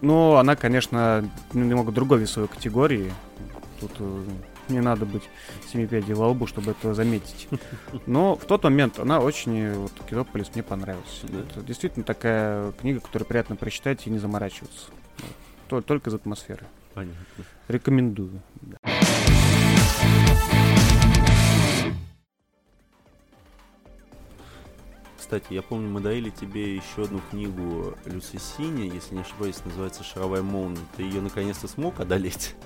Но 0.00 0.38
она, 0.38 0.56
конечно, 0.56 1.28
немного 1.52 1.92
другой 1.92 2.20
весовой 2.20 2.48
категории. 2.48 3.12
Тут 3.80 3.92
э, 3.98 4.24
не 4.68 4.80
надо 4.80 5.06
быть 5.06 5.28
семипядей 5.70 6.14
во 6.14 6.28
лбу, 6.28 6.46
чтобы 6.46 6.72
это 6.72 6.94
заметить. 6.94 7.48
Но 8.06 8.36
в 8.36 8.44
тот 8.44 8.64
момент 8.64 8.98
она 8.98 9.20
очень, 9.20 9.72
вот, 9.74 9.92
Китополис 10.08 10.50
мне 10.54 10.62
понравилась. 10.62 11.22
Да? 11.24 11.40
Это 11.40 11.62
действительно 11.62 12.04
такая 12.04 12.72
книга, 12.72 13.00
которую 13.00 13.26
приятно 13.26 13.56
прочитать 13.56 14.06
и 14.06 14.10
не 14.10 14.18
заморачиваться. 14.18 14.88
Только 15.68 16.10
из 16.10 16.14
атмосферы. 16.14 16.66
Понятно. 16.94 17.44
Рекомендую. 17.68 18.42
Да. 18.62 18.76
Кстати, 25.30 25.52
я 25.52 25.62
помню, 25.62 25.88
мы 25.88 26.00
дарили 26.00 26.30
тебе 26.30 26.74
еще 26.74 27.04
одну 27.04 27.20
книгу 27.30 27.94
Люси 28.04 28.38
Сини, 28.38 28.90
если 28.92 29.14
не 29.14 29.20
ошибаюсь, 29.20 29.64
называется 29.64 30.02
«Шаровая 30.02 30.42
молния». 30.42 30.80
Ты 30.96 31.04
ее 31.04 31.20
наконец-то 31.20 31.68
смог 31.68 32.00
одолеть? 32.00 32.56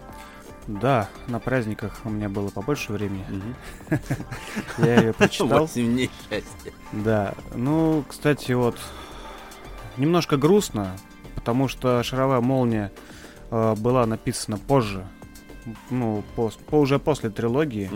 Да, 0.67 1.11
на 1.27 1.41
праздниках 1.41 2.01
у 2.05 2.09
меня 2.09 2.31
было 2.31 2.49
побольше 2.49 2.95
времени. 2.95 3.23
Я 4.79 4.99
ее 4.99 5.13
прочитал. 5.13 5.67
Восемь 5.67 5.93
дней 5.93 6.11
счастья. 6.23 6.73
Да, 6.93 7.35
ну, 7.55 8.03
кстати, 8.09 8.53
вот 8.53 8.79
немножко 9.99 10.39
грустно, 10.39 10.97
потому 11.35 11.69
что 11.69 12.03
«Шаровая 12.03 12.41
молния» 12.41 12.91
э, 13.51 13.75
была 13.75 14.07
написана 14.07 14.57
позже, 14.57 15.07
ну, 15.91 16.25
по- 16.35 16.51
уже 16.71 16.99
после 16.99 17.29
трилогии. 17.29 17.91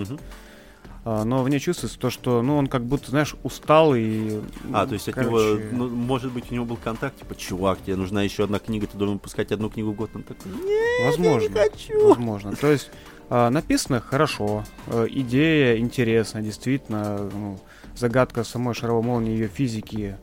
А, 1.11 1.25
но 1.25 1.43
в 1.43 1.49
ней 1.49 1.59
чувствуется 1.59 1.99
то, 1.99 2.11
что, 2.11 2.43
ну, 2.43 2.59
он 2.59 2.67
как 2.67 2.85
будто, 2.85 3.09
знаешь, 3.09 3.35
устал 3.43 3.95
и... 3.95 4.43
А, 4.75 4.87
то 4.87 4.93
есть 4.93 5.09
от 5.09 5.15
короче, 5.15 5.31
него, 5.33 5.59
ну, 5.73 5.89
может 5.89 6.31
быть, 6.31 6.51
у 6.51 6.55
него 6.55 6.67
был 6.67 6.77
контакт, 6.77 7.19
типа, 7.19 7.35
чувак, 7.35 7.79
тебе 7.83 7.97
нужна 7.97 8.23
еще 8.23 8.45
одна 8.45 8.59
книга, 8.59 8.87
ты 8.87 8.99
должен 8.99 9.15
выпускать 9.15 9.51
одну 9.51 9.71
книгу 9.71 9.93
в 9.93 9.95
год. 9.95 10.11
Он 10.15 10.23
такой, 10.23 10.53
нет, 10.53 11.07
возможно, 11.07 11.45
я 11.45 11.49
не 11.49 11.71
хочу. 11.71 12.09
возможно. 12.09 12.55
То 12.57 12.71
есть 12.71 12.91
а, 13.31 13.49
написано 13.49 14.03
хорошо, 14.03 14.65
э, 14.89 15.07
идея 15.09 15.79
интересна, 15.79 16.43
действительно, 16.43 17.31
ну, 17.33 17.59
загадка 17.97 18.45
самой 18.45 18.75
шаровой 18.75 19.03
молнии, 19.03 19.33
ее 19.33 19.49
физики, 19.49 20.19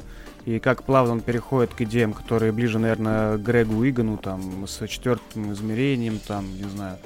и 0.45 0.59
как 0.59 0.83
плавно 0.83 1.13
он 1.13 1.21
переходит 1.21 1.73
к 1.73 1.81
идеям, 1.81 2.13
которые 2.13 2.51
ближе, 2.51 2.77
наверное, 2.77 3.39
к 3.39 3.41
Грегу 3.41 3.83
Игану, 3.89 4.17
там, 4.17 4.67
с 4.67 4.87
четвертым 4.87 5.51
измерением, 5.51 6.19
там, 6.19 6.45
не 6.55 6.69
знаю, 6.69 6.99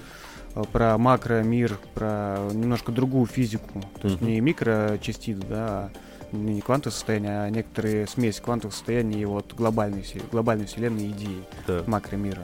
про 0.72 0.98
макромир, 0.98 1.78
про 1.94 2.38
немножко 2.54 2.92
другую 2.92 3.26
физику, 3.26 3.82
то 4.02 4.08
есть 4.08 4.22
не 4.22 4.40
микрочастиц, 4.40 5.38
да, 5.38 5.90
а 6.32 6.36
не 6.36 6.62
квантовое 6.62 6.94
состояние, 6.94 7.42
а 7.44 7.50
некоторые 7.50 8.08
смесь 8.08 8.40
квантовых 8.40 8.76
состояний 8.76 9.22
и 9.22 9.26
вот 9.26 9.54
глобальной, 9.56 10.04
глобальной 10.32 10.66
вселенной 10.66 11.08
идеи 11.10 11.44
Да. 11.68 11.84
макромира. 11.88 12.44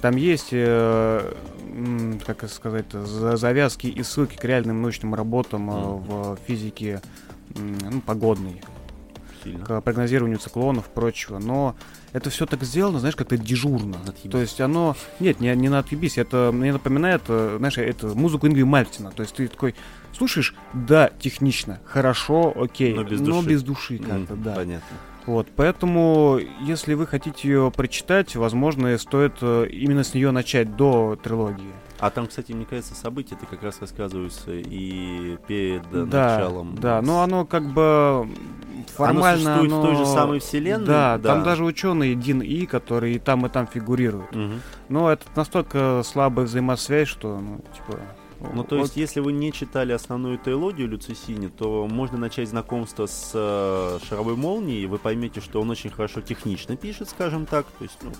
Там 0.00 0.16
есть, 0.16 0.48
э, 0.52 1.32
как 2.26 2.48
сказать, 2.50 2.86
за- 2.92 3.36
завязки 3.36 3.86
и 3.86 4.02
ссылки 4.02 4.36
к 4.36 4.44
реальным 4.44 4.80
научным 4.82 5.14
работам 5.14 5.70
э, 5.70 5.74
Мгм. 5.74 5.98
в 6.04 6.38
физике 6.46 7.00
ну, 7.54 8.00
погодной, 8.00 8.60
Сильно. 9.44 9.64
к 9.64 9.80
прогнозированию 9.80 10.38
циклонов, 10.38 10.86
прочего. 10.86 11.38
Но 11.38 11.76
это 12.12 12.30
все 12.30 12.46
так 12.46 12.62
сделано, 12.64 12.98
знаешь, 12.98 13.14
как-то 13.16 13.36
дежурно. 13.36 13.98
Отъебись. 14.06 14.32
То 14.32 14.38
есть 14.40 14.60
оно... 14.60 14.96
Нет, 15.20 15.40
не, 15.40 15.54
не 15.54 15.68
на 15.68 15.78
отъебись, 15.78 16.18
это 16.18 16.50
мне 16.52 16.72
напоминает, 16.72 17.22
э, 17.28 17.56
знаешь, 17.58 17.78
это 17.78 18.08
музыку 18.08 18.46
Ингви 18.46 18.64
Мальтина. 18.64 19.10
То 19.12 19.22
есть 19.22 19.34
ты 19.34 19.46
такой 19.48 19.74
слушаешь, 20.16 20.54
да, 20.72 21.10
технично, 21.20 21.80
хорошо, 21.84 22.52
окей, 22.56 22.94
Но 22.94 23.04
без 23.04 23.20
души. 23.20 23.48
без 23.48 23.62
души 23.62 23.98
как-то, 23.98 24.34
Мгм, 24.34 24.42
да. 24.42 24.54
Понятно. 24.54 24.96
Вот, 25.26 25.48
поэтому, 25.56 26.38
если 26.60 26.94
вы 26.94 27.06
хотите 27.06 27.48
ее 27.48 27.72
прочитать, 27.74 28.36
возможно, 28.36 28.96
стоит 28.98 29.32
э, 29.40 29.66
именно 29.70 30.04
с 30.04 30.12
нее 30.12 30.30
начать 30.32 30.76
до 30.76 31.16
трилогии. 31.22 31.72
А 31.98 32.10
там, 32.10 32.26
кстати, 32.26 32.52
мне 32.52 32.66
кажется, 32.66 32.94
события 32.94 33.34
ты 33.34 33.46
как 33.46 33.62
раз 33.62 33.80
рассказываются 33.80 34.50
и 34.52 35.38
перед 35.46 35.82
да, 36.10 36.36
началом. 36.36 36.74
да, 36.74 37.00
но 37.00 37.22
оно 37.22 37.46
как 37.46 37.64
бы 37.72 38.28
формально... 38.94 39.54
Оно 39.54 39.62
существует 39.62 39.72
в 39.72 39.82
той 39.82 39.94
же 39.96 40.02
оно- 40.02 40.14
самой 40.14 40.38
вселенной? 40.40 40.86
Да, 40.86 41.18
Да. 41.18 41.34
там 41.34 41.42
даже 41.44 41.64
ученый 41.64 42.14
Дин 42.14 42.42
И, 42.42 42.66
который 42.66 43.14
и 43.14 43.18
там, 43.18 43.46
и 43.46 43.48
там 43.48 43.66
фигурирует. 43.66 44.30
Мгм. 44.34 44.60
Но 44.90 45.10
это 45.10 45.24
настолько 45.36 46.02
слабая 46.04 46.44
взаимосвязь, 46.44 47.08
что, 47.08 47.38
ну, 47.40 47.64
типа... 47.74 47.98
Ну, 48.52 48.64
то 48.64 48.76
вот- 48.76 48.82
есть, 48.82 48.96
если 48.96 49.20
вы 49.20 49.32
не 49.32 49.52
читали 49.52 49.92
основную 49.92 50.38
трилогию 50.38 50.88
Люцисини, 50.88 51.48
то 51.48 51.86
можно 51.86 52.18
начать 52.18 52.48
знакомство 52.48 53.06
с 53.06 53.30
э, 53.34 53.98
Шаровой 54.08 54.36
Молнией, 54.36 54.82
и 54.82 54.86
вы 54.86 54.98
поймете, 54.98 55.40
что 55.40 55.60
он 55.60 55.70
очень 55.70 55.90
хорошо 55.90 56.20
технично 56.20 56.76
пишет, 56.76 57.08
скажем 57.08 57.46
так. 57.46 57.66
То 57.78 57.84
есть, 57.84 57.98
ну, 58.02 58.12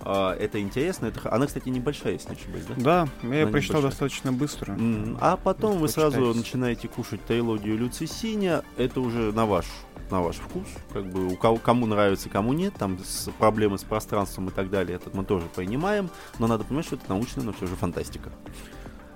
а, 0.00 0.34
это 0.34 0.60
интересно. 0.60 1.06
Это... 1.06 1.32
Она, 1.32 1.46
кстати, 1.46 1.68
небольшая, 1.68 2.14
если 2.14 2.30
не 2.30 2.36
ошибаюсь, 2.36 2.64
да? 2.66 2.74
Да, 2.76 3.08
я 3.28 3.34
ее 3.34 3.42
Она 3.42 3.52
прочитал 3.52 3.80
небольшая. 3.80 3.90
достаточно 3.90 4.32
быстро. 4.32 4.72
М, 4.72 5.18
А 5.20 5.36
потом 5.36 5.78
вы 5.78 5.88
сразу 5.88 6.34
начинаете 6.34 6.88
кушать 6.88 7.24
трилогию 7.24 7.76
Люцисиня. 7.76 8.62
Это 8.76 9.00
уже 9.00 9.32
на 9.32 9.46
ваш 9.46 9.66
на 10.10 10.22
ваш 10.22 10.36
вкус, 10.36 10.66
как 10.92 11.04
бы 11.06 11.26
у 11.26 11.36
кого 11.36 11.56
кому 11.56 11.84
нравится, 11.86 12.28
кому 12.28 12.52
нет, 12.52 12.74
там 12.78 12.98
с, 12.98 13.30
проблемы 13.38 13.78
с 13.78 13.82
пространством 13.84 14.48
и 14.48 14.50
так 14.52 14.70
далее, 14.70 14.96
это 14.96 15.10
мы 15.14 15.24
тоже 15.24 15.46
понимаем, 15.54 16.08
но 16.38 16.46
надо 16.46 16.64
понимать, 16.64 16.86
что 16.86 16.96
это 16.96 17.04
научная, 17.08 17.44
но 17.44 17.52
все 17.52 17.66
же 17.66 17.76
фантастика. 17.76 18.32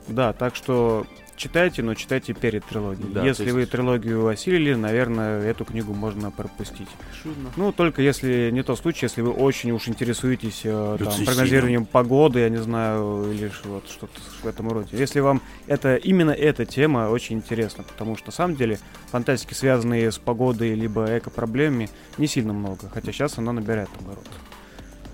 Да, 0.08 0.32
так 0.32 0.54
что 0.56 1.06
читайте, 1.36 1.82
но 1.82 1.94
читайте 1.94 2.34
перед 2.34 2.64
трилогией. 2.64 3.08
Да, 3.12 3.24
если 3.24 3.44
есть- 3.44 3.54
вы 3.54 3.66
трилогию 3.66 4.26
осилили, 4.26 4.74
наверное, 4.74 5.42
эту 5.42 5.64
книгу 5.64 5.92
можно 5.92 6.30
пропустить. 6.30 6.88
Чудно. 7.22 7.50
Ну, 7.56 7.72
только 7.72 8.02
если 8.02 8.50
не 8.52 8.62
тот 8.62 8.78
случай, 8.78 9.06
если 9.06 9.22
вы 9.22 9.30
очень 9.30 9.70
уж 9.72 9.88
интересуетесь 9.88 10.60
э, 10.64 10.96
там, 10.98 11.24
прогнозированием 11.24 11.84
погоды, 11.86 12.40
я 12.40 12.48
не 12.48 12.58
знаю, 12.58 13.32
или 13.32 13.50
вот 13.64 13.88
что-то 13.88 14.20
в 14.42 14.46
этом 14.46 14.68
роде. 14.70 14.88
Если 14.92 15.20
вам 15.20 15.40
это 15.66 15.96
именно 15.96 16.30
эта 16.30 16.64
тема 16.64 17.08
очень 17.08 17.36
интересна, 17.36 17.82
потому 17.84 18.16
что 18.16 18.28
на 18.28 18.32
самом 18.32 18.56
деле 18.56 18.78
фантастики, 19.10 19.54
связанные 19.54 20.12
с 20.12 20.18
погодой 20.18 20.74
либо 20.74 21.06
эко-проблемами, 21.18 21.88
не 22.18 22.26
сильно 22.26 22.52
много, 22.52 22.88
хотя 22.92 23.10
сейчас 23.12 23.38
она 23.38 23.52
набирает 23.52 23.88
оборот. 24.00 24.26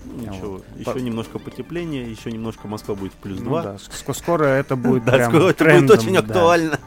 Ну, 0.05 0.31
Ничего, 0.31 0.51
Вот. 0.53 0.65
еще 0.77 0.93
По- 0.93 0.97
немножко 0.97 1.39
потепления, 1.39 2.03
еще 2.03 2.31
немножко 2.31 2.67
Москва 2.67 2.95
будет 2.95 3.11
плюс 3.13 3.39
Ну 3.39 3.49
2. 3.49 3.63
да, 3.63 3.75
ск- 3.75 4.13
скоро 4.13 4.45
это 4.45 4.75
будет 4.77 5.03
Да, 5.05 5.11
прям 5.13 5.29
скоро 5.29 5.37
это 5.37 5.45
будет 5.47 5.57
трендом, 5.57 5.97
очень 5.99 6.13
да. 6.13 6.19
актуально. 6.19 6.79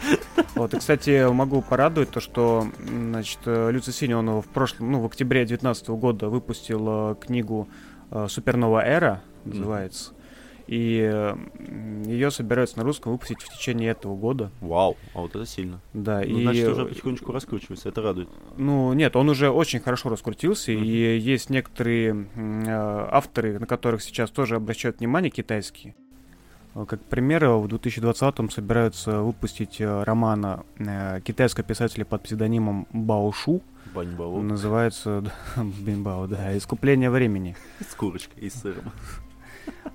Вот, 0.55 0.75
и, 0.75 0.79
кстати, 0.79 1.31
могу 1.31 1.63
порадовать 1.63 2.11
то, 2.11 2.21
что, 2.21 2.67
значит, 2.79 3.39
Люци 3.45 3.93
Сини, 3.93 4.15
он 4.15 4.41
в 4.41 4.49
прошлом, 4.49 4.93
ну, 4.93 5.01
в 5.01 5.07
октябре 5.07 5.41
2019 5.41 5.89
года 5.91 6.29
выпустил 6.29 7.15
книгу 7.17 7.69
э, 8.11 8.27
«Супернова 8.29 8.85
эра», 8.85 9.23
называется. 9.45 10.13
И 10.73 11.35
ее 12.07 12.31
собираются 12.31 12.79
на 12.79 12.85
русском 12.85 13.13
выпустить 13.13 13.43
в 13.43 13.49
течение 13.59 13.91
этого 13.91 14.17
года. 14.17 14.51
Вау, 14.63 14.97
а 15.15 15.21
вот 15.21 15.37
это 15.37 15.45
сильно. 15.45 15.81
Да, 15.93 16.23
Ну, 16.27 16.39
и, 16.39 16.43
значит, 16.45 16.69
уже 16.69 16.87
потихонечку 16.87 17.31
раскручивается, 17.33 17.91
это 17.91 18.01
радует. 18.01 18.29
ну, 18.57 18.93
нет, 18.95 19.15
он 19.17 19.29
уже 19.29 19.51
очень 19.51 19.81
хорошо 19.81 20.09
раскрутился, 20.09 20.73
Мгм. 20.73 20.83
и 20.85 21.19
есть 21.19 21.51
некоторые 21.51 22.27
э, 22.35 23.09
авторы, 23.11 23.59
на 23.59 23.67
которых 23.67 24.03
сейчас 24.03 24.31
тоже 24.31 24.57
обращают 24.57 25.01
внимание, 25.01 25.31
китайские. 25.31 25.95
Э, 26.75 26.87
Как 26.89 27.03
пример, 27.05 27.47
в 27.49 27.67
2020-м 27.67 28.49
собираются 28.51 29.21
выпустить 29.21 29.79
э, 29.79 30.03
романа 30.05 30.65
э, 30.79 31.21
китайского 31.23 31.65
писателя 31.67 32.07
под 32.07 32.23
псевдонимом 32.23 32.87
Бао 32.95 33.31
Шу. 33.33 33.61
Баньбао. 33.95 34.41
Называется 34.41 35.23
Бинбао, 35.57 36.27
да, 36.29 36.57
«Искупление 36.57 37.11
времени». 37.11 37.57
С 37.87 37.95
курочкой 37.95 38.45
и 38.45 38.49
сыром. 38.49 38.85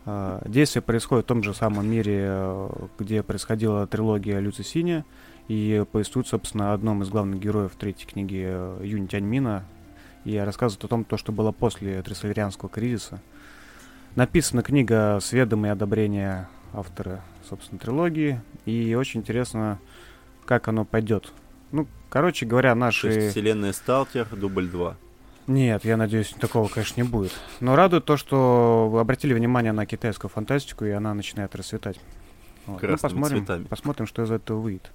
Э, 0.06 0.42
Действие 0.46 0.82
происходит 0.82 1.26
в 1.26 1.28
том 1.28 1.44
же 1.44 1.54
самом 1.54 1.90
мире, 1.90 2.26
э, 2.30 2.70
где 2.98 3.24
происходила 3.24 3.86
трилогия 3.88 4.40
Люци 4.40 4.64
Синя, 4.64 5.06
и 5.48 5.86
повествует, 5.92 6.28
собственно, 6.28 6.72
о 6.72 6.74
одном 6.74 7.04
из 7.04 7.10
главных 7.10 7.40
героев 7.40 7.74
третьей 7.78 8.08
книги 8.08 8.44
э, 8.48 8.82
Юнь 8.84 9.08
Тяньмина, 9.08 9.66
и 10.24 10.38
рассказывает 10.38 10.84
о 10.86 10.88
том, 10.88 11.04
то, 11.04 11.18
что 11.18 11.32
было 11.32 11.52
после 11.52 12.02
Трисолерианского 12.02 12.70
кризиса. 12.70 13.22
Написана 14.16 14.64
книга 14.64 15.20
с 15.22 15.32
ведомой 15.32 15.72
одобрения 15.72 16.50
автора, 16.74 17.22
собственно, 17.48 17.80
трилогии, 17.80 18.42
и 18.66 18.96
очень 18.96 19.22
интересно, 19.22 19.80
как 20.46 20.68
оно 20.68 20.86
пойдет. 20.86 21.32
Ну, 21.72 21.88
короче 22.10 22.46
говоря, 22.46 22.74
То 22.74 22.86
есть 22.86 23.04
наши... 23.04 23.30
вселенная 23.30 23.74
Сталтер, 23.74 24.28
дубль 24.36 24.68
2. 24.68 24.98
Нет, 25.48 25.86
я 25.86 25.96
надеюсь, 25.96 26.36
такого, 26.40 26.68
конечно, 26.68 27.02
не 27.02 27.08
будет. 27.08 27.32
Но 27.62 27.76
радует 27.78 28.04
то, 28.04 28.18
что 28.18 28.90
вы 28.92 29.00
обратили 29.00 29.34
внимание 29.34 29.72
на 29.72 29.86
китайскую 29.86 30.30
фантастику, 30.30 30.84
и 30.84 30.92
она 30.92 31.14
начинает 31.14 31.56
расцветать. 31.56 32.00
Вот. 32.66 32.82
Ну, 32.82 32.98
посмотрим, 32.98 33.40
цветами. 33.40 33.64
посмотрим, 33.64 34.08
что 34.08 34.24
из 34.24 34.32
этого 34.32 34.60
выйдет. 34.60 34.92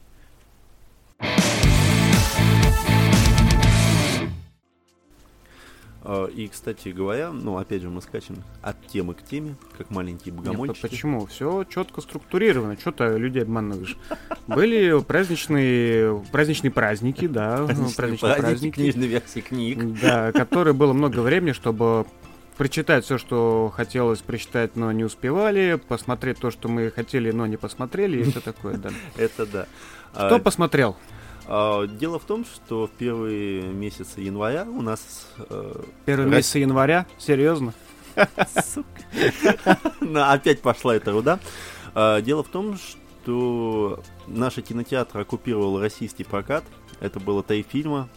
И, 6.34 6.48
кстати 6.48 6.88
говоря, 6.88 7.30
ну, 7.30 7.58
опять 7.58 7.80
же, 7.82 7.88
мы 7.88 8.02
скачем 8.02 8.36
от 8.60 8.84
темы 8.88 9.14
к 9.14 9.22
теме, 9.22 9.54
как 9.78 9.90
маленькие 9.90 10.34
Нет, 10.34 10.44
богомольчики. 10.44 10.80
почему? 10.88 11.26
Все 11.26 11.64
четко 11.64 12.00
структурировано. 12.00 12.76
Что 12.78 12.90
ты 12.90 13.04
людей 13.18 13.42
обманываешь? 13.42 13.96
Были 14.48 15.00
праздничные, 15.02 16.22
праздничные 16.32 16.70
праздники, 16.72 17.26
да, 17.28 17.56
Праздничные 17.66 17.94
праздничные 17.96 18.34
праздники, 18.36 18.74
книжной 18.74 19.06
версии 19.06 19.40
книг. 19.40 20.00
да, 20.00 20.32
которые 20.32 20.74
было 20.74 20.92
много 20.92 21.20
времени, 21.20 21.52
чтобы 21.52 22.06
прочитать 22.56 23.04
все, 23.04 23.16
что 23.18 23.72
хотелось 23.74 24.18
прочитать, 24.20 24.76
но 24.76 24.92
не 24.92 25.04
успевали, 25.04 25.80
посмотреть 25.88 26.38
то, 26.38 26.50
что 26.50 26.68
мы 26.68 26.90
хотели, 26.90 27.30
но 27.30 27.46
не 27.46 27.56
посмотрели, 27.56 28.20
и 28.20 28.24
все 28.24 28.40
такое, 28.40 28.76
да. 28.76 28.90
Это 29.16 29.46
да. 29.46 29.66
Кто 30.12 30.36
А, 30.36 30.38
посмотрел? 30.38 30.96
А, 31.54 31.86
Дело 31.86 32.18
в 32.18 32.24
том, 32.24 32.44
что 32.44 32.86
в 32.86 32.90
первые 32.90 33.62
месяцы 33.62 34.20
января 34.20 34.64
у 34.64 34.80
нас... 34.82 35.26
э, 35.50 35.82
Первый 36.06 36.26
Рас- 36.26 36.34
месяц 36.36 36.54
января? 36.56 37.06
Серьезно? 37.18 37.74
Сука. 38.64 39.78
Опять 40.32 40.60
пошла 40.62 40.94
эта 40.96 41.12
руда. 41.12 41.38
А, 41.94 42.20
Дело 42.20 42.42
в 42.42 42.48
том, 42.48 42.76
что 42.78 44.00
наши 44.26 44.62
кинотеатры 44.62 45.22
оккупировал 45.22 45.78
российский 45.80 46.24
прокат. 46.24 46.64
Это 47.00 47.20
было 47.20 47.42
три 47.42 47.62
фильма. 47.62 48.08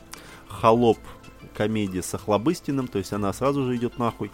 холоп 0.47 0.97
комедия 1.55 2.01
с 2.03 2.13
Охлобыстиным, 2.13 2.88
то 2.88 2.97
есть 2.97 3.13
она 3.13 3.31
сразу 3.31 3.65
же 3.65 3.75
идет 3.77 3.97
нахуй. 3.97 4.29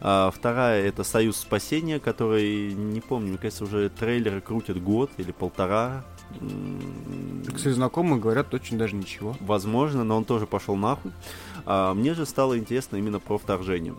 А, 0.00 0.30
вторая 0.30 0.84
это 0.84 1.04
Союз 1.04 1.36
спасения, 1.36 2.00
который, 2.00 2.72
не 2.72 3.00
помню, 3.00 3.30
мне 3.30 3.38
кажется, 3.38 3.64
уже 3.64 3.90
трейлеры 3.90 4.40
крутят 4.40 4.82
год 4.82 5.10
или 5.18 5.32
полтора. 5.32 6.04
Кстати, 7.46 7.74
знакомые 7.74 8.20
говорят 8.20 8.54
очень 8.54 8.78
даже 8.78 8.94
ничего. 8.94 9.36
Возможно, 9.40 10.04
но 10.04 10.16
он 10.16 10.24
тоже 10.24 10.46
пошел 10.46 10.76
нахуй. 10.76 11.12
А, 11.66 11.92
мне 11.94 12.14
же 12.14 12.24
стало 12.24 12.58
интересно 12.58 12.96
именно 12.96 13.20
про 13.20 13.38
вторжение. 13.38 13.94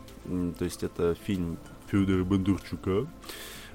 То 0.57 0.65
есть 0.65 0.83
это 0.83 1.15
фильм 1.25 1.57
Федора 1.91 2.23
Бондарчука. 2.23 3.07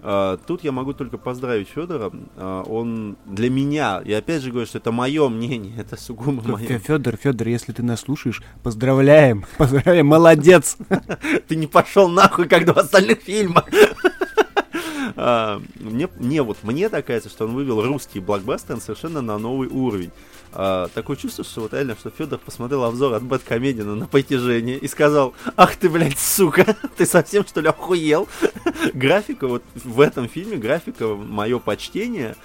А, 0.08 0.36
тут 0.36 0.62
я 0.62 0.70
могу 0.70 0.92
только 0.92 1.18
поздравить 1.18 1.66
Федора. 1.68 2.12
А, 2.36 2.62
он 2.62 3.16
для 3.26 3.50
меня, 3.50 4.00
и 4.04 4.12
опять 4.12 4.40
же 4.40 4.52
говорю, 4.52 4.64
что 4.64 4.78
это 4.78 4.92
мое 4.92 5.28
мнение, 5.28 5.74
это 5.78 6.00
сугубо 6.00 6.48
мое. 6.48 6.78
Федор, 6.78 7.16
Федор, 7.16 7.48
если 7.48 7.72
ты 7.72 7.82
нас 7.82 8.02
слушаешь, 8.02 8.40
поздравляем, 8.62 9.44
поздравляем, 9.58 10.06
молодец. 10.06 10.76
Ты 11.48 11.56
не 11.56 11.66
пошел 11.66 12.08
нахуй, 12.08 12.46
как 12.46 12.66
два 12.66 12.82
остальных 12.82 13.22
фильма. 13.22 13.64
А, 15.16 15.60
мне, 15.74 16.08
мне 16.18 16.42
вот 16.42 16.58
мне 16.62 16.88
так 16.88 17.06
кажется, 17.06 17.28
что 17.28 17.46
он 17.46 17.54
вывел 17.54 17.82
русский 17.82 18.20
блокбастер 18.20 18.80
совершенно 18.80 19.22
на 19.22 19.38
новый 19.38 19.68
уровень. 19.68 20.12
А, 20.58 20.88
такое 20.94 21.18
чувство, 21.18 21.44
что 21.44 21.60
вот 21.60 21.74
реально, 21.74 21.96
что 21.96 22.08
Федор 22.08 22.38
посмотрел 22.38 22.84
обзор 22.84 23.12
от 23.12 23.22
Бэткомедина 23.22 23.94
на 23.94 24.06
притяжение 24.06 24.78
и 24.78 24.88
сказал, 24.88 25.34
ах 25.54 25.76
ты, 25.76 25.90
блядь, 25.90 26.18
сука, 26.18 26.74
ты 26.96 27.04
совсем 27.04 27.46
что 27.46 27.60
ли 27.60 27.68
охуел? 27.68 28.26
графика 28.94 29.48
вот 29.48 29.62
в 29.74 30.00
этом 30.00 30.30
фильме, 30.30 30.56
графика, 30.56 31.08
мое 31.08 31.58
почтение, 31.58 32.36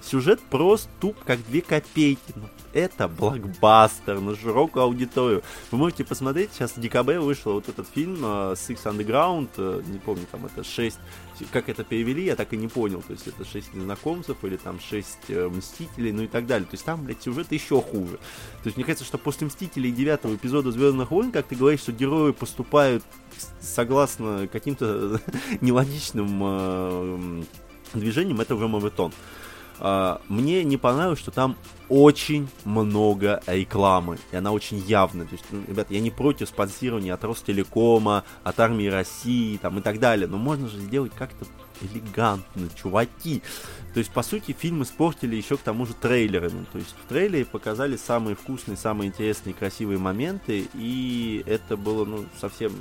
сюжет 0.00 0.38
просто 0.48 0.88
туп, 1.00 1.16
как 1.24 1.44
две 1.48 1.60
копейки. 1.60 2.20
Ну, 2.36 2.44
это 2.72 3.08
блокбастер 3.08 4.20
на 4.20 4.36
широкую 4.36 4.84
аудиторию. 4.84 5.42
Вы 5.72 5.78
можете 5.78 6.04
посмотреть, 6.04 6.52
сейчас 6.52 6.76
в 6.76 6.80
декабре 6.80 7.18
вышел 7.18 7.54
вот 7.54 7.68
этот 7.68 7.88
фильм 7.88 8.24
uh, 8.24 8.52
Six 8.52 8.84
Underground, 8.84 9.48
uh, 9.56 9.84
не 9.90 9.98
помню, 9.98 10.24
там 10.30 10.46
это 10.46 10.62
6, 10.62 10.96
как 11.52 11.68
это 11.68 11.84
перевели, 11.84 12.24
я 12.24 12.36
так 12.36 12.52
и 12.52 12.56
не 12.56 12.68
понял, 12.68 13.02
то 13.02 13.12
есть 13.12 13.26
это 13.26 13.44
6 13.44 13.74
незнакомцев 13.74 14.36
или 14.42 14.56
там 14.56 14.80
6 14.80 15.18
uh, 15.28 15.50
Мстителей, 15.50 16.12
ну 16.12 16.22
и 16.22 16.26
так 16.26 16.46
далее. 16.46 16.66
То 16.66 16.74
есть 16.74 16.84
там, 16.84 17.04
блядь, 17.04 17.22
сюжет 17.22 17.52
еще 17.52 17.80
хуже. 17.80 18.18
То 18.62 18.66
есть 18.66 18.76
мне 18.76 18.84
кажется, 18.84 19.04
что 19.04 19.18
после 19.18 19.46
Мстителей 19.46 19.90
девятого 19.90 20.34
эпизода 20.34 20.72
Звездных 20.72 21.10
войн, 21.10 21.32
как 21.32 21.46
ты 21.46 21.56
говоришь, 21.56 21.80
что 21.80 21.92
герои 21.92 22.32
поступают 22.32 23.04
согласно 23.60 24.48
каким-то 24.50 25.20
нелогичным 25.60 26.42
uh, 26.42 27.46
движением, 27.94 28.40
это 28.40 28.54
уже 28.54 28.68
мавитон. 28.68 29.12
Uh, 29.78 30.20
мне 30.28 30.64
не 30.64 30.76
понравилось, 30.76 31.18
что 31.18 31.30
там 31.30 31.56
очень 31.88 32.48
много 32.64 33.42
рекламы, 33.46 34.18
и 34.32 34.36
она 34.36 34.52
очень 34.52 34.78
явная. 34.78 35.26
То 35.26 35.32
есть, 35.32 35.44
ну, 35.50 35.62
ребят, 35.68 35.90
я 35.90 36.00
не 36.00 36.10
против 36.10 36.48
спонсирования 36.48 37.12
от 37.12 37.22
Ростелекома, 37.24 38.24
от 38.42 38.58
армии 38.58 38.86
России 38.86 39.56
там, 39.58 39.78
и 39.78 39.82
так 39.82 40.00
далее, 40.00 40.26
но 40.26 40.38
можно 40.38 40.68
же 40.68 40.78
сделать 40.78 41.12
как-то 41.16 41.44
элегантно, 41.82 42.68
чуваки. 42.74 43.42
То 43.96 44.00
есть, 44.00 44.12
по 44.12 44.22
сути, 44.22 44.52
фильм 44.52 44.82
испортили 44.82 45.36
еще 45.36 45.56
к 45.56 45.62
тому 45.62 45.86
же 45.86 45.94
трейлерами. 45.94 46.66
То 46.70 46.76
есть, 46.76 46.94
в 47.02 47.08
трейлере 47.08 47.46
показали 47.46 47.96
самые 47.96 48.36
вкусные, 48.36 48.76
самые 48.76 49.08
интересные, 49.08 49.54
красивые 49.54 49.98
моменты, 49.98 50.68
и 50.74 51.42
это 51.46 51.78
было, 51.78 52.04
ну, 52.04 52.26
совсем 52.38 52.74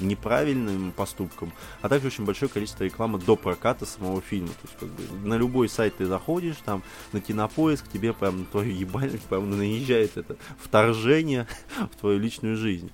неправильным 0.00 0.90
поступком. 0.90 1.52
А 1.80 1.88
также 1.88 2.08
очень 2.08 2.24
большое 2.24 2.48
количество 2.48 2.82
рекламы 2.82 3.20
до 3.20 3.36
проката 3.36 3.86
самого 3.86 4.20
фильма. 4.20 4.48
То 4.48 4.64
есть, 4.64 4.76
как 4.80 4.88
бы, 4.88 5.28
на 5.28 5.34
любой 5.34 5.68
сайт 5.68 5.98
ты 5.98 6.06
заходишь, 6.06 6.56
там, 6.64 6.82
на 7.12 7.20
кинопоиск, 7.20 7.86
тебе 7.88 8.12
прям 8.12 8.40
на 8.40 8.44
твою 8.46 8.72
ебальник 8.72 9.20
прям 9.20 9.56
наезжает 9.56 10.16
это 10.16 10.36
вторжение 10.58 11.46
в 11.92 12.00
твою 12.00 12.18
личную 12.18 12.56
жизнь. 12.56 12.90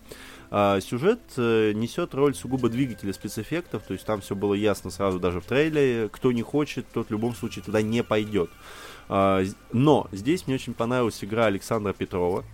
А, 0.55 0.81
сюжет 0.83 1.21
э, 1.39 1.73
несет 1.75 2.13
роль 2.13 2.35
сугубо 2.35 2.69
двигателя 2.69 3.15
спецэффектов, 3.15 3.85
то 3.85 3.95
есть 3.95 4.05
там 4.05 4.21
все 4.21 4.37
было 4.37 4.53
ясно 4.53 4.91
сразу 4.91 5.19
даже 5.19 5.41
в 5.41 5.47
трейлере. 5.47 6.11
Кто 6.11 6.31
не 6.31 6.43
хочет, 6.43 6.85
тот 6.93 7.09
в 7.09 7.11
любом 7.11 7.35
случае 7.35 7.65
туда 7.65 7.81
не 7.81 8.05
пойдет. 8.05 8.51
А, 9.09 9.43
но 9.73 10.09
здесь 10.13 10.47
мне 10.47 10.57
очень 10.57 10.75
понравилась 10.75 11.25
игра 11.25 11.47
Александра 11.47 11.95
Петрова. 11.95 12.45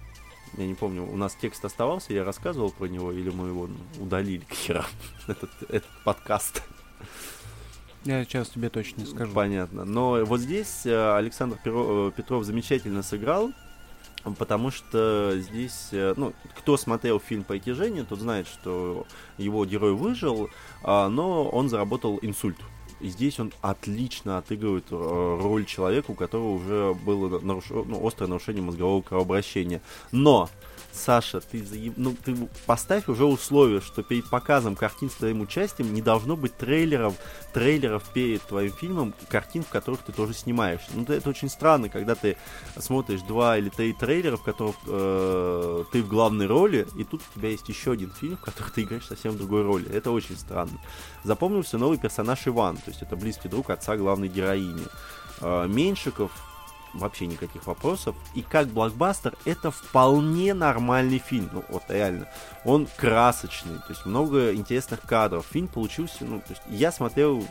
Я 0.57 0.67
не 0.69 0.75
помню, 0.75 1.11
у 1.11 1.17
нас 1.17 1.37
текст 1.41 1.65
оставался, 1.65 2.13
я 2.13 2.23
рассказывал 2.23 2.71
про 2.71 2.87
него, 2.87 3.11
или 3.11 3.31
мы 3.31 3.49
его 3.49 3.69
удалили 3.99 4.45
к 4.45 4.53
херам, 4.53 4.87
этот, 5.27 5.51
этот 5.63 5.91
подкаст. 6.05 6.63
Я 8.05 8.23
сейчас 8.23 8.51
тебе 8.51 8.69
точно 8.71 9.01
не 9.01 9.07
скажу. 9.09 9.33
Понятно. 9.33 9.85
Но 9.85 10.25
вот 10.25 10.39
здесь 10.39 10.87
э, 10.87 11.17
Александр 11.17 11.59
э, 11.65 12.13
Петров 12.17 12.45
замечательно 12.45 13.03
сыграл 13.03 13.53
потому 14.37 14.71
что 14.71 15.35
здесь, 15.37 15.89
э, 15.93 16.15
ну, 16.17 16.33
кто 16.57 16.77
смотрел 16.77 17.21
фильм 17.21 17.45
«Притяжение», 17.45 18.05
тот 18.05 18.21
знает, 18.21 18.47
что 18.47 19.07
его 19.37 19.65
герой 19.65 19.95
выжил, 19.95 20.51
а, 20.83 21.09
но 21.09 21.49
он 21.49 21.69
заработал 21.69 22.19
инсульт. 22.23 22.59
И 23.01 23.09
здесь 23.09 23.39
он 23.39 23.53
отлично 23.61 24.39
отыгрывает 24.39 24.87
э, 24.91 25.39
роль 25.41 25.65
человека, 25.65 26.11
у 26.11 26.15
которого 26.15 26.55
уже 26.55 26.95
было 26.95 27.39
наруш... 27.39 27.71
ну, 27.71 28.05
острое 28.05 28.29
нарушение 28.29 28.63
мозгового 28.63 29.03
кровообращения. 29.03 29.81
Но 30.11 30.51
Саша, 30.93 31.41
ты, 31.41 31.65
заеб... 31.65 31.95
ну, 31.97 32.17
ты 32.25 32.35
поставь 32.67 33.09
уже 33.09 33.25
условие, 33.25 33.81
что 33.81 34.03
перед 34.03 34.29
показом 34.29 34.75
картин 34.75 35.11
с 35.11 35.15
твоим 35.15 35.41
участием 35.43 35.93
не 35.93 36.03
должно 36.03 36.37
быть 36.37 36.57
трейлеров, 36.57 37.15
трейлеров 37.53 38.03
перед 38.13 38.43
твоим 38.43 38.73
фильмом, 38.73 39.15
картин, 39.29 39.63
в 39.63 39.69
которых 39.69 40.01
ты 40.01 40.13
тоже 40.13 40.35
снимаешь. 40.35 40.81
Ну, 40.95 41.05
это 41.05 41.29
очень 41.29 41.49
странно, 41.49 41.89
когда 41.89 42.15
ты 42.15 42.37
смотришь 42.79 43.21
два 43.23 43.59
или 43.59 43.69
три 43.69 43.93
трейлера, 43.93 44.37
в 44.37 44.43
которых 44.43 44.77
э, 44.87 45.85
ты 45.93 46.03
в 46.03 46.09
главной 46.09 46.47
роли, 46.47 46.87
и 46.97 47.05
тут 47.05 47.23
у 47.23 47.39
тебя 47.39 47.51
есть 47.51 47.69
еще 47.69 47.93
один 47.93 48.11
фильм, 48.11 48.37
в 48.37 48.41
котором 48.41 48.71
ты 48.71 48.83
играешь 48.83 49.07
совсем 49.07 49.37
другой 49.37 49.63
роли. 49.63 49.89
Это 49.91 50.11
очень 50.11 50.37
странно. 50.37 50.79
Запомнился 51.23 51.79
новый 51.79 51.99
персонаж 51.99 52.47
Иван, 52.47 52.77
то 52.77 52.91
есть 52.91 53.03
это 53.03 53.15
близкий 53.15 53.49
друг 53.49 53.71
отца 53.71 53.97
главной 53.97 54.29
героини. 54.29 54.85
Э, 55.41 55.67
Меньшиков 55.69 56.33
вообще 56.99 57.27
никаких 57.27 57.67
вопросов. 57.67 58.17
И 58.35 58.43
как 58.43 58.69
блокбастер 58.69 59.35
это 59.45 59.71
вполне 59.71 60.55
нормальный 60.55 61.19
фильм. 61.19 61.51
Ну, 61.53 61.65
вот 61.69 61.85
реально. 61.89 62.29
Он 62.65 62.87
красочный, 62.97 63.77
то 63.79 63.91
есть 63.91 64.07
много 64.07 64.55
интересных 64.55 65.03
кадров. 65.03 65.47
Фильм 65.51 65.69
получился, 65.69 66.25
ну, 66.25 66.41
то 66.41 66.51
есть 66.51 66.63
я 66.69 66.93
смотрел 66.93 67.45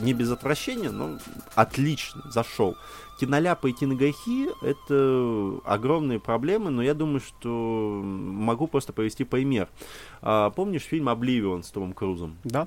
не 0.00 0.12
без 0.12 0.30
отвращения, 0.30 0.90
но 0.90 1.18
отлично, 1.54 2.22
зашел. 2.30 2.76
Киноляпы 3.20 3.70
и 3.70 3.72
киногахи— 3.72 4.48
это 4.62 5.60
огромные 5.64 6.18
проблемы, 6.18 6.70
но 6.70 6.82
я 6.82 6.94
думаю, 6.94 7.20
что 7.20 8.00
могу 8.02 8.66
просто 8.66 8.92
привести 8.92 9.24
пример. 9.24 9.68
А, 10.20 10.50
помнишь 10.50 10.82
фильм 10.82 11.08
«Обливион» 11.08 11.62
с 11.62 11.70
Томом 11.70 11.92
Крузом? 11.92 12.38
Да. 12.42 12.66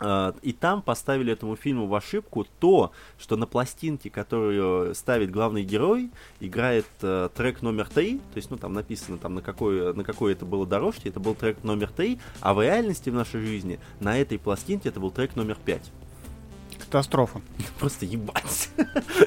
А, 0.00 0.34
и 0.42 0.52
там 0.52 0.82
поставили 0.82 1.32
этому 1.32 1.56
фильму 1.56 1.86
в 1.86 1.94
ошибку 1.94 2.46
то, 2.58 2.92
что 3.18 3.36
на 3.36 3.46
пластинке, 3.46 4.10
которую 4.10 4.94
ставит 4.94 5.30
главный 5.30 5.62
герой, 5.62 6.10
играет 6.40 6.86
э, 7.02 7.28
трек 7.34 7.62
номер 7.62 7.88
три, 7.88 8.18
то 8.18 8.36
есть, 8.36 8.50
ну, 8.50 8.56
там 8.56 8.72
написано, 8.72 9.18
там, 9.18 9.34
на 9.34 9.42
какой, 9.42 9.94
на 9.94 10.04
какой 10.04 10.32
это 10.32 10.44
было 10.44 10.66
дорожке, 10.66 11.08
это 11.08 11.20
был 11.20 11.34
трек 11.34 11.62
номер 11.62 11.90
три, 11.90 12.18
а 12.40 12.54
в 12.54 12.62
реальности 12.62 13.10
в 13.10 13.14
нашей 13.14 13.40
жизни 13.40 13.78
на 14.00 14.18
этой 14.18 14.38
пластинке 14.38 14.88
это 14.88 15.00
был 15.00 15.10
трек 15.10 15.36
номер 15.36 15.56
пять. 15.64 15.90
Катастрофа. 16.94 17.40
Просто 17.80 18.06
ебать. 18.06 18.70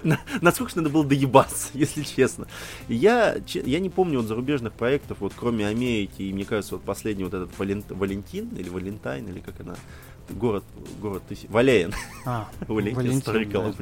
Насколько 0.41 0.77
надо 0.77 0.89
было 0.89 1.03
доебаться, 1.03 1.67
если 1.73 2.03
честно. 2.03 2.47
Я, 2.87 3.35
я 3.45 3.79
не 3.81 3.89
помню 3.89 4.19
вот 4.19 4.27
зарубежных 4.29 4.71
проектов, 4.71 5.17
вот 5.19 5.33
кроме 5.35 5.67
Америки, 5.67 6.21
и 6.21 6.31
мне 6.31 6.45
кажется, 6.45 6.75
вот 6.75 6.85
последний 6.85 7.25
вот 7.25 7.33
этот 7.33 7.49
Валентин, 7.59 8.47
или 8.55 8.69
Валентайн, 8.69 9.27
или 9.27 9.41
как 9.41 9.59
она, 9.59 9.75
город, 10.29 10.63
город 11.01 11.23
тысяч... 11.27 11.49
Валеин. 11.49 11.93
А, 12.25 12.47
Валентин 12.69 13.19
Стрыкало, 13.19 13.75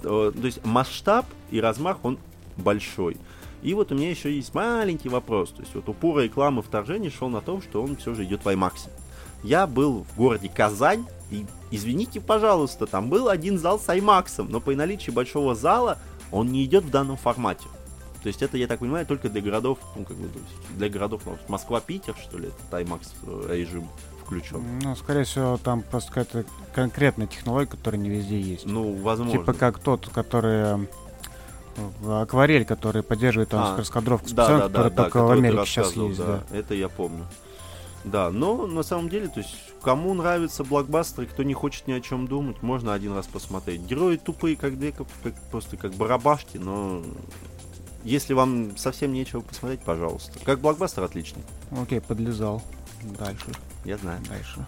да. 0.00 0.30
То 0.30 0.32
есть 0.44 0.64
масштаб 0.64 1.26
и 1.50 1.60
размах, 1.60 2.04
он 2.04 2.20
большой. 2.56 3.16
И 3.62 3.74
вот 3.74 3.90
у 3.90 3.96
меня 3.96 4.10
еще 4.10 4.32
есть 4.32 4.54
маленький 4.54 5.08
вопрос. 5.08 5.50
То 5.50 5.62
есть 5.62 5.74
вот 5.74 5.88
упор 5.88 6.20
рекламы 6.20 6.62
вторжения 6.62 7.10
шел 7.10 7.28
на 7.28 7.40
том, 7.40 7.60
что 7.60 7.82
он 7.82 7.96
все 7.96 8.14
же 8.14 8.22
идет 8.22 8.44
в 8.44 8.46
IMAX. 8.46 8.88
Я 9.42 9.66
был 9.66 10.04
в 10.04 10.16
городе 10.16 10.48
Казань, 10.48 11.06
и 11.30 11.46
извините, 11.70 12.20
пожалуйста, 12.20 12.86
там 12.86 13.08
был 13.08 13.28
один 13.28 13.58
зал 13.58 13.78
с 13.78 13.88
IMAX, 13.88 14.44
но 14.48 14.60
при 14.60 14.74
наличии 14.74 15.10
большого 15.10 15.54
зала 15.54 15.98
он 16.30 16.48
не 16.48 16.64
идет 16.64 16.84
в 16.84 16.90
данном 16.90 17.16
формате. 17.16 17.64
То 18.22 18.26
есть 18.26 18.42
это, 18.42 18.58
я 18.58 18.66
так 18.66 18.80
понимаю, 18.80 19.06
только 19.06 19.30
для 19.30 19.40
городов, 19.40 19.78
ну, 19.96 20.04
как 20.04 20.16
бы, 20.16 20.28
для 20.76 20.88
городов 20.90 21.22
Москва-Питер, 21.48 22.14
что 22.20 22.38
ли, 22.38 22.48
это 22.48 22.80
IMAX 22.80 23.00
э, 23.26 23.56
режим 23.56 23.88
включен. 24.22 24.62
Ну, 24.82 24.94
скорее 24.94 25.24
всего, 25.24 25.56
там 25.56 25.82
просто 25.82 26.12
какая-то 26.12 26.44
конкретная 26.74 27.26
технология, 27.26 27.70
которая 27.70 28.00
не 28.00 28.10
везде 28.10 28.38
есть. 28.38 28.66
Ну, 28.66 28.92
возможно. 28.94 29.38
Типа 29.38 29.54
как 29.54 29.78
тот, 29.78 30.08
который 30.08 30.86
э, 31.76 32.22
акварель, 32.22 32.66
который 32.66 33.02
поддерживает 33.02 33.48
там 33.48 33.74
а, 33.74 33.76
раскадровку 33.76 34.28
да, 34.32 34.46
да, 34.46 34.60
который 34.68 34.90
да, 34.90 35.04
только 35.04 35.18
да, 35.18 35.24
в 35.24 35.30
Америке 35.30 35.64
сейчас 35.64 35.92
есть. 35.92 36.18
Да, 36.18 36.42
да, 36.50 36.56
это 36.56 36.74
я 36.74 36.88
помню. 36.88 37.24
Да, 38.04 38.30
но 38.30 38.66
на 38.66 38.82
самом 38.82 39.08
деле, 39.08 39.28
то 39.28 39.40
есть, 39.40 39.54
кому 39.82 40.14
нравятся 40.14 40.64
блокбастеры, 40.64 41.26
кто 41.26 41.42
не 41.42 41.52
хочет 41.52 41.86
ни 41.86 41.92
о 41.92 42.00
чем 42.00 42.26
думать, 42.26 42.62
можно 42.62 42.94
один 42.94 43.14
раз 43.14 43.26
посмотреть. 43.26 43.82
Герои 43.82 44.16
тупые, 44.16 44.56
как 44.56 44.78
две, 44.78 44.92
как, 44.92 45.06
просто 45.50 45.76
как 45.76 45.92
барабашки, 45.94 46.56
но 46.56 47.02
если 48.02 48.32
вам 48.32 48.76
совсем 48.76 49.12
нечего 49.12 49.40
посмотреть, 49.40 49.80
пожалуйста. 49.80 50.38
Как 50.44 50.60
блокбастер 50.60 51.02
отличный. 51.02 51.42
Окей, 51.70 52.00
подлезал. 52.00 52.62
Дальше. 53.02 53.46
Я 53.84 53.98
знаю. 53.98 54.20
Дальше. 54.28 54.64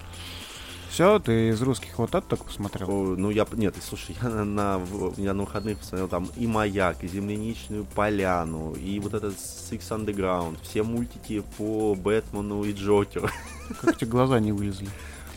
Все, 0.93 1.19
ты 1.19 1.49
из 1.49 1.63
русских 1.63 1.99
вот 1.99 2.11
это 2.11 2.21
только 2.21 2.45
посмотрел? 2.45 2.91
О, 2.91 3.17
ну 3.17 3.31
я, 3.31 3.47
нет, 3.53 3.75
слушай, 3.83 4.15
я 4.23 4.29
на, 4.29 4.45
на, 4.45 4.81
я 5.17 5.33
на 5.33 5.45
выходных 5.45 5.79
посмотрел 5.79 6.07
там 6.07 6.29
и 6.37 6.47
Маяк, 6.47 7.03
и 7.03 7.09
Земляничную 7.09 7.87
поляну, 7.87 8.75
и 8.75 9.01
вот 9.01 9.15
этот 9.15 9.35
Six 9.37 9.89
Underground, 9.89 10.59
все 10.61 10.83
мультики 10.83 11.43
по 11.57 11.95
Бэтмену 11.95 12.65
и 12.65 12.75
Джокеру. 12.75 13.31
Как 13.81 13.97
тебе 13.97 14.11
глаза 14.11 14.39
не 14.39 14.53
вылезли? 14.53 14.87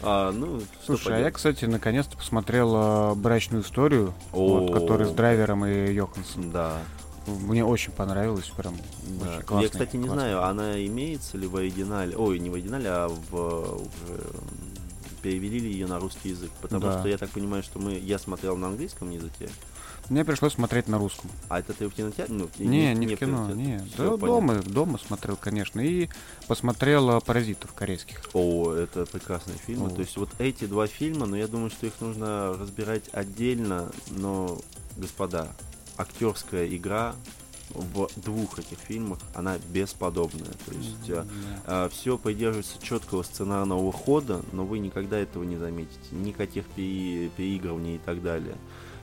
А, 0.04 0.34
ну, 0.34 0.62
Слушай, 0.86 1.16
а 1.16 1.20
я, 1.22 1.32
кстати, 1.32 1.64
наконец-то 1.64 2.18
посмотрел 2.18 2.76
э, 2.76 3.16
брачную 3.16 3.64
историю, 3.64 4.14
вот, 4.34 4.72
О. 4.72 4.74
который 4.74 5.08
с 5.08 5.12
драйвером 5.12 5.66
и 5.66 5.94
Йоханссон. 5.94 6.52
Да. 6.52 6.80
Мне 7.28 7.64
очень 7.64 7.94
понравилось, 7.94 8.52
прям 8.58 8.76
да. 9.08 9.30
очень 9.30 9.42
классно. 9.44 9.64
Я, 9.64 9.70
кстати, 9.70 9.96
не 9.96 10.10
знаю, 10.10 10.44
она 10.44 10.86
имеется 10.86 11.38
ли 11.38 11.48
в 11.48 11.56
оригинале, 11.56 12.14
ой, 12.18 12.40
не 12.40 12.50
в 12.50 12.56
оригинале, 12.56 12.90
а 12.90 13.08
в 13.08 13.34
уже 13.34 14.75
перевели 15.26 15.58
ли 15.60 15.72
ее 15.72 15.88
на 15.88 16.00
русский 16.00 16.30
язык, 16.30 16.52
потому 16.62 16.82
Да. 16.86 17.00
что 17.00 17.08
я 17.10 17.18
так 17.18 17.32
понимаю, 17.32 17.64
что 17.64 17.80
мы, 17.80 17.94
я 17.98 18.20
смотрел 18.20 18.56
на 18.58 18.68
английском 18.68 19.10
языке, 19.10 19.50
Мне 20.08 20.24
пришлось 20.24 20.54
смотреть 20.54 20.88
на 20.88 21.00
русском. 21.00 21.32
а 21.50 21.60
это 21.60 21.74
ты 21.74 21.88
в 21.90 21.94
кинотеатре? 21.96 22.36
Ну, 22.36 22.48
Не, 22.60 22.94
не, 22.94 23.16
в 23.16 23.18
кино, 23.20 23.48
кинотеатре. 23.48 23.56
не. 23.66 23.80
Всё, 23.92 24.18
Да, 24.18 24.28
дома, 24.28 24.54
дома 24.62 25.00
смотрел, 25.00 25.36
конечно. 25.36 25.80
И 25.82 26.10
посмотрел 26.48 27.10
э, 27.10 27.22
«Паразитов» 27.22 27.74
корейских. 27.74 28.22
О, 28.34 28.72
это 28.72 29.08
прекрасные 29.08 29.58
фильмы. 29.58 29.88
О. 29.88 29.90
То 29.90 30.02
есть 30.02 30.16
вот 30.18 30.30
эти 30.38 30.66
два 30.66 30.86
фильма, 30.86 31.26
но 31.26 31.36
я 31.36 31.48
думаю, 31.48 31.72
что 31.72 31.88
их 31.88 31.94
нужно 32.02 32.54
разбирать 32.54 33.06
отдельно, 33.14 33.90
но, 34.12 34.60
господа, 34.96 35.48
актерская 35.98 36.68
игра 36.68 37.16
в 37.72 38.08
двух 38.18 38.60
этих 38.60 38.78
фильмах, 38.78 39.20
она 39.34 39.58
бесподобная. 39.70 40.52
То 40.66 40.74
есть 40.74 41.26
Да. 41.66 41.90
все 41.90 42.18
придерживается 42.18 42.82
четкого 42.82 43.24
сценарного 43.24 43.92
хода, 43.92 44.42
но 44.52 44.66
вы 44.66 44.80
никогда 44.80 45.18
этого 45.18 45.44
не 45.44 45.58
заметите. 45.58 45.98
Никаких 46.12 46.66
пере- 46.68 47.30
переигрываний 47.30 47.96
и 47.96 48.00
так 48.00 48.22
далее. 48.22 48.56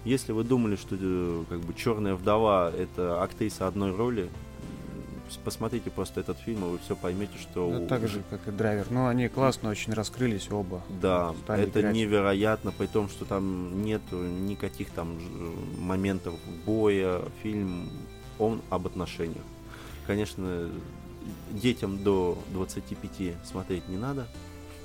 Если 0.04 0.32
вы 0.32 0.42
думали, 0.44 0.76
что 0.76 0.96
э, 0.98 1.44
как 1.48 1.60
бы 1.60 1.74
Черная 1.74 2.14
вдова 2.14 2.70
это 2.70 3.22
актриса 3.22 3.68
одной 3.68 3.94
роли, 3.94 4.28
посмотрите 5.44 5.90
просто 5.90 6.20
этот 6.20 6.38
фильм, 6.38 6.64
и 6.64 6.68
вы 6.72 6.78
все 6.78 6.94
поймете, 6.96 7.38
что 7.40 7.70
Да, 7.70 7.78
у- 7.78 7.86
так 7.86 8.08
же, 8.08 8.22
как 8.28 8.46
и 8.48 8.50
драйвер. 8.50 8.86
Но 8.90 9.08
они 9.08 9.28
классно 9.28 9.70
очень 9.70 9.92
раскрылись 9.94 10.50
оба. 10.50 10.82
да, 11.00 11.34
стали 11.44 11.64
это 11.64 11.80
играть. 11.80 11.94
невероятно, 11.94 12.70
при 12.72 12.86
том, 12.86 13.08
что 13.08 13.24
там 13.24 13.82
нет 13.84 14.02
никаких 14.12 14.90
там 14.90 15.18
ж- 15.20 15.78
моментов 15.78 16.34
боя. 16.66 17.22
Фильм, 17.42 17.88
он 18.42 18.62
об 18.70 18.86
отношениях. 18.86 19.44
Конечно, 20.06 20.68
детям 21.50 22.02
до 22.02 22.38
25 22.52 23.34
смотреть 23.44 23.88
не 23.88 23.96
надо. 23.96 24.26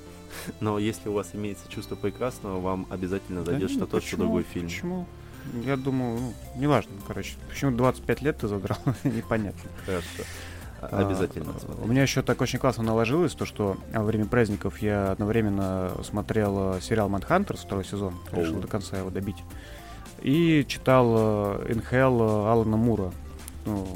Но 0.60 0.78
если 0.78 1.08
у 1.08 1.12
вас 1.12 1.30
имеется 1.32 1.68
чувство 1.68 1.96
прекрасного, 1.96 2.60
вам 2.60 2.86
обязательно 2.90 3.42
Да 3.42 3.52
зайдет 3.52 3.70
не, 3.70 3.76
что 3.76 3.86
тот, 3.86 4.04
что 4.04 4.16
другой 4.16 4.42
фильм. 4.42 4.66
Почему? 4.66 5.06
Я 5.64 5.76
думаю, 5.76 6.20
ну, 6.20 6.34
неважно, 6.56 6.92
короче. 7.06 7.34
Почему 7.48 7.76
25 7.76 8.22
лет 8.22 8.38
ты 8.38 8.48
задрал, 8.48 8.78
непонятно. 9.04 9.70
Хорошо. 9.86 10.22
А, 10.80 11.06
Обязательно 11.06 11.52
У 11.56 11.58
смотреть. 11.58 11.86
меня 11.88 12.02
еще 12.02 12.22
так 12.22 12.40
очень 12.40 12.58
классно 12.58 12.84
наложилось, 12.84 13.34
то 13.34 13.44
что 13.44 13.76
во 13.92 14.04
время 14.04 14.26
праздников 14.26 14.78
я 14.78 15.10
одновременно 15.10 15.92
смотрел 16.04 16.74
э, 16.76 16.80
сериал 16.80 17.08
Манхантерс 17.08 17.60
второй 17.62 17.84
сезон, 17.84 18.14
решил 18.30 18.60
до 18.60 18.68
конца 18.68 18.96
его 18.96 19.10
добить. 19.10 19.42
И 20.22 20.64
читал 20.68 21.62
Инхел 21.68 22.22
Алана 22.46 22.76
Мура, 22.76 23.12
ну, 23.68 23.86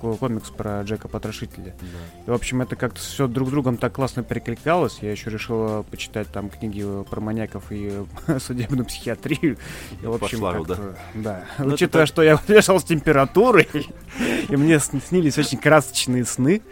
ко- 0.00 0.16
комикс 0.16 0.50
про 0.50 0.82
Джека 0.82 1.08
Потрошителя. 1.08 1.74
Да. 1.80 2.22
И, 2.26 2.30
в 2.30 2.32
общем, 2.34 2.62
это 2.62 2.74
как-то 2.76 3.00
все 3.00 3.26
друг 3.28 3.48
с 3.48 3.50
другом 3.50 3.76
так 3.76 3.92
классно 3.94 4.22
перекликалось. 4.22 4.98
Я 5.02 5.10
еще 5.12 5.30
решил 5.30 5.82
почитать 5.84 6.28
там 6.28 6.48
книги 6.50 6.82
э, 6.84 7.04
про 7.08 7.20
маньяков 7.20 7.70
и 7.70 8.04
э, 8.26 8.38
судебную 8.40 8.84
психиатрию. 8.86 9.56
И, 10.02 10.06
в 10.06 10.12
общем, 10.12 10.40
Пошла 10.40 10.54
как-то, 10.54 10.96
да. 11.14 11.44
Ну, 11.58 11.74
Учитывая, 11.74 12.06
так- 12.06 12.08
что 12.08 12.22
я 12.22 12.40
лежал 12.48 12.80
с 12.80 12.84
температурой, 12.84 13.68
и 14.48 14.56
мне 14.56 14.76
сн- 14.76 15.02
снились 15.06 15.38
очень 15.38 15.58
красочные 15.58 16.24
сны, 16.24 16.62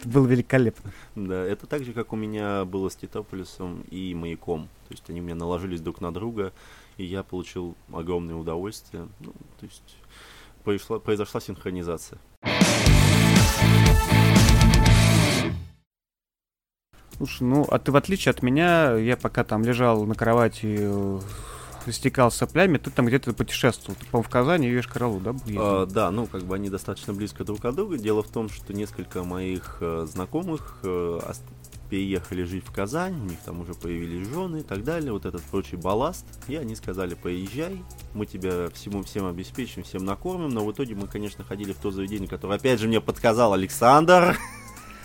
это 0.00 0.08
было 0.08 0.26
великолепно. 0.26 0.90
Да, 1.14 1.44
это 1.44 1.66
так 1.66 1.84
же, 1.84 1.92
как 1.92 2.12
у 2.12 2.16
меня 2.16 2.64
было 2.64 2.88
с 2.88 2.96
Титополисом 2.96 3.82
и 3.90 4.14
Маяком. 4.14 4.68
То 4.88 4.94
есть 4.94 5.10
они 5.10 5.20
у 5.20 5.24
меня 5.24 5.34
наложились 5.34 5.80
друг 5.80 6.00
на 6.00 6.12
друга, 6.14 6.52
и 6.96 7.04
я 7.04 7.22
получил 7.22 7.76
огромное 7.92 8.34
удовольствие. 8.36 9.08
Ну, 9.20 9.32
то 9.60 9.66
есть 9.66 9.96
произошла, 10.64 10.98
произошла 10.98 11.40
синхронизация. 11.40 12.18
Слушай, 17.16 17.42
ну, 17.42 17.66
а 17.68 17.78
ты 17.80 17.90
в 17.90 17.96
отличие 17.96 18.30
от 18.30 18.42
меня, 18.42 18.94
я 18.94 19.16
пока 19.16 19.42
там 19.42 19.64
лежал 19.64 20.04
на 20.06 20.14
кровати, 20.14 20.88
истекал 21.86 22.30
соплями, 22.30 22.78
ты 22.78 22.90
там 22.90 23.06
где-то 23.06 23.32
путешествовал. 23.32 23.96
Ты, 23.98 24.06
по-моему, 24.06 24.28
в 24.28 24.30
Казани 24.30 24.68
и 24.68 24.72
Ешкаралу, 24.72 25.20
да, 25.20 25.32
был? 25.32 25.42
А, 25.58 25.86
да, 25.86 26.10
ну, 26.10 26.26
как 26.26 26.44
бы 26.44 26.54
они 26.54 26.70
достаточно 26.70 27.12
близко 27.12 27.44
друг 27.44 27.64
от 27.64 27.74
друга. 27.74 27.98
Дело 27.98 28.22
в 28.22 28.28
том, 28.28 28.48
что 28.48 28.72
несколько 28.72 29.22
моих 29.22 29.78
э, 29.80 30.06
знакомых 30.10 30.80
э, 30.82 31.20
переехали 31.88 32.42
жить 32.44 32.64
в 32.66 32.72
Казань, 32.72 33.14
у 33.20 33.24
них 33.24 33.38
там 33.44 33.60
уже 33.60 33.74
появились 33.74 34.26
жены 34.28 34.58
и 34.58 34.62
так 34.62 34.84
далее, 34.84 35.12
вот 35.12 35.26
этот 35.26 35.42
прочий 35.42 35.76
балласт. 35.76 36.26
И 36.48 36.56
они 36.56 36.74
сказали, 36.74 37.14
поезжай, 37.14 37.82
мы 38.14 38.26
тебя 38.26 38.68
всему 38.74 39.02
всем 39.02 39.26
обеспечим, 39.26 39.82
всем 39.82 40.04
накормим. 40.04 40.50
Но 40.50 40.64
в 40.64 40.72
итоге 40.72 40.94
мы, 40.94 41.06
конечно, 41.06 41.44
ходили 41.44 41.72
в 41.72 41.78
то 41.78 41.90
заведение, 41.90 42.28
которое, 42.28 42.56
опять 42.56 42.80
же, 42.80 42.88
мне 42.88 43.00
подсказал 43.00 43.52
Александр. 43.52 44.36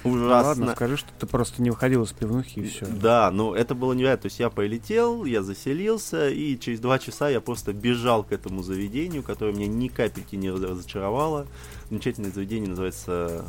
Ну, 0.04 0.12
Ужасно. 0.12 0.47
Ладно, 0.49 0.72
скажи, 0.76 0.97
что 0.97 1.10
ты 1.18 1.26
просто 1.26 1.62
не 1.62 1.70
выходил 1.70 2.04
из 2.04 2.12
пивнухи 2.12 2.60
и 2.60 2.68
все. 2.68 2.86
Да, 2.86 3.32
но 3.32 3.56
это 3.56 3.74
было 3.74 3.93
невероятно. 3.93 4.24
То 4.24 4.26
есть 4.28 4.39
я 4.39 4.49
полетел, 4.49 5.24
я 5.26 5.43
заселился, 5.43 6.30
и 6.30 6.60
через 6.60 6.80
два 6.82 6.99
часа 6.99 7.30
я 7.30 7.39
просто 7.39 7.72
бежал 7.74 8.24
к 8.24 8.32
этому 8.34 8.64
заведению, 8.64 9.24
которое 9.24 9.54
меня 9.54 9.68
ни 9.68 9.88
капельки 9.88 10.36
не 10.36 10.51
раз- 10.51 10.62
разочаровало. 10.62 11.47
Замечательное 11.89 12.32
заведение 12.32 12.70
называется 12.70 13.45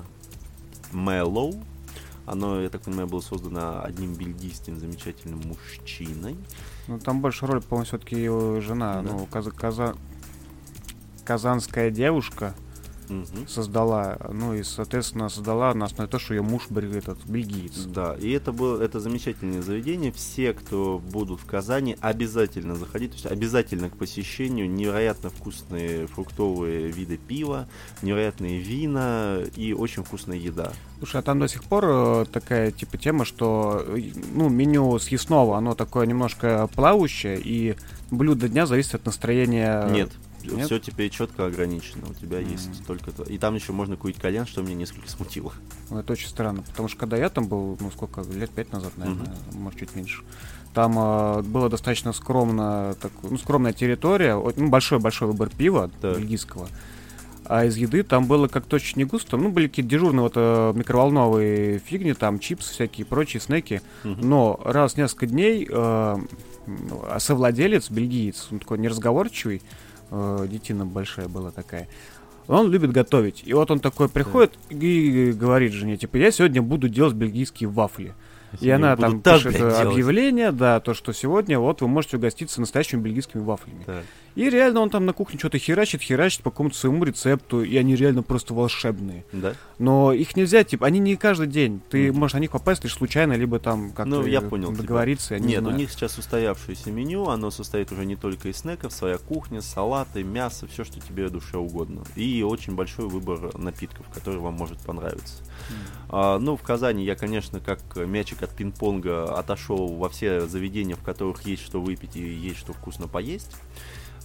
Mellow. 0.93 1.61
Оно, 2.27 2.61
я 2.63 2.71
так 2.71 2.83
понимаю, 2.83 3.07
было 3.09 3.21
создано 3.21 3.83
одним 3.85 4.15
бельгийским 4.15 4.79
замечательным 4.79 5.41
мужчиной. 5.41 6.37
Ну, 6.87 6.99
там 6.99 7.21
больше 7.21 7.47
роль, 7.47 7.61
по-моему, 7.63 7.85
все-таки 7.87 8.17
его 8.17 8.61
жена, 8.61 9.03
Да. 9.03 9.11
ну, 9.13 9.27
каза- 9.31 9.51
каза- 9.51 9.97
казанская 11.25 11.91
девушка 11.91 12.55
Мгм. 13.09 13.47
создала, 13.49 14.19
ну, 14.33 14.55
и, 14.55 14.63
соответственно, 14.63 15.29
создала 15.29 15.75
на 15.75 15.87
основе 15.87 16.09
того, 16.09 16.21
что 16.21 16.35
ее 16.35 16.43
муж 16.43 16.69
этот 16.71 17.25
бельгиец. 17.27 17.85
Да, 17.87 18.17
и 18.19 18.31
это 18.31 18.53
было 18.53 18.83
это 18.83 19.01
замечательное 19.01 19.63
заведение. 19.63 20.13
Все, 20.13 20.53
кто 20.53 20.99
будут 20.99 21.41
в 21.41 21.47
Казани, 21.47 21.97
обязательно 22.01 22.75
заходить, 22.75 23.11
то 23.11 23.17
есть 23.17 23.27
обязательно 23.27 23.91
к 23.91 23.97
посещению. 23.97 24.71
Невероятно 24.71 25.31
вкусные 25.31 26.07
фруктовые 26.07 26.91
виды 26.91 27.17
пива, 27.17 27.69
невероятные 28.03 28.59
вина 28.61 29.41
и 29.57 29.73
очень 29.73 30.05
вкусная 30.05 30.39
еда. 30.39 30.73
Слушай, 30.99 31.21
а 31.21 31.23
там 31.23 31.39
до 31.39 31.49
сих 31.49 31.65
пор 31.65 31.85
э, 31.87 32.25
такая, 32.33 32.71
типа, 32.71 32.97
тема, 32.97 33.25
что, 33.25 33.85
э, 33.87 34.13
ну, 34.33 34.49
меню 34.49 34.99
съестного, 34.99 35.59
оно 35.59 35.75
такое 35.75 36.07
немножко 36.07 36.69
плавающее, 36.75 37.39
и 37.39 37.77
блюдо 38.11 38.49
дня 38.49 38.67
зависит 38.67 38.95
от 38.95 39.07
настроения... 39.07 39.87
Нет. 39.91 40.11
Нет? 40.53 40.67
Все 40.67 40.79
теперь 40.79 41.11
четко 41.11 41.47
ограничено. 41.47 42.07
У 42.11 42.15
тебя 42.15 42.41
М. 42.41 42.49
есть 42.51 42.87
только 42.87 43.13
то. 43.13 43.23
И 43.25 43.39
там 43.39 43.55
еще 43.55 43.73
можно 43.73 43.97
курить 43.97 44.17
кальян, 44.19 44.47
что 44.47 44.63
меня 44.63 44.75
несколько 44.75 45.09
смутило. 45.11 45.53
Ну, 45.91 45.99
Это 45.99 46.13
очень 46.13 46.29
странно, 46.29 46.63
потому 46.63 46.89
что 46.89 46.99
когда 46.99 47.17
я 47.17 47.29
там 47.29 47.47
был, 47.47 47.77
ну 47.81 47.91
сколько, 47.91 48.23
лет 48.23 48.51
пять 48.51 48.73
назад, 48.73 48.93
наверное, 48.97 49.35
может 49.53 49.79
чуть 49.81 49.95
меньше, 49.97 50.23
там 50.75 50.99
э, 50.99 51.43
было 51.43 51.69
достаточно 51.69 52.13
скромно, 52.13 52.97
так, 53.01 53.13
ну, 53.23 53.39
скромная 53.39 53.73
территория, 53.73 54.35
ну, 54.35 54.69
большой-большой 54.69 55.29
выбор 55.29 55.49
пива 55.51 55.91
Так. 56.01 56.19
бельгийского. 56.19 56.69
А 57.47 57.67
из 57.67 57.77
еды 57.77 58.03
там 58.03 58.27
было 58.27 58.49
как-то 58.49 58.77
очень 58.77 58.97
не 58.99 59.05
густо. 59.05 59.37
Ну, 59.37 59.51
были 59.51 59.69
какие-то 59.69 59.91
дежурные 59.91 60.23
вот 60.23 60.33
э, 60.37 60.73
микроволновые 60.75 61.79
фигни, 61.79 62.15
там 62.15 62.39
чипсы 62.39 62.73
всякие, 62.73 63.05
прочие 63.05 63.41
снеки. 63.41 63.83
Мгм. 64.03 64.29
Но 64.29 64.61
раз 64.65 64.95
в 64.95 64.97
несколько 64.97 65.27
дней 65.27 65.69
э, 65.71 65.73
м, 65.75 66.29
а 67.07 67.19
совладелец, 67.21 67.91
бельгиец, 67.91 68.49
он 68.51 68.61
такой 68.61 68.79
неразговорчивый, 68.79 69.61
э, 70.15 70.47
детина 70.49 70.87
большая 70.87 71.29
была 71.29 71.51
такая, 71.51 71.89
он 72.49 72.71
любит 72.71 72.93
готовить. 72.93 73.43
И 73.45 73.53
вот 73.55 73.71
он 73.71 73.81
такой 73.81 74.09
приходит 74.09 74.53
и 74.69 75.33
говорит 75.35 75.73
жене, 75.73 75.97
типа, 75.97 76.17
я 76.17 76.31
сегодня 76.31 76.63
буду 76.63 76.89
делать 76.89 77.15
бельгийские 77.15 77.69
вафли. 77.69 78.15
И 78.61 78.67
Я 78.67 78.77
она 78.77 78.95
буду 78.95 79.09
там 79.11 79.21
так, 79.21 79.37
пишет 79.39 79.53
блядь, 79.53 79.63
э, 79.63 79.71
делать. 79.71 79.93
объявление, 79.95 80.53
да, 80.53 80.81
то, 80.81 80.95
что 80.95 81.13
сегодня 81.13 81.59
вот 81.59 81.81
вы 81.81 81.89
можете 81.89 82.17
угоститься 82.19 82.61
настоящими 82.61 83.01
бельгийскими 83.01 83.43
вафлями. 83.43 83.83
Так. 83.85 84.05
И 84.35 84.51
реально 84.51 84.81
он 84.81 84.91
там 84.91 85.07
на 85.07 85.13
кухне 85.13 85.39
что-то 85.39 85.59
херачит, 85.59 86.03
херачит 86.03 86.43
по 86.43 86.51
какому-то 86.51 86.77
своему 86.77 87.05
рецепту, 87.05 87.63
и 87.63 87.77
они 87.77 87.95
реально 87.95 88.23
просто 88.25 88.53
волшебные. 88.53 89.25
Да? 89.33 89.55
Но 89.79 90.13
их 90.13 90.35
нельзя, 90.37 90.65
типа, 90.65 90.87
они 90.87 90.99
не 90.99 91.15
каждый 91.17 91.47
день. 91.47 91.81
Ты 91.89 92.11
Мгм. 92.11 92.19
можешь 92.21 92.35
на 92.35 92.39
них 92.39 92.51
попасть 92.51 92.83
лишь 92.83 92.95
случайно, 92.95 93.35
либо 93.35 93.61
там 93.61 93.91
как-то 93.93 94.07
Ну, 94.07 94.27
я 94.27 94.41
понял, 94.41 94.71
типа, 94.71 94.83
договориться, 94.83 95.35
я 95.35 95.41
не 95.41 95.47
Нет, 95.49 95.61
знаю. 95.61 95.77
у 95.77 95.79
них 95.79 95.91
сейчас 95.93 96.19
устоявшееся 96.19 96.91
меню, 96.91 97.29
оно 97.29 97.51
состоит 97.53 97.93
уже 97.93 98.05
не 98.05 98.17
только 98.17 98.49
из 98.49 98.57
снеков, 98.57 98.93
своя 98.93 99.19
кухня, 99.19 99.61
салаты, 99.63 100.25
мясо, 100.25 100.67
все, 100.67 100.83
что 100.83 101.01
тебе 101.01 101.29
душе 101.29 101.57
угодно. 101.57 102.03
И 102.17 102.43
очень 102.43 102.75
большой 102.75 103.09
выбор 103.09 103.57
напитков, 103.57 104.07
который 104.13 104.41
вам 104.41 104.55
может 104.55 104.79
понравиться. 104.79 105.45
А, 106.09 106.39
ну, 106.39 106.57
в 106.57 106.63
Казани 106.63 107.05
я, 107.05 107.15
конечно, 107.15 107.61
как 107.61 107.81
мячик 107.97 108.43
от 108.43 108.51
пинг-понга 108.51 109.35
отошел 109.37 109.95
во 109.95 110.09
все 110.09 110.47
заведения, 110.47 110.97
в 110.97 111.03
которых 111.03 111.43
есть 111.47 111.63
что 111.65 111.81
выпить 111.81 112.17
и 112.17 112.21
есть 112.21 112.59
что 112.59 112.73
вкусно 112.73 113.07
поесть. 113.07 113.53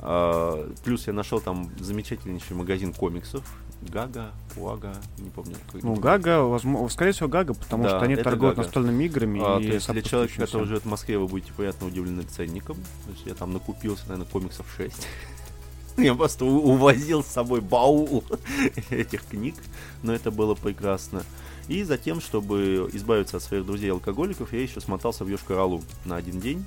А, 0.02 0.72
плюс 0.84 1.08
я 1.08 1.14
нашел 1.14 1.39
там 1.41 1.70
замечательнейший 1.80 2.56
магазин 2.56 2.93
комиксов. 2.93 3.43
Гага, 3.82 4.32
Уага, 4.58 4.93
не 5.20 5.30
помню. 5.30 5.56
какой- 5.66 5.82
Ну, 5.82 5.95
Гага, 5.95 6.41
возможно, 6.43 6.89
скорее 6.89 7.14
всего, 7.14 7.30
Гага, 7.30 7.54
потому 7.54 7.84
Да, 7.84 7.89
что 7.89 8.00
они 8.02 8.16
торгуют 8.18 8.56
Гага. 8.56 8.66
настольными 8.66 9.06
играми 9.06 9.39
А, 9.43 9.58
и 9.60 9.68
то 9.68 9.74
есть 9.74 9.89
для 9.91 10.02
человека, 10.02 10.34
который 10.38 10.68
живет 10.68 10.84
в 10.84 10.88
Москве, 10.89 11.18
вы 11.18 11.28
будете 11.28 11.54
приятно 11.54 11.88
удивлены 11.88 12.24
ценником. 12.24 12.76
То 13.06 13.12
есть 13.12 13.26
я 13.26 13.36
там 13.36 13.54
накупился, 13.54 14.04
наверное, 14.10 14.30
комиксов 14.30 14.66
6. 14.76 15.08
Я 15.97 16.16
просто 16.16 16.45
увозил 16.45 17.24
с 17.24 17.28
собой 17.28 17.60
баул 17.60 18.24
этих 18.89 19.26
книг, 19.26 19.56
но 20.02 20.14
это 20.14 20.32
было 20.32 20.56
прекрасно. 20.56 21.24
И 21.68 21.84
затем, 21.84 22.22
чтобы 22.22 22.89
избавиться 22.93 23.38
от 23.38 23.43
своих 23.43 23.66
друзей-алкоголиков, 23.66 24.54
я 24.54 24.62
еще 24.62 24.80
смотался 24.82 25.24
в 25.26 25.28
Йошкар-Олу 25.30 25.84
на 26.06 26.16
один 26.16 26.39
день. 26.39 26.66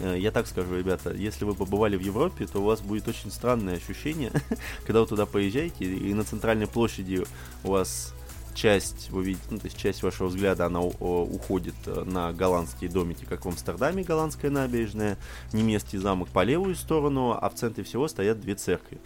Э, 0.00 0.16
Я 0.18 0.30
так 0.30 0.46
скажу, 0.46 0.76
ребята, 0.76 1.12
если 1.12 1.44
вы 1.44 1.54
побывали 1.54 1.96
в 1.96 2.00
Европе, 2.00 2.46
то 2.46 2.60
у 2.60 2.64
вас 2.64 2.80
будет 2.80 3.08
очень 3.08 3.30
странное 3.30 3.76
ощущение, 3.76 4.32
когда 4.86 5.00
вы 5.00 5.06
туда 5.06 5.26
поезжаете, 5.26 5.84
и 5.84 6.14
на 6.14 6.24
центральной 6.24 6.66
площади 6.66 7.24
у 7.64 7.70
вас 7.70 8.14
часть, 8.54 9.10
вы 9.10 9.24
видите, 9.24 9.46
ну, 9.50 9.58
то 9.58 9.66
есть 9.66 9.78
часть 9.78 10.02
вашего 10.02 10.26
взгляда, 10.28 10.66
она 10.66 10.80
уходит 10.80 11.76
э, 11.86 12.04
на 12.04 12.32
голландские 12.32 12.90
домики, 12.90 13.24
как 13.24 13.44
в 13.44 13.48
Амстердаме, 13.48 14.02
голландская 14.02 14.50
набережная, 14.50 15.16
немецкий 15.52 15.98
замок 15.98 16.28
по 16.28 16.42
левую 16.42 16.74
сторону, 16.74 17.38
а 17.40 17.48
в 17.48 17.54
центре 17.54 17.84
всего 17.84 18.08
стоят 18.08 18.40
две 18.40 18.54
церкви. 18.54 18.98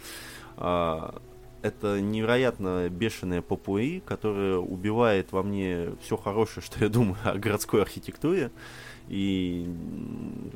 А, 0.57 1.21
Это 1.61 2.01
невероятно 2.01 2.89
бешеная 2.89 3.41
попуи, 3.41 4.01
которая 4.05 4.57
убивает 4.57 5.31
во 5.31 5.43
мне 5.43 5.91
все 6.01 6.17
хорошее, 6.17 6.61
что 6.65 6.83
я 6.83 6.89
думаю 6.89 7.17
о 7.23 7.37
городской 7.37 7.81
архитектуре. 7.81 8.51
И 9.07 9.67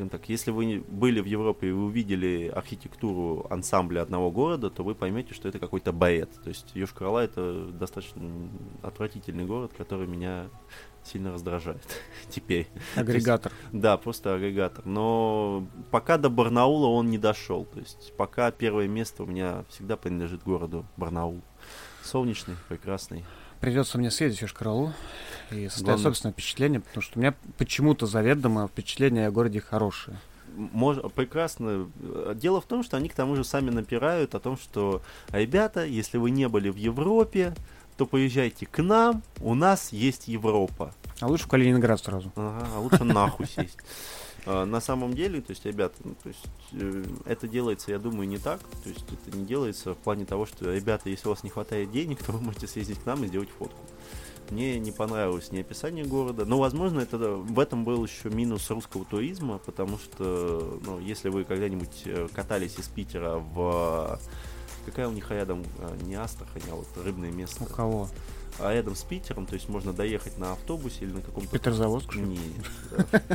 так, 0.09 0.29
если 0.29 0.51
вы 0.51 0.83
были 0.87 1.19
в 1.19 1.25
Европе 1.25 1.69
и 1.69 1.71
вы 1.71 1.85
увидели 1.85 2.47
архитектуру 2.47 3.45
ансамбля 3.49 4.01
одного 4.01 4.31
города, 4.31 4.69
то 4.69 4.83
вы 4.83 4.95
поймете, 4.95 5.33
что 5.33 5.49
это 5.49 5.59
какой-то 5.59 5.91
баэт. 5.91 6.29
То 6.43 6.49
есть 6.49 6.71
Йошкар-Ола 6.73 7.19
это 7.19 7.65
достаточно 7.71 8.21
отвратительный 8.83 9.45
город, 9.45 9.73
который 9.77 10.07
меня 10.07 10.47
сильно 11.03 11.31
раздражает 11.31 11.83
теперь. 12.29 12.67
Агрегатор. 12.95 13.51
Да, 13.71 13.97
просто 13.97 14.35
агрегатор. 14.35 14.85
Но 14.85 15.67
пока 15.91 16.17
до 16.17 16.29
Барнаула 16.29 16.87
он 16.87 17.09
не 17.09 17.17
дошел. 17.17 17.65
То 17.65 17.79
есть 17.79 18.13
пока 18.17 18.51
первое 18.51 18.87
место 18.87 19.23
у 19.23 19.25
меня 19.25 19.65
всегда 19.69 19.97
принадлежит 19.97 20.43
городу 20.43 20.85
Барнаул. 20.95 21.41
Солнечный, 22.03 22.55
прекрасный. 22.69 23.25
Придется 23.59 23.97
мне 23.97 24.11
съездить 24.11 24.39
в 24.39 24.43
Йошкар-Олу 24.43 24.91
и 25.51 25.65
составить 25.67 25.85
Главное- 25.85 26.03
собственное 26.03 26.33
впечатление, 26.33 26.79
потому 26.79 27.01
что 27.01 27.17
у 27.17 27.21
меня 27.21 27.33
почему-то 27.57 28.05
заведомо 28.05 28.67
впечатление 28.67 29.27
о 29.27 29.31
городе 29.31 29.59
хорошее. 29.61 30.17
Мож- 30.55 31.07
прекрасно. 31.11 31.87
Дело 32.35 32.61
в 32.61 32.65
том, 32.65 32.83
что 32.83 32.97
они 32.97 33.09
к 33.09 33.13
тому 33.13 33.35
же 33.35 33.43
сами 33.43 33.69
напирают 33.69 34.33
о 34.35 34.39
том, 34.39 34.57
что 34.57 35.01
ребята, 35.31 35.85
если 35.85 36.17
вы 36.17 36.31
не 36.31 36.47
были 36.47 36.69
в 36.69 36.75
Европе, 36.75 37.53
то 37.95 38.05
поезжайте 38.05 38.65
к 38.65 38.81
нам, 38.81 39.23
у 39.39 39.55
нас 39.55 39.91
есть 39.91 40.27
Европа. 40.27 40.93
А 41.19 41.27
лучше 41.27 41.45
в 41.45 41.47
Калининград 41.47 41.99
сразу. 41.99 42.31
Ага, 42.35 42.67
а 42.75 42.79
лучше 42.79 43.03
нахуй 43.03 43.47
сесть. 43.47 43.77
А, 44.47 44.65
На 44.65 44.79
самом 44.79 45.13
деле, 45.13 45.41
то 45.41 45.51
есть, 45.51 45.65
ребята, 45.65 45.95
ну, 46.03 46.15
то 46.23 46.29
есть, 46.29 46.45
э, 46.71 47.03
это 47.25 47.47
делается, 47.47 47.91
я 47.91 47.99
думаю, 47.99 48.29
не 48.29 48.37
так. 48.37 48.61
То 48.83 48.89
есть, 48.89 49.05
это 49.11 49.37
не 49.37 49.45
делается 49.45 49.93
в 49.93 49.97
плане 49.97 50.25
того, 50.25 50.45
что, 50.45 50.73
ребята, 50.73 51.09
если 51.09 51.27
у 51.27 51.31
вас 51.31 51.43
не 51.43 51.49
хватает 51.49 51.91
денег, 51.91 52.23
то 52.25 52.31
вы 52.31 52.39
можете 52.39 52.67
съездить 52.67 52.99
к 52.99 53.05
нам 53.05 53.23
и 53.23 53.27
сделать 53.27 53.49
фотку. 53.49 53.79
Мне 54.49 54.79
не 54.79 54.93
понравилось 54.93 55.51
ни 55.51 55.59
описание 55.59 56.05
города, 56.05 56.45
но, 56.45 56.57
возможно, 56.57 57.01
это 57.01 57.17
в 57.17 57.59
этом 57.59 57.83
был 57.83 58.05
еще 58.05 58.29
минус 58.29 58.69
русского 58.71 59.03
туризма, 59.03 59.57
потому 59.57 59.97
что, 59.97 60.79
ну, 60.85 60.99
если 60.99 61.27
вы 61.27 61.43
когда-нибудь 61.43 62.03
э, 62.05 62.29
катались 62.33 62.79
из 62.79 62.87
Питера 62.87 63.39
в 63.39 64.17
какая 64.85 65.09
у 65.09 65.11
них 65.11 65.29
рядом 65.31 65.65
э, 65.79 65.97
не 66.03 66.15
Астрахань, 66.15 66.61
а 66.71 66.75
вот 66.75 66.87
рыбное 67.03 67.29
место, 67.29 67.63
У 67.63 67.67
кого? 67.67 68.07
А 68.59 68.73
рядом 68.73 68.95
с 68.95 69.03
Питером, 69.03 69.45
то 69.45 69.53
есть 69.53 69.69
можно 69.69 69.93
доехать 69.93 70.37
на 70.37 70.53
автобусе 70.53 71.05
или 71.05 71.11
на 71.13 71.21
каком-то 71.21 71.49
Петрозаводск, 71.49 72.15
нет, 72.15 72.39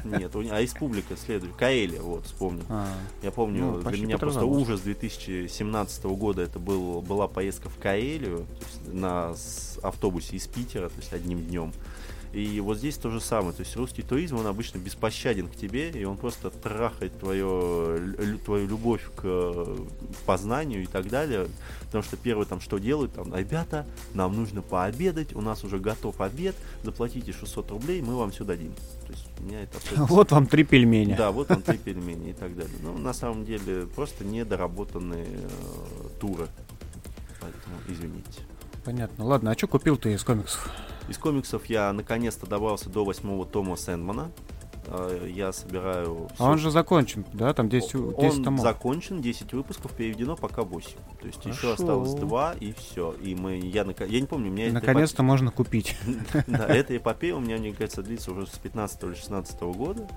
нет, 0.04 0.34
а 0.34 0.60
республика 0.60 1.16
следует. 1.16 1.54
Каэля, 1.54 2.00
вот, 2.00 2.26
вспомнил. 2.26 2.64
А, 2.68 2.86
Я 3.22 3.30
помню, 3.30 3.80
Ну, 3.82 3.90
для 3.90 4.02
меня 4.02 4.18
просто 4.18 4.44
ужас 4.44 4.80
2017 4.80 6.04
года 6.04 6.42
это 6.42 6.58
был, 6.58 7.00
была 7.02 7.28
поездка 7.28 7.68
в 7.68 7.78
есть 7.78 8.46
на 8.86 9.34
автобусе 9.82 10.36
из 10.36 10.46
Питера, 10.46 10.88
то 10.88 10.96
есть 10.96 11.12
одним 11.12 11.42
днем. 11.44 11.72
И 12.32 12.60
вот 12.60 12.78
здесь 12.78 12.96
то 12.96 13.10
же 13.10 13.20
самое. 13.20 13.52
То 13.52 13.60
есть 13.62 13.76
русский 13.76 14.00
туризм, 14.02 14.36
он 14.38 14.46
обычно 14.46 14.78
беспощаден 14.78 15.48
к 15.48 15.54
тебе, 15.54 15.90
и 15.90 16.04
он 16.04 16.16
просто 16.16 16.48
трахает 16.50 17.18
твое, 17.18 17.98
лю- 17.98 18.38
твою 18.38 18.66
любовь 18.66 19.02
к 19.16 19.20
э, 19.24 19.76
познанию 20.24 20.82
и 20.82 20.86
так 20.86 21.08
далее. 21.08 21.48
Потому 21.82 22.02
что 22.02 22.16
первое 22.16 22.46
там 22.46 22.60
что 22.62 22.78
делают, 22.78 23.12
там, 23.12 23.34
ребята, 23.34 23.84
нам 24.14 24.34
нужно 24.34 24.62
пообедать, 24.62 25.34
у 25.36 25.42
нас 25.42 25.62
уже 25.62 25.78
готов 25.78 26.22
обед, 26.22 26.54
заплатите 26.82 27.32
600 27.34 27.70
рублей, 27.70 28.00
мы 28.00 28.16
вам 28.16 28.30
все 28.30 28.44
дадим. 28.44 28.72
То 29.06 29.12
есть 29.12 29.26
меня 29.40 29.62
это 29.64 29.76
абсолютно 29.76 30.06
Вот 30.06 30.30
вам 30.32 30.46
три 30.46 30.64
пельменя. 30.64 31.16
да, 31.18 31.32
вот 31.32 31.50
он 31.50 31.60
три 31.62 31.76
пельмени 31.76 32.30
и 32.30 32.32
так 32.32 32.56
далее. 32.56 32.76
Ну, 32.82 32.96
на 32.96 33.12
самом 33.12 33.44
деле, 33.44 33.86
просто 33.94 34.24
недоработанные 34.24 35.26
э, 35.26 35.48
туры. 36.18 36.46
Поэтому 37.42 37.76
извините. 37.88 38.40
Понятно. 38.84 39.26
Ладно, 39.26 39.50
а 39.50 39.54
что 39.58 39.66
купил 39.68 39.98
ты 39.98 40.14
из 40.14 40.24
комиксов? 40.24 40.70
Из 41.08 41.18
комиксов 41.18 41.66
я 41.66 41.92
наконец-то 41.92 42.46
добрался 42.46 42.88
до 42.88 43.04
восьмого 43.04 43.44
тома 43.44 43.76
Сэндмана. 43.76 44.30
Э, 44.86 45.28
Я 45.32 45.52
собираю... 45.52 46.28
А 46.38 46.50
он 46.50 46.58
же 46.58 46.70
закончен, 46.70 47.24
да? 47.32 47.52
Там 47.54 47.68
10, 47.68 47.92
10 47.92 47.94
Он 48.18 48.44
томов. 48.44 48.60
закончен, 48.62 49.20
10 49.20 49.52
выпусков, 49.52 49.92
переведено 49.92 50.36
пока 50.36 50.62
8. 50.62 50.90
То 51.20 51.26
есть 51.26 51.44
еще 51.44 51.52
Хорошо. 51.60 51.72
осталось 51.74 52.14
2 52.14 52.54
и 52.54 52.72
все. 52.72 53.12
И 53.22 53.34
мы, 53.34 53.58
я, 53.58 53.84
я 54.06 54.20
не 54.20 54.26
помню, 54.26 54.50
у 54.50 54.52
меня 54.52 54.72
Наконец-то 54.72 55.22
можно 55.22 55.50
купить. 55.50 55.96
Да, 56.46 56.66
эта 56.66 56.96
эпопея 56.96 57.36
у 57.36 57.40
меня, 57.40 57.58
мне 57.58 57.72
кажется, 57.72 58.02
длится 58.02 58.32
уже 58.32 58.46
с 58.46 58.58
15 58.58 59.02
или 59.04 59.14
16 59.14 59.60
года. 59.62 60.08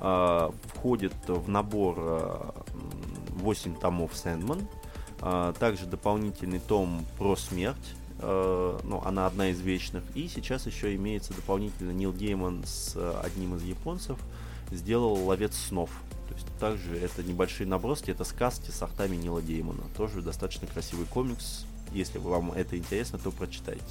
А, 0.00 0.52
Входит 0.74 1.14
в 1.26 1.48
набор 1.48 1.94
а, 1.98 2.54
м, 2.72 3.38
8 3.38 3.74
томов 3.76 4.14
Сэндман. 4.16 4.66
А, 5.20 5.52
Также 5.54 5.86
дополнительный 5.86 6.58
том 6.60 7.04
про 7.18 7.36
смерть. 7.36 7.94
А, 8.20 8.80
Ну, 8.84 9.02
она 9.04 9.26
одна 9.26 9.50
из 9.50 9.60
вечных. 9.60 10.02
И 10.14 10.28
сейчас 10.28 10.66
еще 10.66 10.94
имеется 10.94 11.34
дополнительно 11.34 11.90
Нил 11.90 12.12
Гейман 12.12 12.64
с 12.64 12.92
а, 12.96 13.20
одним 13.24 13.56
из 13.56 13.62
японцев 13.62 14.18
сделал 14.70 15.14
«Ловец 15.26 15.54
снов». 15.54 15.90
То 16.28 16.34
есть 16.34 16.46
также 16.58 16.96
это 16.98 17.22
небольшие 17.22 17.66
наброски, 17.66 18.10
это 18.10 18.24
сказки 18.24 18.70
с 18.70 18.82
артами 18.82 19.16
Нила 19.16 19.40
Геймана. 19.40 19.84
Тоже 19.96 20.22
достаточно 20.22 20.66
красивый 20.66 21.06
комикс. 21.06 21.64
Если 21.92 22.18
вам 22.18 22.52
это 22.52 22.76
интересно, 22.76 23.18
то 23.18 23.30
прочитайте. 23.30 23.84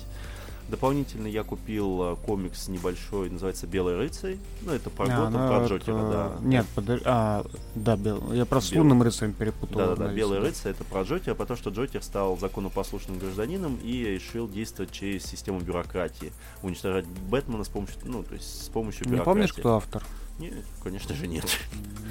Дополнительно 0.68 1.28
я 1.28 1.44
купил 1.44 2.02
а, 2.02 2.16
комикс 2.16 2.68
небольшой, 2.68 3.30
называется 3.30 3.68
«Белый 3.68 3.98
рыцарь». 3.98 4.38
Ну, 4.62 4.72
это 4.74 4.90
про 4.90 5.06
А, 5.06 5.08
Готэм, 5.08 5.32
ну, 5.34 5.48
про 5.48 5.58
это- 5.58 5.68
Джокера, 5.68 6.12
да. 6.12 6.32
Нет, 6.42 6.66
подожди. 6.74 7.04
А, 7.06 7.46
да, 7.76 7.96
бел... 7.96 8.34
я 8.34 8.46
просто 8.46 8.74
с 8.74 8.78
лунным 8.78 9.04
рыцарем 9.04 9.34
перепутал. 9.34 9.78
Да-да-да, 9.78 10.12
Белый 10.14 10.40
да. 10.40 10.46
рыцарь 10.48 10.72
это 10.72 10.84
про 10.84 11.04
Джокера, 11.04 11.36
потому 11.36 11.58
что 11.58 11.70
Джокер 11.70 12.02
стал 12.02 12.38
законопослушным 12.38 13.20
гражданином 13.20 13.76
и 13.84 14.06
решил 14.06 14.50
действовать 14.50 14.92
через 14.92 15.24
систему 15.26 15.60
бюрократии, 15.60 16.34
уничтожать 16.64 17.06
Бэтмена 17.06 17.64
с 17.64 17.70
помощью, 17.70 17.98
ну, 18.06 18.24
то 18.24 18.34
есть 18.34 18.66
с 18.66 18.70
помощью 18.70 19.06
Не 19.06 19.12
бюрократии. 19.12 19.26
помнишь, 19.34 19.54
кто 19.54 19.76
автор? 19.76 20.04
Нет, 20.40 20.54
конечно 20.84 21.14
же 21.16 21.28
нет. 21.28 21.46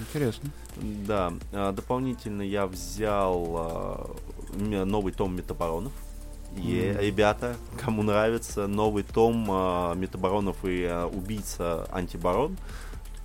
Интересно. 0.00 0.48
Да, 0.80 1.32
а, 1.52 1.72
дополнительно 1.72 2.42
я 2.42 2.66
взял 2.66 3.54
а, 3.56 4.16
новый 4.56 5.12
том 5.12 5.34
Метабаронов. 5.36 5.92
Е, 6.56 6.92
Мгм. 6.92 7.00
ребята, 7.00 7.56
кому 7.84 8.02
нравится 8.02 8.66
новый 8.66 9.02
том 9.02 9.46
а, 9.50 9.94
Метабаронов 9.94 10.64
и 10.64 10.84
а, 10.84 11.06
убийца 11.06 11.86
Антибарон. 11.92 12.56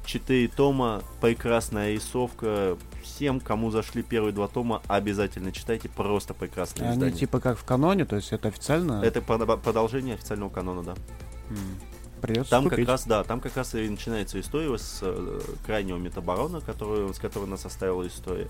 Четыре 0.05 0.47
тома, 0.47 1.03
прекрасная 1.21 1.93
рисовка. 1.93 2.77
Всем, 3.03 3.39
кому 3.39 3.69
зашли 3.69 4.01
первые 4.01 4.33
два 4.33 4.47
тома, 4.47 4.81
обязательно 4.87 5.51
читайте. 5.51 5.87
Просто 5.89 6.33
прекрасное 6.33 6.87
Они 6.87 6.95
издание. 6.95 7.15
типа 7.17 7.39
как 7.39 7.57
в 7.59 7.63
каноне, 7.63 8.05
то 8.05 8.15
есть 8.15 8.31
это 8.33 8.47
официально? 8.47 9.03
Это 9.03 9.19
продо- 9.19 9.57
продолжение 9.57 10.15
официального 10.15 10.49
канона, 10.49 10.83
да. 10.83 10.95
М. 11.51 11.57
Придется 12.19 12.49
Там 12.51 12.65
купить. 12.65 12.79
как 12.79 12.87
раз, 12.89 13.05
да, 13.05 13.23
там 13.23 13.39
как 13.39 13.55
раз 13.57 13.73
и 13.75 13.89
начинается 13.89 14.39
история 14.39 14.77
с 14.77 14.99
э, 15.01 15.39
крайнего 15.65 15.97
метабарона, 15.97 16.61
который, 16.61 17.13
с 17.13 17.17
которого 17.19 17.47
нас 17.47 17.61
составила 17.61 18.05
история. 18.07 18.47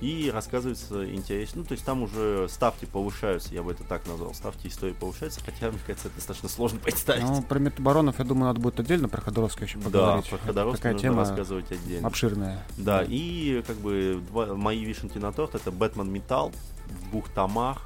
И 0.00 0.30
рассказывается 0.32 1.12
интересно. 1.12 1.60
Ну, 1.62 1.66
то 1.66 1.72
есть 1.72 1.84
там 1.84 2.02
уже 2.02 2.46
ставки 2.48 2.84
повышаются, 2.84 3.54
я 3.54 3.62
бы 3.62 3.72
это 3.72 3.84
так 3.84 4.06
назвал. 4.06 4.34
Ставки 4.34 4.66
истории 4.68 4.92
повышаются, 4.92 5.40
хотя, 5.44 5.70
мне 5.70 5.80
кажется, 5.86 6.08
это 6.08 6.16
достаточно 6.16 6.48
сложно 6.48 6.78
представить. 6.84 7.24
Ну, 7.24 7.42
про 7.42 7.58
метабаронов, 7.58 8.18
я 8.18 8.24
думаю, 8.24 8.46
надо 8.46 8.60
будет 8.60 8.78
отдельно 8.80 9.08
про 9.08 9.20
Ходоровского 9.20 9.64
еще 9.64 9.78
да, 9.78 9.84
поговорить. 9.84 10.28
про 10.28 10.36
Это 10.36 10.46
Ходоровского 10.46 10.92
нужно 10.92 11.08
тема 11.08 11.18
рассказывать 11.20 11.70
отдельно. 11.72 12.06
обширная. 12.08 12.66
Да, 12.76 13.04
и 13.06 13.62
как 13.66 13.76
бы 13.76 14.20
два, 14.28 14.54
мои 14.54 14.84
вишенки 14.84 15.18
на 15.18 15.32
торт 15.32 15.54
это 15.54 15.70
Бэтмен 15.70 16.10
Металл 16.10 16.52
в 16.86 17.10
двух 17.10 17.28
томах. 17.30 17.82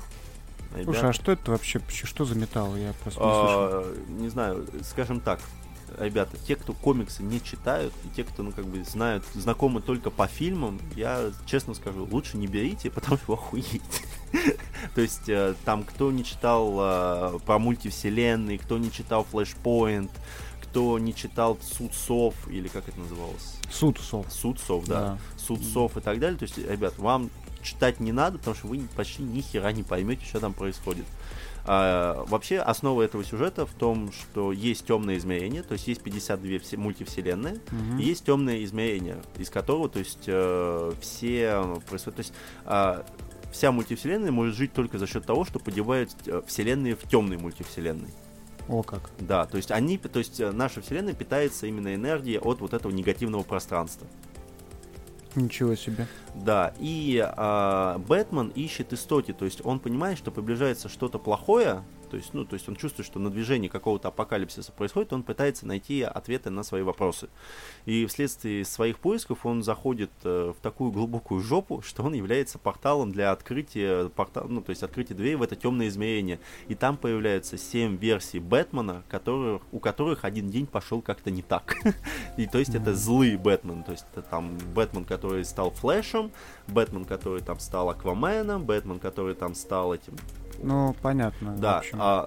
Слушай, 0.73 0.87
Ребята, 0.87 1.09
а 1.09 1.13
что 1.13 1.33
это 1.33 1.51
вообще? 1.51 1.81
Что 1.89 2.25
за 2.25 2.35
металл? 2.37 2.77
Я 2.77 2.93
просто 3.03 3.21
не 3.21 3.27
слышал. 3.27 3.59
а, 3.59 3.97
не 4.09 4.29
знаю, 4.29 4.67
скажем 4.85 5.21
так, 5.21 5.41
ребята, 5.99 6.37
те, 6.47 6.57
кто 6.57 6.73
комиксы 6.73 7.23
не 7.23 7.43
читают, 7.43 7.93
и 8.05 8.09
те, 8.15 8.25
кто, 8.25 8.43
ну, 8.43 8.53
как 8.53 8.67
бы, 8.67 8.85
знают, 8.85 9.25
знакомы 9.35 9.81
только 9.81 10.11
по 10.11 10.27
фильмам, 10.27 10.81
я 10.97 11.31
честно 11.47 11.75
скажу, 11.75 12.07
лучше 12.11 12.37
не 12.37 12.47
берите, 12.47 12.91
потому 12.95 13.17
что 13.17 13.27
вы 13.29 13.35
охуеете. 13.35 13.81
То 14.95 15.01
есть, 15.01 15.29
э, 15.29 15.55
там, 15.65 15.83
кто 15.83 16.11
не 16.13 16.25
читал 16.25 16.77
э, 16.79 17.39
про 17.45 17.59
мультивселенные, 17.59 18.59
кто 18.59 18.79
не 18.79 18.93
читал 18.93 19.27
Flashpoint, 19.31 20.11
кто 20.63 20.99
не 20.99 21.15
читал 21.15 21.59
Суд 21.61 21.93
Сов, 21.95 22.35
или 22.49 22.69
как 22.69 22.89
это 22.89 22.99
называлось? 23.01 23.57
Суд 23.71 23.99
сов. 23.99 24.27
Суд 24.31 24.61
Сов, 24.61 24.87
да. 24.87 25.19
Суд 25.37 25.65
Сов 25.65 25.97
и 25.97 26.01
так 26.01 26.19
далее. 26.21 26.39
То 26.39 26.45
есть, 26.45 26.59
ребят, 26.59 26.97
вам 26.99 27.31
читать 27.63 28.01
не 28.01 28.13
надо, 28.13 28.39
потому 28.39 28.57
что 28.57 28.67
вы 28.69 28.81
почти 28.97 29.23
ни 29.23 29.41
хера 29.41 29.73
не 29.73 29.83
поймете, 29.83 30.25
что 30.25 30.41
там 30.41 30.53
происходит. 30.53 31.05
А, 31.67 32.25
вообще, 32.27 32.59
основа 32.59 33.03
этого 33.03 33.23
сюжета 33.23 33.67
в 33.67 33.73
том, 33.75 34.13
что 34.13 34.51
есть 34.51 34.87
темное 34.87 35.19
измерение, 35.19 35.63
то 35.63 35.75
есть 35.75 35.87
есть 35.89 36.03
52 36.03 36.59
все 36.61 36.77
мультивселенные, 36.79 37.61
Мгм. 37.71 37.99
и 37.99 38.03
есть 38.05 38.25
темное 38.25 38.65
измерение, 38.65 39.19
из 39.39 39.51
которого, 39.51 39.89
то 39.89 39.99
есть, 39.99 40.25
э, 40.27 40.93
все 41.01 41.79
происходят, 41.89 42.17
то 42.17 42.21
есть, 42.21 42.33
а, 42.65 43.05
вся 43.53 43.73
мультивселенная 43.73 44.31
может 44.33 44.55
жить 44.57 44.73
только 44.73 44.99
за 44.99 45.07
счет 45.07 45.27
того, 45.27 45.45
что 45.45 45.59
подевают 45.59 46.11
э, 46.27 46.41
вселенные 46.47 46.95
в 46.97 47.03
темные 47.09 47.39
мультивселенные. 47.39 48.11
О 48.69 48.83
как. 48.83 49.11
Да, 49.19 49.47
то 49.47 49.57
есть 49.57 49.71
они, 49.71 49.99
то 49.99 50.19
есть 50.19 50.41
э, 50.41 50.53
наша 50.53 50.81
вселенная 50.81 51.13
питается 51.15 51.67
именно 51.67 51.95
энергией 51.95 52.39
от 52.39 52.61
вот 52.61 52.73
этого 52.73 52.93
негативного 52.93 53.43
пространства. 53.43 54.07
Ничего 55.35 55.75
себе. 55.75 56.07
Да, 56.35 56.73
и 56.79 57.25
а, 57.25 57.99
Бэтмен 57.99 58.49
ищет 58.49 58.93
истоки, 58.93 59.33
то 59.33 59.45
есть 59.45 59.65
он 59.65 59.79
понимает, 59.79 60.19
что 60.19 60.31
приближается 60.31 60.89
что-то 60.89 61.19
плохое, 61.19 61.85
то 62.11 62.17
есть, 62.17 62.35
ну, 62.35 62.45
то 62.45 62.55
есть 62.55 62.69
он 62.69 62.75
чувствует, 62.75 63.07
что 63.07 63.21
на 63.21 63.31
движении 63.31 63.69
какого-то 63.69 64.09
апокалипсиса 64.09 64.73
происходит, 64.73 65.13
он 65.13 65.23
пытается 65.23 65.65
найти 65.67 66.03
ответы 66.03 66.51
на 66.51 66.65
свои 66.65 66.83
вопросы. 66.83 67.29
И 67.87 68.05
вследствие 68.07 68.65
своих 68.65 68.99
поисков 68.99 69.47
он 69.47 69.63
заходит 69.63 70.11
э, 70.25 70.53
в 70.57 70.61
такую 70.61 70.91
глубокую 70.91 71.41
жопу, 71.41 71.83
что 71.83 72.03
он 72.03 72.15
является 72.15 72.59
порталом 72.59 73.13
для 73.13 73.31
открытия, 73.31 74.09
портал, 74.09 74.47
ну, 74.49 74.61
то 74.61 74.71
есть 74.71 74.83
открытия 74.83 75.15
двери 75.15 75.37
в 75.37 75.43
это 75.43 75.55
темное 75.55 75.87
измерение. 75.87 76.41
И 76.67 76.75
там 76.75 76.97
появляются 76.97 77.57
семь 77.57 77.97
версий 77.97 78.41
Бэтмена, 78.41 79.05
которых, 79.09 79.63
у 79.71 79.79
которых 79.79 80.25
один 80.25 80.51
день 80.51 80.67
пошел 80.67 81.01
как-то 81.01 81.31
не 81.31 81.43
так. 81.43 81.77
И 82.37 82.47
то 82.47 82.59
есть 82.59 82.75
это 82.75 82.95
злый 82.95 83.37
Бэтмен, 83.37 83.85
то 83.85 83.93
есть 83.93 84.07
это 84.13 84.23
там 84.23 84.59
Бэтмен, 84.75 85.05
который 85.05 85.45
стал 85.45 85.71
Флэшем, 85.71 86.33
Бэтмен, 86.67 87.05
который 87.05 87.41
там 87.41 87.61
стал 87.61 87.91
Акваменом, 87.91 88.65
Бэтмен, 88.65 88.99
который 88.99 89.35
там 89.37 89.55
стал 89.55 89.95
этим. 89.95 90.17
Ну, 90.63 90.95
понятно. 91.03 91.57
Да, 91.57 91.83
а, 91.95 92.27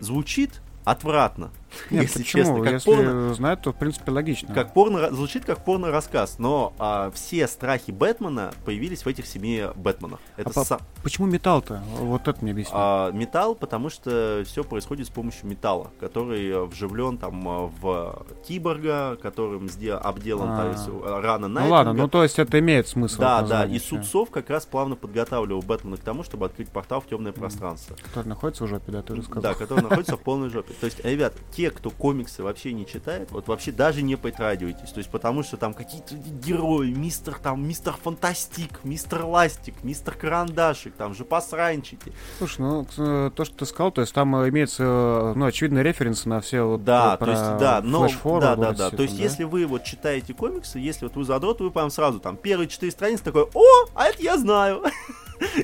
звучит 0.00 0.60
отвратно, 0.84 1.50
Нет, 1.90 2.04
если 2.04 2.20
почему? 2.20 2.42
честно, 2.44 2.62
как 2.64 2.72
Если 2.72 2.84
порно. 2.94 3.34
знают, 3.34 3.60
то, 3.62 3.72
в 3.72 3.76
принципе, 3.76 4.10
логично. 4.10 4.54
Как 4.54 4.72
порно, 4.72 5.10
звучит 5.12 5.44
как 5.44 5.64
порно-рассказ, 5.64 6.38
но 6.38 6.72
а, 6.78 7.10
все 7.10 7.46
страхи 7.46 7.90
Бэтмена 7.90 8.52
появились 8.64 9.04
в 9.04 9.06
этих 9.08 9.26
семи 9.26 9.64
Бэтменах. 9.76 10.18
Это 10.36 10.50
А 10.50 10.52
по- 10.52 10.60
са- 10.60 10.80
Почему 11.02 11.26
металл-то? 11.26 11.82
Вот 11.98 12.26
это 12.26 12.38
мне 12.42 12.52
объясни. 12.52 12.72
а, 12.74 13.10
металл, 13.12 13.54
потому 13.54 13.90
что 13.90 14.42
все 14.46 14.64
происходит 14.64 15.06
с 15.06 15.10
помощью 15.10 15.46
металла, 15.46 15.90
который 16.00 16.48
э, 16.48 16.64
вживлен 16.64 17.18
там 17.18 17.46
э, 17.48 17.70
в 17.80 18.26
киборга, 18.46 19.16
которым 19.20 19.66
сде- 19.66 19.92
обделан 19.92 20.48
А. 20.50 20.62
то 20.62 20.70
есть, 20.70 20.88
э, 20.88 21.20
рана 21.20 21.48
ну 21.48 21.54
Найтвинга. 21.54 21.74
ладно, 21.74 21.92
ну 21.92 22.08
то 22.08 22.22
есть 22.22 22.38
это 22.38 22.58
имеет 22.58 22.88
смысл. 22.88 23.20
Да, 23.20 23.42
да, 23.42 23.64
и. 23.66 23.78
Судцов 23.78 24.30
как 24.30 24.50
раз 24.50 24.66
плавно 24.66 24.96
подготавливал 24.96 25.62
Бэтмена 25.62 25.96
к 25.96 26.00
тому, 26.00 26.22
чтобы 26.22 26.46
открыть 26.46 26.68
портал 26.70 27.00
в 27.00 27.06
темное 27.06 27.32
пространство. 27.32 27.96
Который 28.02 28.26
находится 28.28 28.64
в 28.64 28.68
жопе, 28.68 28.90
да, 28.92 29.02
ты 29.02 29.20
сказал. 29.22 29.42
Да, 29.42 29.54
который 29.54 29.82
находится 29.82 30.16
в 30.16 30.20
полной 30.20 30.48
жопе. 30.50 30.74
То 30.80 30.86
есть, 30.86 31.04
ребят, 31.04 31.34
те, 31.52 31.70
кто 31.70 31.90
комиксы 31.90 32.42
вообще 32.42 32.72
не 32.72 32.86
читает, 32.86 33.30
вот 33.30 33.48
вообще 33.48 33.72
даже 33.72 34.02
не 34.02 34.16
притрагивайтесь. 34.16 34.90
То 34.90 34.98
есть, 34.98 35.10
потому 35.10 35.42
что 35.42 35.56
там 35.56 35.74
какие-то 35.74 36.14
герои, 36.14 36.90
мистер 36.90 37.38
там, 37.42 37.66
мистер 37.66 37.94
Фантастик, 38.02 38.84
мистер 38.84 39.24
Ластик, 39.24 39.74
мистер 39.82 40.14
Карандашик, 40.14 40.94
там 40.94 41.14
же 41.14 41.24
посранчики. 41.24 42.12
Слушай, 42.38 42.60
ну 42.60 42.86
э, 42.96 43.30
то, 43.34 43.44
что 43.44 43.56
ты 43.56 43.66
сказал, 43.66 43.92
то 43.92 44.00
есть 44.00 44.12
там 44.14 44.34
э, 44.36 44.48
имеется, 44.48 44.82
э, 44.84 45.32
ну, 45.34 45.46
очевидные 45.46 45.82
референсы 45.82 46.28
на 46.28 46.40
все 46.40 46.62
вот 46.62 46.84
Да, 46.84 47.14
э, 47.14 47.18
то 47.18 47.24
про 47.24 47.32
есть, 47.32 47.42
да, 47.58 47.80
но, 47.82 48.08
да, 48.40 48.56
да, 48.56 48.72
да. 48.72 48.90
То 48.90 49.02
есть, 49.02 49.16
там, 49.16 49.24
если 49.24 49.44
вы 49.44 49.66
вот 49.66 49.84
читаете 49.84 50.34
комиксы, 50.34 50.78
если 50.78 51.06
вот 51.06 51.16
вы 51.16 51.24
задрот, 51.24 51.60
вы 51.60 51.70
прям 51.70 51.90
сразу 51.90 52.20
там 52.20 52.36
первые 52.36 52.68
четыре 52.68 52.92
страницы 52.92 53.24
такой, 53.24 53.48
о, 53.54 53.64
а 53.94 54.06
это 54.06 54.22
я 54.22 54.38
знаю. 54.38 54.82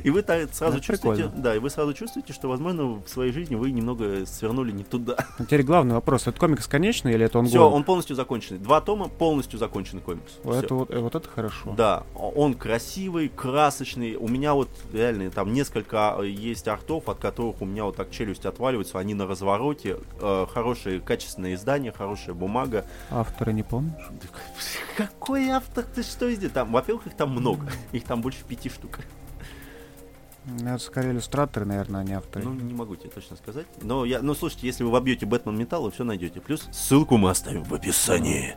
И 0.03 0.11
вы 0.11 0.25
сразу 0.53 0.81
чувствуете, 0.81 1.31
да, 1.37 1.55
и 1.55 1.59
вы 1.59 1.71
сразу 1.71 1.95
чувствуете, 1.95 2.33
что, 2.33 2.49
возможно, 2.49 2.85
в 2.85 3.09
своей 3.09 3.33
жизни 3.33 3.55
вы 3.55 3.71
немного 3.71 4.27
свернули 4.27 4.73
не 4.73 4.85
туда. 4.85 5.17
А 5.39 5.45
Теперь 5.45 5.63
главный 5.63 5.95
вопрос, 5.95 6.27
это 6.27 6.39
комикс 6.39 6.67
конечный 6.67 7.15
или 7.15 7.25
это 7.25 7.39
он 7.39 7.47
Все, 7.47 7.69
он 7.69 7.85
полностью 7.85 8.17
законченный. 8.17 8.61
Два 8.61 8.81
тома 8.81 9.09
полностью 9.09 9.59
законченный 9.59 10.03
комикс. 10.03 10.39
Это, 10.45 10.75
вот, 10.75 10.91
э, 10.91 10.99
вот 10.99 11.15
это 11.15 11.29
хорошо. 11.29 11.75
Да, 11.77 12.05
он 12.15 12.55
красивый, 12.55 13.29
красочный. 13.29 14.17
У 14.17 14.29
меня 14.29 14.55
вот 14.55 14.69
реально 14.93 15.31
там 15.31 15.53
несколько 15.53 16.17
а, 16.17 16.23
есть 16.23 16.69
артов, 16.69 17.09
от 17.09 17.19
которых 17.19 17.63
у 17.63 17.65
меня 17.65 17.85
вот 17.85 17.97
так 17.97 18.11
челюсть 18.11 18.47
отваливается. 18.47 18.99
Они 18.99 19.15
на 19.15 19.27
развороте. 19.27 19.99
Э, 20.21 20.47
хорошее 20.53 21.01
качественное 21.01 21.55
издание, 21.55 21.93
хорошая 21.93 22.35
бумага. 22.35 22.85
Авторы 23.11 23.53
не 23.53 23.63
помнишь? 23.63 24.05
Какой 24.97 25.49
автор? 25.49 25.85
Ты 25.85 26.03
что 26.03 26.31
здесь? 26.31 26.51
Там, 26.51 26.73
во-первых, 26.73 27.07
их 27.07 27.17
там 27.17 27.31
много. 27.31 27.67
Их 27.93 28.05
там 28.05 28.21
больше 28.21 28.45
пяти 28.45 28.69
штук. 28.69 28.99
Ну, 30.47 30.69
Это 30.69 30.79
скорее 30.79 31.13
иллюстраторы, 31.13 31.65
наверное, 31.65 32.01
а 32.03 32.05
не 32.05 32.13
авторы. 32.13 32.45
Ну, 32.45 32.53
не 32.55 32.75
могу 32.75 32.97
тебе 32.97 33.11
точно 33.11 33.37
сказать. 33.37 33.67
Но 33.83 34.05
я, 34.05 34.21
ну 34.21 34.35
слушайте, 34.35 34.67
если 34.67 34.85
вы 34.85 34.91
вобьете 34.91 35.25
Бэтмен 35.27 35.57
Металл, 35.57 35.85
вы 35.85 35.91
все 35.91 36.05
найдете. 36.05 36.41
Плюс 36.41 36.69
ссылку 36.73 37.17
мы 37.17 37.31
оставим 37.31 37.65
в 37.65 37.73
описании. 37.73 38.57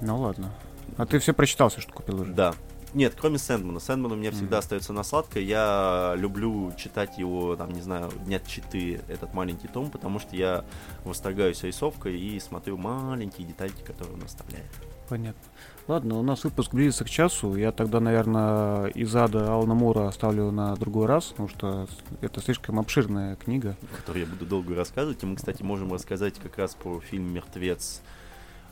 Ну 0.00 0.16
ладно. 0.20 0.52
А 0.96 1.06
ты 1.06 1.18
все 1.18 1.32
прочитал, 1.34 1.68
все, 1.68 1.80
что 1.80 1.92
купил 1.92 2.20
уже? 2.20 2.32
Да. 2.32 2.54
Нет, 2.94 3.14
кроме 3.20 3.38
Сэндмана. 3.38 3.80
Сэндман 3.80 4.12
у 4.12 4.16
меня 4.16 4.30
всегда 4.30 4.56
Мгм. 4.56 4.58
остается 4.60 4.92
на 4.94 5.02
сладкое. 5.02 5.42
Я 5.42 6.14
люблю 6.16 6.72
читать 6.76 7.18
его, 7.18 7.54
там, 7.56 7.70
не 7.72 7.82
знаю, 7.82 8.10
дня 8.24 8.40
4, 8.40 9.02
этот 9.08 9.34
маленький 9.34 9.68
том, 9.68 9.90
потому 9.90 10.18
что 10.18 10.34
я 10.34 10.64
восторгаюсь 11.04 11.62
рисовкой 11.64 12.18
и 12.18 12.40
смотрю 12.40 12.78
маленькие 12.78 13.46
детальки, 13.46 13.82
которые 13.82 14.14
он 14.16 14.22
оставляет. 14.22 14.64
Понятно. 15.08 15.42
Ладно, 15.88 16.18
у 16.18 16.22
нас 16.22 16.44
выпуск 16.44 16.74
близится 16.74 17.04
к 17.04 17.08
часу. 17.08 17.56
Я 17.56 17.72
тогда, 17.72 17.98
наверное, 17.98 18.88
из 18.88 19.16
ада 19.16 19.50
Алана 19.50 19.72
Мура 19.72 20.06
оставлю 20.06 20.50
на 20.50 20.76
другой 20.76 21.06
раз, 21.06 21.28
потому 21.28 21.48
что 21.48 21.88
это 22.20 22.42
слишком 22.42 22.78
обширная 22.78 23.36
книга. 23.36 23.74
Который 23.96 24.20
я 24.20 24.26
буду 24.26 24.44
долго 24.44 24.74
рассказывать. 24.74 25.22
И 25.22 25.26
мы, 25.26 25.36
кстати, 25.36 25.62
можем 25.62 25.90
рассказать 25.90 26.34
как 26.34 26.58
раз 26.58 26.74
про 26.74 27.00
фильм 27.00 27.32
«Мертвец» 27.32 28.02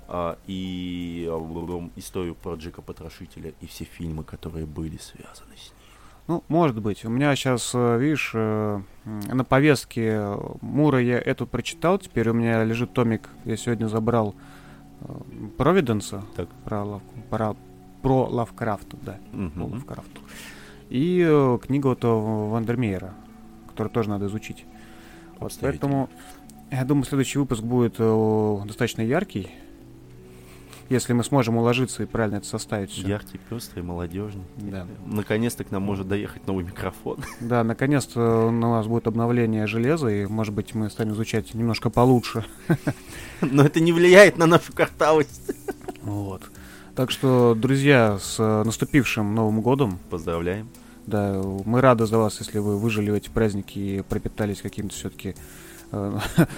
а, 0.09 0.37
и 0.47 1.27
а, 1.27 1.91
историю 1.97 2.35
про 2.35 2.57
Джека 2.57 2.83
Потрошителя 2.83 3.55
и 3.63 3.67
все 3.67 3.85
фильмы, 3.85 4.23
которые 4.23 4.67
были 4.67 4.99
связаны 4.99 5.57
с 5.57 5.71
ним. 5.71 5.79
Ну, 6.29 6.45
может 6.49 6.79
быть. 6.79 7.03
У 7.07 7.09
меня 7.09 7.35
сейчас, 7.35 7.73
видишь, 7.73 8.33
э, 8.35 8.83
на 9.05 9.45
повестке 9.45 10.37
Мура 10.61 11.01
я 11.01 11.19
эту 11.19 11.47
прочитал. 11.47 11.99
Теперь 11.99 12.29
у 12.29 12.35
меня 12.35 12.63
лежит 12.63 12.93
томик, 12.93 13.31
я 13.47 13.57
сегодня 13.57 13.87
забрал 13.87 14.35
э, 14.35 14.66
Провиденса 15.57 16.23
Так. 16.37 16.49
про, 16.65 16.85
Лав- 16.85 17.03
про, 17.31 17.57
про 18.03 18.27
Лавкрафт, 18.29 18.89
да, 19.05 19.19
по 19.33 19.37
Мгм. 19.37 19.73
Лавкрафту. 19.75 20.21
И 20.89 21.25
э, 21.29 21.59
книгу 21.63 21.89
вот 21.89 22.05
э, 22.05 22.09
Вандермеера, 22.09 23.15
которую 23.69 23.91
тоже 23.93 24.09
надо 24.11 24.27
изучить. 24.27 24.65
Вот, 25.39 25.53
поэтому 25.61 26.09
я 26.71 26.85
думаю, 26.85 27.05
следующий 27.05 27.39
выпуск 27.39 27.63
будет 27.63 27.97
э, 27.99 28.59
достаточно 28.67 29.03
яркий. 29.03 29.51
Если 30.89 31.13
мы 31.13 31.25
сможем 31.25 31.57
уложиться 31.57 32.05
и 32.05 32.07
правильно 32.07 32.37
это 32.37 32.47
составить 32.47 32.91
все. 32.91 33.09
Яркий, 33.09 33.39
пестрый, 33.39 33.83
молодежный. 33.83 34.45
Да. 34.57 34.87
Наконец-то 35.05 35.65
к 35.65 35.71
нам 35.73 35.83
может 35.83 36.07
доехать 36.07 36.47
новый 36.47 36.65
микрофон. 36.65 37.19
Да, 37.41 37.65
наконец-то 37.65 38.47
у 38.47 38.51
нас 38.51 38.87
будет 38.87 39.07
обновление 39.07 39.67
железа, 39.67 40.09
и, 40.09 40.27
может 40.27 40.55
быть, 40.55 40.75
мы 40.75 40.91
станем 40.91 41.13
изучать 41.13 41.55
немножко 41.55 41.91
получше. 41.91 42.45
Но 43.41 43.65
это 43.65 43.81
не 43.81 43.93
влияет 43.93 44.39
на 44.39 44.47
нашу 44.47 44.73
картавость. 44.73 45.53
Вот. 46.03 46.43
Так 46.95 47.11
что, 47.11 47.57
друзья, 47.57 48.19
с 48.21 48.37
э, 48.39 48.63
наступившим 48.65 49.35
Новым 49.35 49.61
годом. 49.61 49.99
Поздравляем. 50.09 50.69
Да, 51.05 51.43
мы 51.65 51.81
рады 51.81 52.07
за 52.07 52.17
вас, 52.17 52.39
если 52.39 52.59
вы 52.59 52.79
выжили 52.79 53.11
в 53.11 53.15
эти 53.15 53.29
праздники 53.29 53.79
и 53.79 54.03
пропитались 54.03 54.63
каким-то 54.63 54.95
все-таки 54.95 55.31
э, 55.31 55.35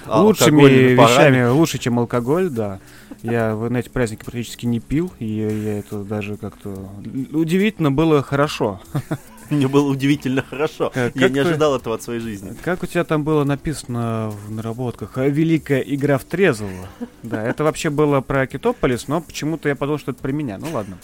лучшими 0.06 0.48
алкогольными 0.62 0.96
парами. 0.96 1.12
вещами, 1.36 1.48
лучше, 1.50 1.78
чем 1.78 1.98
алкоголь, 1.98 2.48
да. 2.50 2.78
Я 3.22 3.54
в- 3.56 3.68
на 3.70 3.78
эти 3.78 3.88
праздники 3.88 4.24
практически 4.24 4.66
не 4.66 4.80
пил, 4.80 5.12
и 5.18 5.26
я 5.26 5.78
это 5.78 5.98
даже 6.04 6.36
как-то... 6.36 6.88
Удивительно 7.32 7.90
было 7.90 8.22
хорошо. 8.22 8.80
Мне 9.50 9.66
было 9.66 9.88
удивительно 9.90 10.42
хорошо. 10.42 10.90
Как- 10.92 11.16
Я 11.16 11.30
не 11.30 11.38
ожидал 11.38 11.74
этого 11.74 11.94
от 11.94 12.02
своей 12.02 12.20
жизни. 12.20 12.54
Как 12.62 12.82
у 12.82 12.86
тебя 12.86 13.02
там 13.04 13.24
было 13.24 13.44
написано 13.44 14.30
в 14.46 14.50
наработках? 14.50 15.16
«А, 15.16 15.26
Великая 15.26 15.80
игра 15.80 16.18
в 16.18 16.24
трезвого. 16.24 16.86
Да, 17.22 17.42
это 17.42 17.64
вообще 17.64 17.88
было 17.88 18.20
про 18.20 18.46
Китополис, 18.46 19.08
но 19.08 19.22
почему-то 19.22 19.70
я 19.70 19.74
подумал, 19.74 19.98
что 19.98 20.10
это 20.12 20.20
про 20.20 20.32
меня. 20.32 20.58
Ну 20.58 20.66
ладно. 20.72 20.98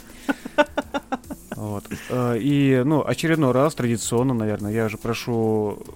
Вот. 1.57 1.85
Э, 2.11 2.37
И, 2.39 2.83
ну, 2.85 3.03
очередной 3.07 3.53
раз, 3.53 3.75
традиционно, 3.75 4.35
наверное, 4.35 4.73
я 4.73 4.89
же 4.89 4.99
прошу 4.99 5.79
э, 5.87 5.91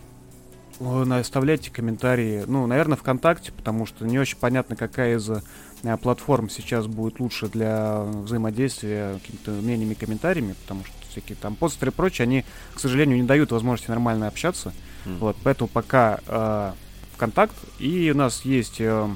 оставляйте 0.80 1.70
комментарии, 1.70 2.44
ну, 2.46 2.66
наверное, 2.66 2.96
ВКонтакте, 2.96 3.52
потому 3.52 3.86
что 3.86 4.06
не 4.06 4.18
очень 4.18 4.38
понятно, 4.38 4.76
какая 4.76 5.16
из 5.16 5.28
э, 5.28 5.96
платформ 6.02 6.48
сейчас 6.48 6.86
будет 6.86 7.20
лучше 7.20 7.48
для 7.48 8.00
взаимодействия 8.02 9.14
какими-то 9.14 9.50
мнениями, 9.50 9.94
комментариями, 9.94 10.54
потому 10.62 10.84
что 10.84 10.94
всякие 11.10 11.36
там 11.36 11.56
постеры 11.56 11.90
и 11.90 11.94
прочее, 11.94 12.24
они, 12.24 12.44
к 12.74 12.80
сожалению, 12.80 13.20
не 13.20 13.26
дают 13.26 13.50
возможности 13.50 13.90
нормально 13.90 14.28
общаться. 14.28 14.72
М. 15.04 15.18
Вот, 15.18 15.36
поэтому 15.42 15.68
пока 15.68 16.20
э, 16.26 16.72
ВКонтакт. 17.18 17.56
И 17.80 18.10
у 18.14 18.16
нас 18.16 18.44
есть 18.44 18.80
э, 18.80 19.08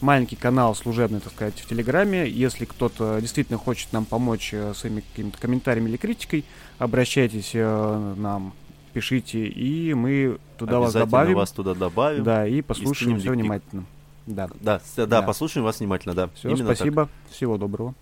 маленький 0.00 0.36
канал 0.36 0.74
служебный, 0.74 1.20
так 1.20 1.32
сказать, 1.32 1.58
в 1.58 1.68
Телеграме. 1.68 2.28
Если 2.28 2.64
кто-то 2.64 3.18
действительно 3.20 3.58
хочет 3.58 3.92
нам 3.92 4.04
помочь 4.04 4.50
э, 4.52 4.72
своими 4.74 5.00
какими-то 5.00 5.38
комментариями 5.38 5.90
или 5.90 5.96
критикой, 5.96 6.44
обращайтесь 6.78 7.50
э, 7.54 8.14
нам, 8.16 8.54
пишите, 8.92 9.46
и 9.46 9.94
мы 9.94 10.38
туда 10.58 10.78
вас 10.80 10.92
добавим. 10.92 11.36
вас 11.36 11.50
туда 11.50 11.74
добавим. 11.74 12.24
Да, 12.24 12.46
и 12.46 12.60
послушаем 12.62 13.18
скинем 13.18 13.18
все 13.20 13.30
внимательно. 13.30 13.84
Да. 14.26 14.48
Да, 14.60 14.80
да, 14.96 15.06
Да. 15.06 15.22
послушаем 15.22 15.64
вас 15.64 15.80
внимательно, 15.80 16.14
да. 16.14 16.28
Все, 16.34 16.48
Именно 16.50 16.68
так. 16.68 16.76
спасибо. 16.76 17.08
Всего 17.30 17.58
доброго. 17.58 17.94